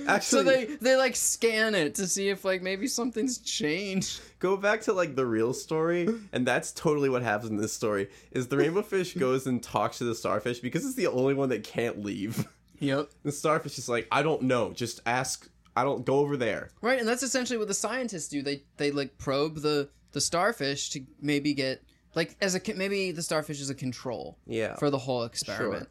Actually, 0.08 0.20
So 0.20 0.42
they 0.42 0.64
they 0.80 0.96
like 0.96 1.14
scan 1.14 1.76
it 1.76 1.94
to 1.94 2.08
see 2.08 2.28
if 2.28 2.44
like 2.44 2.60
maybe 2.60 2.88
something's 2.88 3.38
changed. 3.38 4.20
go 4.40 4.56
back 4.56 4.80
to 4.82 4.92
like 4.92 5.14
the 5.14 5.24
real 5.24 5.54
story 5.54 6.08
and 6.32 6.44
that's 6.44 6.72
totally 6.72 7.08
what 7.08 7.22
happens 7.22 7.50
in 7.50 7.56
this 7.56 7.72
story 7.72 8.08
is 8.32 8.48
the 8.48 8.56
rainbow 8.56 8.82
fish 8.82 9.14
goes 9.14 9.46
and 9.46 9.62
talks 9.62 9.98
to 9.98 10.04
the 10.04 10.14
starfish 10.14 10.58
because 10.58 10.84
it's 10.84 10.96
the 10.96 11.06
only 11.06 11.34
one 11.34 11.50
that 11.50 11.62
can't 11.62 12.04
leave 12.04 12.48
Yep. 12.80 13.10
the 13.22 13.30
starfish 13.30 13.78
is 13.78 13.88
like 13.88 14.08
i 14.10 14.22
don't 14.24 14.42
know 14.42 14.72
just 14.72 15.00
ask 15.06 15.48
i 15.76 15.84
don't 15.84 16.04
go 16.04 16.16
over 16.18 16.36
there 16.36 16.70
Right, 16.82 16.98
and 16.98 17.06
that's 17.06 17.22
essentially 17.22 17.56
what 17.56 17.68
the 17.68 17.74
scientists 17.74 18.26
do. 18.28 18.42
They 18.42 18.64
they 18.78 18.90
like 18.90 19.16
probe 19.18 19.58
the 19.60 19.88
the 20.16 20.20
starfish 20.22 20.88
to 20.88 21.04
maybe 21.20 21.52
get 21.52 21.82
like 22.14 22.38
as 22.40 22.54
a 22.54 22.60
maybe 22.74 23.12
the 23.12 23.22
starfish 23.22 23.60
is 23.60 23.68
a 23.68 23.74
control 23.74 24.38
yeah 24.46 24.74
for 24.76 24.88
the 24.88 24.96
whole 24.96 25.24
experiment. 25.24 25.90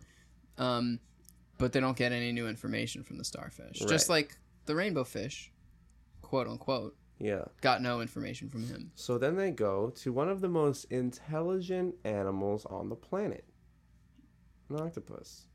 Um, 0.57 0.99
but 1.59 1.73
they 1.73 1.79
don't 1.79 1.95
get 1.95 2.11
any 2.11 2.31
new 2.31 2.47
information 2.47 3.03
from 3.03 3.19
the 3.19 3.23
starfish. 3.23 3.77
Just 3.87 4.09
like 4.09 4.35
the 4.65 4.73
rainbow 4.73 5.03
fish, 5.03 5.51
quote 6.23 6.47
unquote, 6.47 6.95
yeah 7.19 7.43
got 7.61 7.83
no 7.83 8.01
information 8.01 8.49
from 8.49 8.65
him. 8.65 8.91
so 8.95 9.19
then 9.19 9.35
they 9.35 9.51
go 9.51 9.91
to 9.91 10.11
one 10.11 10.27
of 10.27 10.41
the 10.41 10.49
most 10.49 10.85
intelligent 10.85 11.93
animals 12.03 12.65
on 12.65 12.89
the 12.89 12.95
planet 12.95 13.45
an 14.69 14.77
octopus 14.81 15.45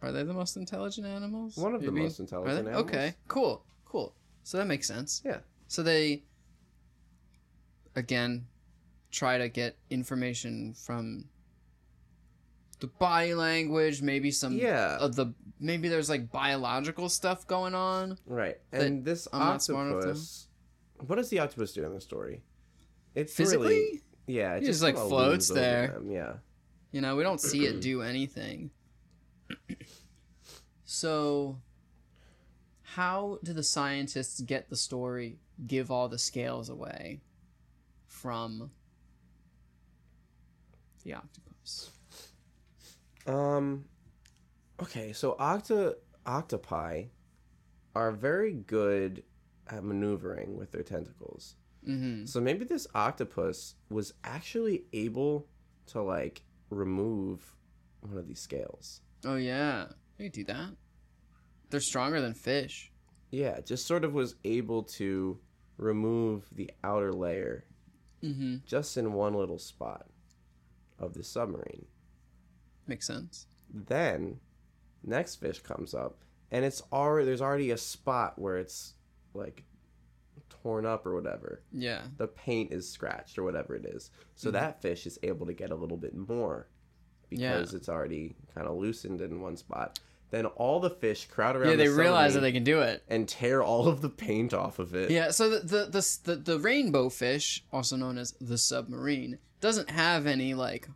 Are 0.00 0.12
they 0.12 0.22
the 0.22 0.32
most 0.32 0.56
intelligent 0.56 1.06
animals? 1.06 1.58
One 1.58 1.74
of 1.74 1.82
the 1.82 1.92
most 1.92 2.20
intelligent 2.20 2.68
animals. 2.68 2.84
Okay, 2.84 3.14
cool, 3.28 3.66
cool. 3.84 4.14
So 4.44 4.56
that 4.56 4.66
makes 4.66 4.86
sense. 4.88 5.20
yeah 5.26 5.40
So 5.66 5.82
they 5.82 6.22
again 7.96 8.46
try 9.10 9.38
to 9.38 9.48
get 9.48 9.76
information 9.90 10.74
from 10.74 11.24
the 12.80 12.86
body 12.86 13.34
language, 13.34 14.02
maybe 14.02 14.30
some 14.30 14.52
Yeah. 14.56 14.96
of 14.98 15.16
the 15.16 15.34
maybe 15.60 15.88
there's 15.88 16.08
like 16.08 16.30
biological 16.30 17.08
stuff 17.08 17.46
going 17.46 17.74
on. 17.74 18.18
right 18.26 18.58
and 18.72 19.04
this 19.04 19.26
I'm 19.32 19.40
not 19.40 19.62
smart 19.62 19.88
enough 19.88 20.02
to- 20.02 20.08
octopus 20.10 20.48
what 21.06 21.16
does 21.16 21.28
the 21.30 21.38
octopus 21.40 21.72
do 21.72 21.84
in 21.84 21.92
the 21.94 22.00
story 22.00 22.42
it's 23.14 23.32
Physically, 23.34 23.66
really 23.68 24.02
yeah 24.26 24.54
it 24.56 24.60
He 24.62 24.66
just, 24.66 24.82
like, 24.82 24.94
floats 24.96 25.48
there. 25.48 25.88
them, 25.94 26.10
yeah 26.10 26.34
you 26.92 27.00
know, 27.02 27.16
we 27.16 27.22
don't 27.22 27.40
see 27.40 27.66
it 27.66 27.80
do 27.82 28.00
anything. 28.02 28.70
so 30.84 31.58
how 32.82 33.38
do 33.42 33.52
the 33.52 33.62
scientists 33.62 34.40
get 34.40 34.70
the 34.70 34.76
story 34.76 35.38
give 35.66 35.90
all 35.90 36.08
the 36.08 36.18
scales 36.18 36.68
away 36.68 37.20
from 38.20 38.70
the 41.04 41.14
octopus? 41.14 41.90
Um. 43.26 43.84
Okay, 44.80 45.12
so 45.12 45.34
octa 45.40 45.94
octopi 46.26 47.04
are 47.94 48.12
very 48.12 48.52
good 48.52 49.24
at 49.68 49.84
maneuvering 49.84 50.56
with 50.56 50.70
their 50.70 50.82
tentacles. 50.82 51.56
Mm-hmm. 51.86 52.26
So 52.26 52.40
maybe 52.40 52.64
this 52.64 52.86
octopus 52.94 53.74
was 53.90 54.14
actually 54.24 54.84
able 54.92 55.46
to 55.86 56.02
like 56.02 56.42
remove 56.70 57.54
one 58.00 58.18
of 58.18 58.26
these 58.26 58.40
scales. 58.40 59.00
Oh 59.24 59.36
yeah, 59.36 59.86
they 60.16 60.28
do 60.28 60.44
that. 60.44 60.70
They're 61.70 61.80
stronger 61.80 62.20
than 62.20 62.34
fish. 62.34 62.92
Yeah, 63.30 63.60
just 63.60 63.86
sort 63.86 64.04
of 64.04 64.14
was 64.14 64.36
able 64.44 64.84
to 64.84 65.38
remove 65.76 66.46
the 66.52 66.70
outer 66.82 67.12
layer 67.12 67.64
Mm-hmm. 68.22 68.56
just 68.66 68.96
in 68.96 69.12
one 69.12 69.34
little 69.34 69.58
spot 69.58 70.06
of 70.98 71.14
the 71.14 71.22
submarine. 71.22 71.86
Makes 72.86 73.06
sense. 73.06 73.46
then 73.72 74.40
next 75.04 75.36
fish 75.36 75.60
comes 75.60 75.92
up 75.94 76.16
and 76.50 76.64
it's 76.64 76.82
already 76.92 77.26
there's 77.26 77.42
already 77.42 77.70
a 77.70 77.76
spot 77.76 78.38
where 78.38 78.56
it's 78.56 78.94
like 79.34 79.62
torn 80.48 80.86
up 80.86 81.04
or 81.06 81.14
whatever 81.14 81.62
Yeah. 81.70 82.02
the 82.16 82.26
paint 82.26 82.72
is 82.72 82.88
scratched 82.90 83.38
or 83.38 83.42
whatever 83.44 83.76
it 83.76 83.84
is 83.84 84.10
so 84.34 84.48
Mhm. 84.48 84.52
that 84.54 84.80
fish 84.82 85.06
is 85.06 85.18
able 85.22 85.46
to 85.46 85.52
get 85.52 85.70
a 85.70 85.74
little 85.74 85.98
bit 85.98 86.16
more 86.16 86.66
because 87.28 87.74
it's 87.74 87.88
already 87.90 88.34
kind 88.54 88.66
of 88.66 88.76
loosened 88.78 89.20
in 89.20 89.40
one 89.42 89.56
spot 89.58 90.00
then 90.30 90.46
all 90.46 90.80
the 90.80 90.90
fish 90.90 91.26
crowd 91.26 91.56
around 91.56 91.70
Yeah, 91.70 91.76
they 91.76 91.86
the 91.88 91.94
realize 91.94 92.34
that 92.34 92.40
they 92.40 92.52
can 92.52 92.64
do 92.64 92.80
it. 92.80 93.02
and 93.08 93.28
tear 93.28 93.62
all 93.62 93.88
of 93.88 94.00
the 94.02 94.08
paint 94.10 94.52
off 94.54 94.78
of 94.78 94.94
it 94.94 95.10
Yeah. 95.10 95.30
So 95.30 95.48
the 95.50 95.58
the 95.60 95.86
the 95.86 96.18
the, 96.24 96.36
the 96.36 96.58
rainbow 96.58 97.08
fish, 97.08 97.64
also 97.72 97.96
known 97.96 98.18
as 98.18 98.32
the 98.40 98.58
submarine, 98.58 99.38
doesn't 99.60 99.90
have 99.90 100.26
any 100.26 100.54
like 100.54 100.88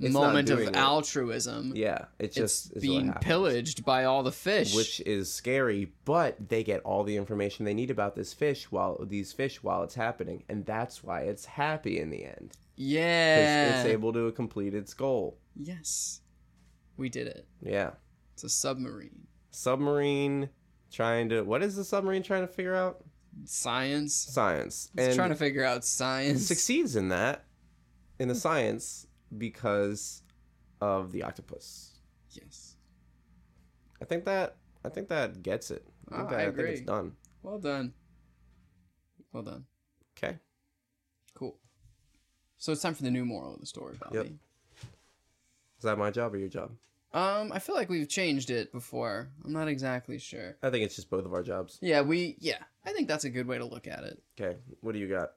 It's 0.00 0.12
moment 0.14 0.48
of 0.50 0.60
it. 0.60 0.74
altruism. 0.76 1.72
yeah 1.76 2.06
it 2.18 2.26
It's 2.26 2.36
just 2.36 2.76
is 2.76 2.82
being 2.82 3.12
pillaged 3.20 3.84
by 3.84 4.04
all 4.04 4.22
the 4.22 4.32
fish. 4.32 4.74
which 4.74 5.00
is 5.00 5.32
scary 5.32 5.92
but 6.04 6.48
they 6.48 6.62
get 6.64 6.80
all 6.82 7.04
the 7.04 7.16
information 7.16 7.64
they 7.64 7.74
need 7.74 7.90
about 7.90 8.14
this 8.16 8.32
fish 8.32 8.70
while 8.70 9.04
these 9.04 9.32
fish 9.32 9.62
while 9.62 9.82
it's 9.82 9.94
happening 9.96 10.44
and 10.48 10.64
that's 10.66 11.02
why 11.04 11.22
it's 11.22 11.44
happy 11.44 11.98
in 12.00 12.10
the 12.10 12.24
end 12.24 12.56
yeah. 12.76 13.80
it's 13.80 13.88
able 13.88 14.12
to 14.12 14.30
complete 14.32 14.72
its 14.74 14.94
goal 14.94 15.36
yes. 15.56 16.20
We 16.96 17.08
did 17.08 17.26
it. 17.28 17.46
yeah 17.62 17.90
It's 18.38 18.44
a 18.44 18.48
submarine. 18.48 19.26
submarine 19.50 20.48
trying 20.92 21.28
to 21.30 21.42
what 21.42 21.60
is 21.60 21.74
the 21.74 21.82
submarine 21.82 22.22
trying 22.22 22.42
to 22.46 22.52
figure 22.52 22.72
out 22.72 23.02
Science. 23.44 24.14
science 24.14 24.90
It's 24.96 25.08
and 25.08 25.16
trying 25.16 25.30
to 25.30 25.34
figure 25.34 25.64
out 25.64 25.84
science. 25.84 26.46
succeeds 26.46 26.94
in 26.94 27.08
that 27.08 27.46
in 28.20 28.28
the 28.28 28.36
science 28.36 29.08
because 29.36 30.22
of 30.80 31.10
the 31.10 31.24
octopus 31.24 31.98
Yes. 32.30 32.76
i 34.00 34.04
think 34.04 34.24
that 34.26 34.54
i 34.84 34.88
think 34.88 35.08
that 35.08 35.42
gets 35.42 35.72
it 35.72 35.84
i 36.12 36.18
think, 36.18 36.26
Ah, 36.28 36.30
that, 36.30 36.38
I 36.38 36.42
I 36.46 36.52
think 36.52 36.68
it's 36.68 36.80
done 36.82 37.16
Well 37.42 37.58
done. 37.58 37.92
Well 39.32 39.42
done. 39.42 39.64
okay 40.16 40.38
Cool. 41.34 41.58
So 42.56 42.70
it's 42.70 42.82
time 42.82 42.94
for 42.94 43.02
the 43.02 43.10
new 43.10 43.24
moral 43.24 43.54
of 43.54 43.60
the 43.60 43.66
story, 43.66 43.96
Bobby. 44.00 44.16
Yep. 44.16 44.26
is 44.26 45.82
that 45.82 45.98
my 45.98 46.12
job 46.12 46.32
or 46.34 46.38
your 46.38 46.48
job 46.48 46.70
Um, 47.14 47.52
I 47.52 47.58
feel 47.58 47.74
like 47.74 47.88
we've 47.88 48.08
changed 48.08 48.50
it 48.50 48.70
before. 48.70 49.30
I'm 49.44 49.52
not 49.52 49.66
exactly 49.68 50.18
sure. 50.18 50.56
i 50.62 50.68
think 50.70 50.84
it's 50.84 50.94
just 50.96 51.08
both 51.10 51.24
of 51.24 51.32
our 51.32 51.42
jobs 51.42 51.78
Yeah, 51.80 52.02
we 52.02 52.36
yeah. 52.38 52.58
I 52.84 52.92
think 52.92 53.08
that's 53.08 53.24
a 53.24 53.30
good 53.30 53.46
way 53.46 53.58
to 53.58 53.64
look 53.64 53.86
at 53.86 54.04
it. 54.04 54.22
okay 54.38 54.58
what 54.82 54.92
do 54.92 54.98
you 54.98 55.08
got 55.08 55.30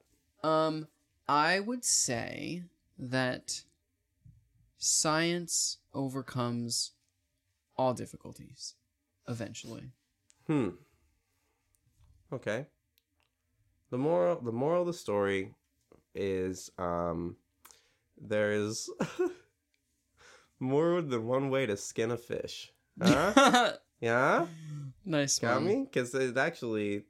Um, 0.48 0.88
I 1.30 1.60
would 1.60 1.86
say 1.86 2.64
that 3.00 3.62
science 4.78 5.78
overcomes 5.94 6.92
all 7.78 7.94
difficulties. 7.94 8.76
eventually. 9.28 9.92
Hmm. 10.48 10.70
Okay. 12.34 12.66
The 13.92 13.98
moral 13.98 14.40
the 14.42 14.52
moral 14.52 14.82
of 14.82 14.88
the 14.88 14.94
story 14.94 15.54
is 16.16 16.70
um 16.78 17.38
there's 18.20 18.90
more 20.62 21.02
than 21.02 21.26
one 21.28 21.50
way 21.50 21.66
to 21.66 21.76
skin 21.76 22.12
a 22.12 22.18
fish. 22.18 22.72
Huh? 23.02 23.74
yeah? 24.00 24.46
nice 25.04 25.40
Got 25.40 25.56
one. 25.56 25.66
me? 25.66 25.84
Because 25.84 26.14
it 26.16 26.38
actually 26.38 27.04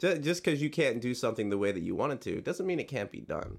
just 0.00 0.44
because 0.44 0.60
you 0.62 0.70
can't 0.70 1.00
do 1.00 1.14
something 1.14 1.50
the 1.50 1.58
way 1.58 1.72
that 1.72 1.82
you 1.82 1.94
want 1.96 2.12
it 2.12 2.20
to 2.22 2.40
doesn't 2.40 2.66
mean 2.66 2.78
it 2.78 2.88
can't 2.88 3.10
be 3.10 3.20
done. 3.20 3.58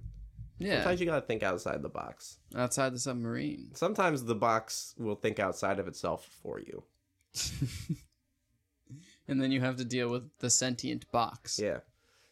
Yeah, 0.57 0.76
Sometimes 0.84 0.99
you 0.99 1.05
gotta 1.07 1.26
think 1.26 1.41
outside 1.43 1.82
the 1.82 1.89
box. 1.89 2.38
outside 2.55 2.93
the 2.93 2.99
submarine. 2.99 3.72
Sometimes 3.74 4.24
the 4.26 4.36
box 4.36 4.93
will 4.97 5.16
think 5.16 5.39
outside 5.39 5.80
of 5.80 5.88
itself 5.88 6.26
for 6.43 6.60
you. 6.60 6.84
and 9.28 9.41
then 9.41 9.51
you 9.51 9.62
have 9.62 9.78
to 9.78 9.86
deal 9.86 10.10
with 10.10 10.30
the 10.39 10.49
sentient 10.49 11.10
box. 11.12 11.60
Yeah. 11.62 11.80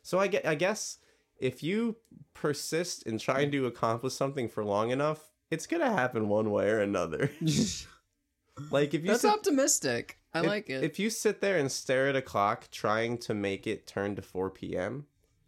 So 0.04 0.20
I, 0.20 0.30
I 0.46 0.56
guess 0.56 0.98
if 1.40 1.62
you 1.64 1.98
persist 2.34 3.04
in 3.04 3.18
trying 3.18 3.52
to 3.52 3.66
accomplish 3.66 4.14
something 4.14 4.48
for 4.50 4.64
long 4.64 4.92
enough, 4.92 5.20
it's 5.50 5.68
gonna 5.68 5.92
happen 5.92 6.30
one 6.30 6.52
way 6.52 6.70
or 6.70 6.80
another. 6.80 7.32
like 8.72 8.94
if 8.94 9.02
you 9.02 9.08
That's 9.08 9.22
sit, 9.22 9.32
optimistic. 9.32 10.20
I 10.34 10.42
if, 10.42 10.46
like 10.46 10.70
it. 10.70 10.84
If 10.84 11.00
you 11.00 11.10
sit 11.10 11.42
there 11.42 11.58
and 11.58 11.72
stare 11.72 12.10
at 12.10 12.16
a 12.16 12.22
clock 12.22 12.70
trying 12.72 13.18
to 13.20 13.34
make 13.34 13.66
it 13.66 13.88
turn 13.88 14.16
to 14.16 14.22
4 14.22 14.50
p.m., 14.52 15.08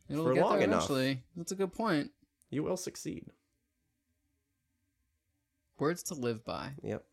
It'll 0.09 0.23
for 0.23 0.33
get 0.33 0.43
long 0.43 0.59
there 0.59 0.67
enough. 0.67 0.89
That's 1.35 1.51
a 1.51 1.55
good 1.55 1.73
point. 1.73 2.11
you 2.49 2.63
will 2.63 2.77
succeed. 2.77 3.25
Words 5.77 6.03
to 6.03 6.13
live 6.13 6.43
by. 6.43 6.71
Yep. 6.83 7.05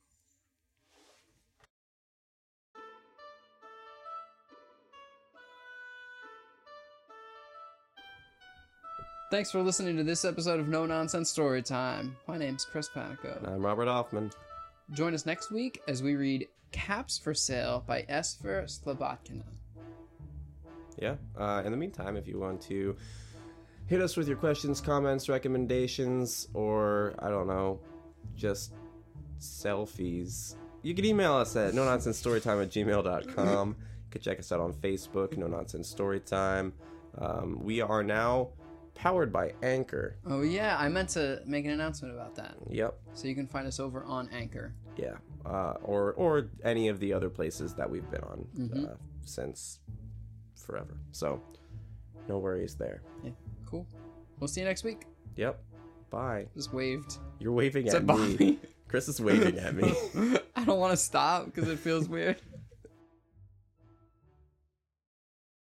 Thanks 9.29 9.51
for 9.51 9.61
listening 9.61 9.97
to 9.97 10.05
this 10.05 10.25
episode 10.25 10.61
of 10.61 10.69
No 10.69 10.87
Nonsense 10.87 11.35
Storytime. 11.35 12.13
My 12.29 12.39
name's 12.39 12.65
Chris 12.65 12.89
Panico. 12.89 13.45
I'm 13.45 13.61
Robert 13.61 13.89
Hoffman. 13.89 14.31
Join 14.93 15.15
us 15.15 15.27
next 15.27 15.51
week 15.51 15.83
as 15.89 16.01
we 16.01 16.15
read 16.15 16.47
Caps 16.71 17.19
for 17.19 17.35
Sale 17.35 17.83
by 17.89 18.03
Esphyr 18.09 18.65
Slobodkina. 18.67 19.43
Yeah. 20.97 21.17
Uh, 21.37 21.63
in 21.65 21.73
the 21.73 21.77
meantime, 21.77 22.17
if 22.17 22.29
you 22.29 22.39
want 22.39 22.61
to 22.63 22.95
hit 23.87 24.01
us 24.01 24.17
with 24.17 24.29
your 24.29 24.37
questions, 24.37 24.81
comments, 24.81 25.29
recommendations, 25.29 26.47
or 26.55 27.15
I 27.19 27.29
don't 27.29 27.49
know, 27.49 27.81
just 28.37 28.75
selfies, 29.41 30.55
you 30.83 30.95
can 30.95 31.05
email 31.05 31.35
us 31.35 31.57
at 31.57 31.75
no 31.75 31.85
nonsense 31.85 32.23
storytime 32.23 32.63
at 32.63 32.71
gmail.com. 32.71 33.69
you 33.71 34.11
can 34.11 34.21
check 34.21 34.39
us 34.39 34.53
out 34.53 34.61
on 34.61 34.73
Facebook, 34.73 35.37
No 35.37 35.49
Nonsense 35.49 35.93
Storytime. 35.93 36.71
Um, 37.19 37.59
we 37.61 37.81
are 37.81 38.05
now 38.05 38.51
powered 38.97 39.33
by 39.33 39.53
Anchor. 39.63 40.17
Oh, 40.27 40.43
yeah, 40.43 40.77
I 40.79 40.89
meant 40.89 41.11
to 41.11 41.41
make 41.47 41.65
an 41.65 41.71
announcement 41.71 42.13
about 42.15 42.35
that. 42.37 42.57
Yep. 42.69 42.99
So 43.15 43.29
you 43.29 43.35
can 43.37 43.47
find 43.47 43.67
us 43.69 43.79
over 43.79 44.03
on 44.05 44.29
Anchor. 44.33 44.75
Yeah. 44.97 45.15
Uh, 45.45 45.75
or 45.85 46.15
or 46.15 46.49
any 46.65 46.89
of 46.89 46.99
the 46.99 47.13
other 47.13 47.31
places 47.31 47.75
that 47.75 47.89
we've 47.89 48.11
been 48.11 48.23
on 48.25 48.49
Mhm. 48.59 48.91
uh, 48.91 48.97
since 49.25 49.79
forever. 50.57 50.97
So 51.13 51.41
no 52.29 52.39
worries 52.39 52.75
there. 52.75 53.03
Yeah, 53.23 53.31
cool. 53.67 53.87
We'll 54.41 54.49
see 54.49 54.61
you 54.63 54.67
next 54.67 54.83
week. 54.83 55.07
Yep. 55.37 55.63
Bye. 56.11 56.47
Just 56.55 56.73
waved. 56.73 57.19
You're 57.39 57.53
waving 57.53 57.89
at 57.89 58.05
me. 58.05 58.59
Chris 58.89 59.07
is 59.09 59.21
waving 59.21 59.59
at 59.59 59.75
me. 59.75 59.93
I 60.57 60.65
don't 60.65 60.79
want 60.81 60.93
to 60.93 60.97
stop 60.97 61.47
because 61.47 61.69
it 61.69 61.79
feels 61.79 62.09
weird. 62.09 62.41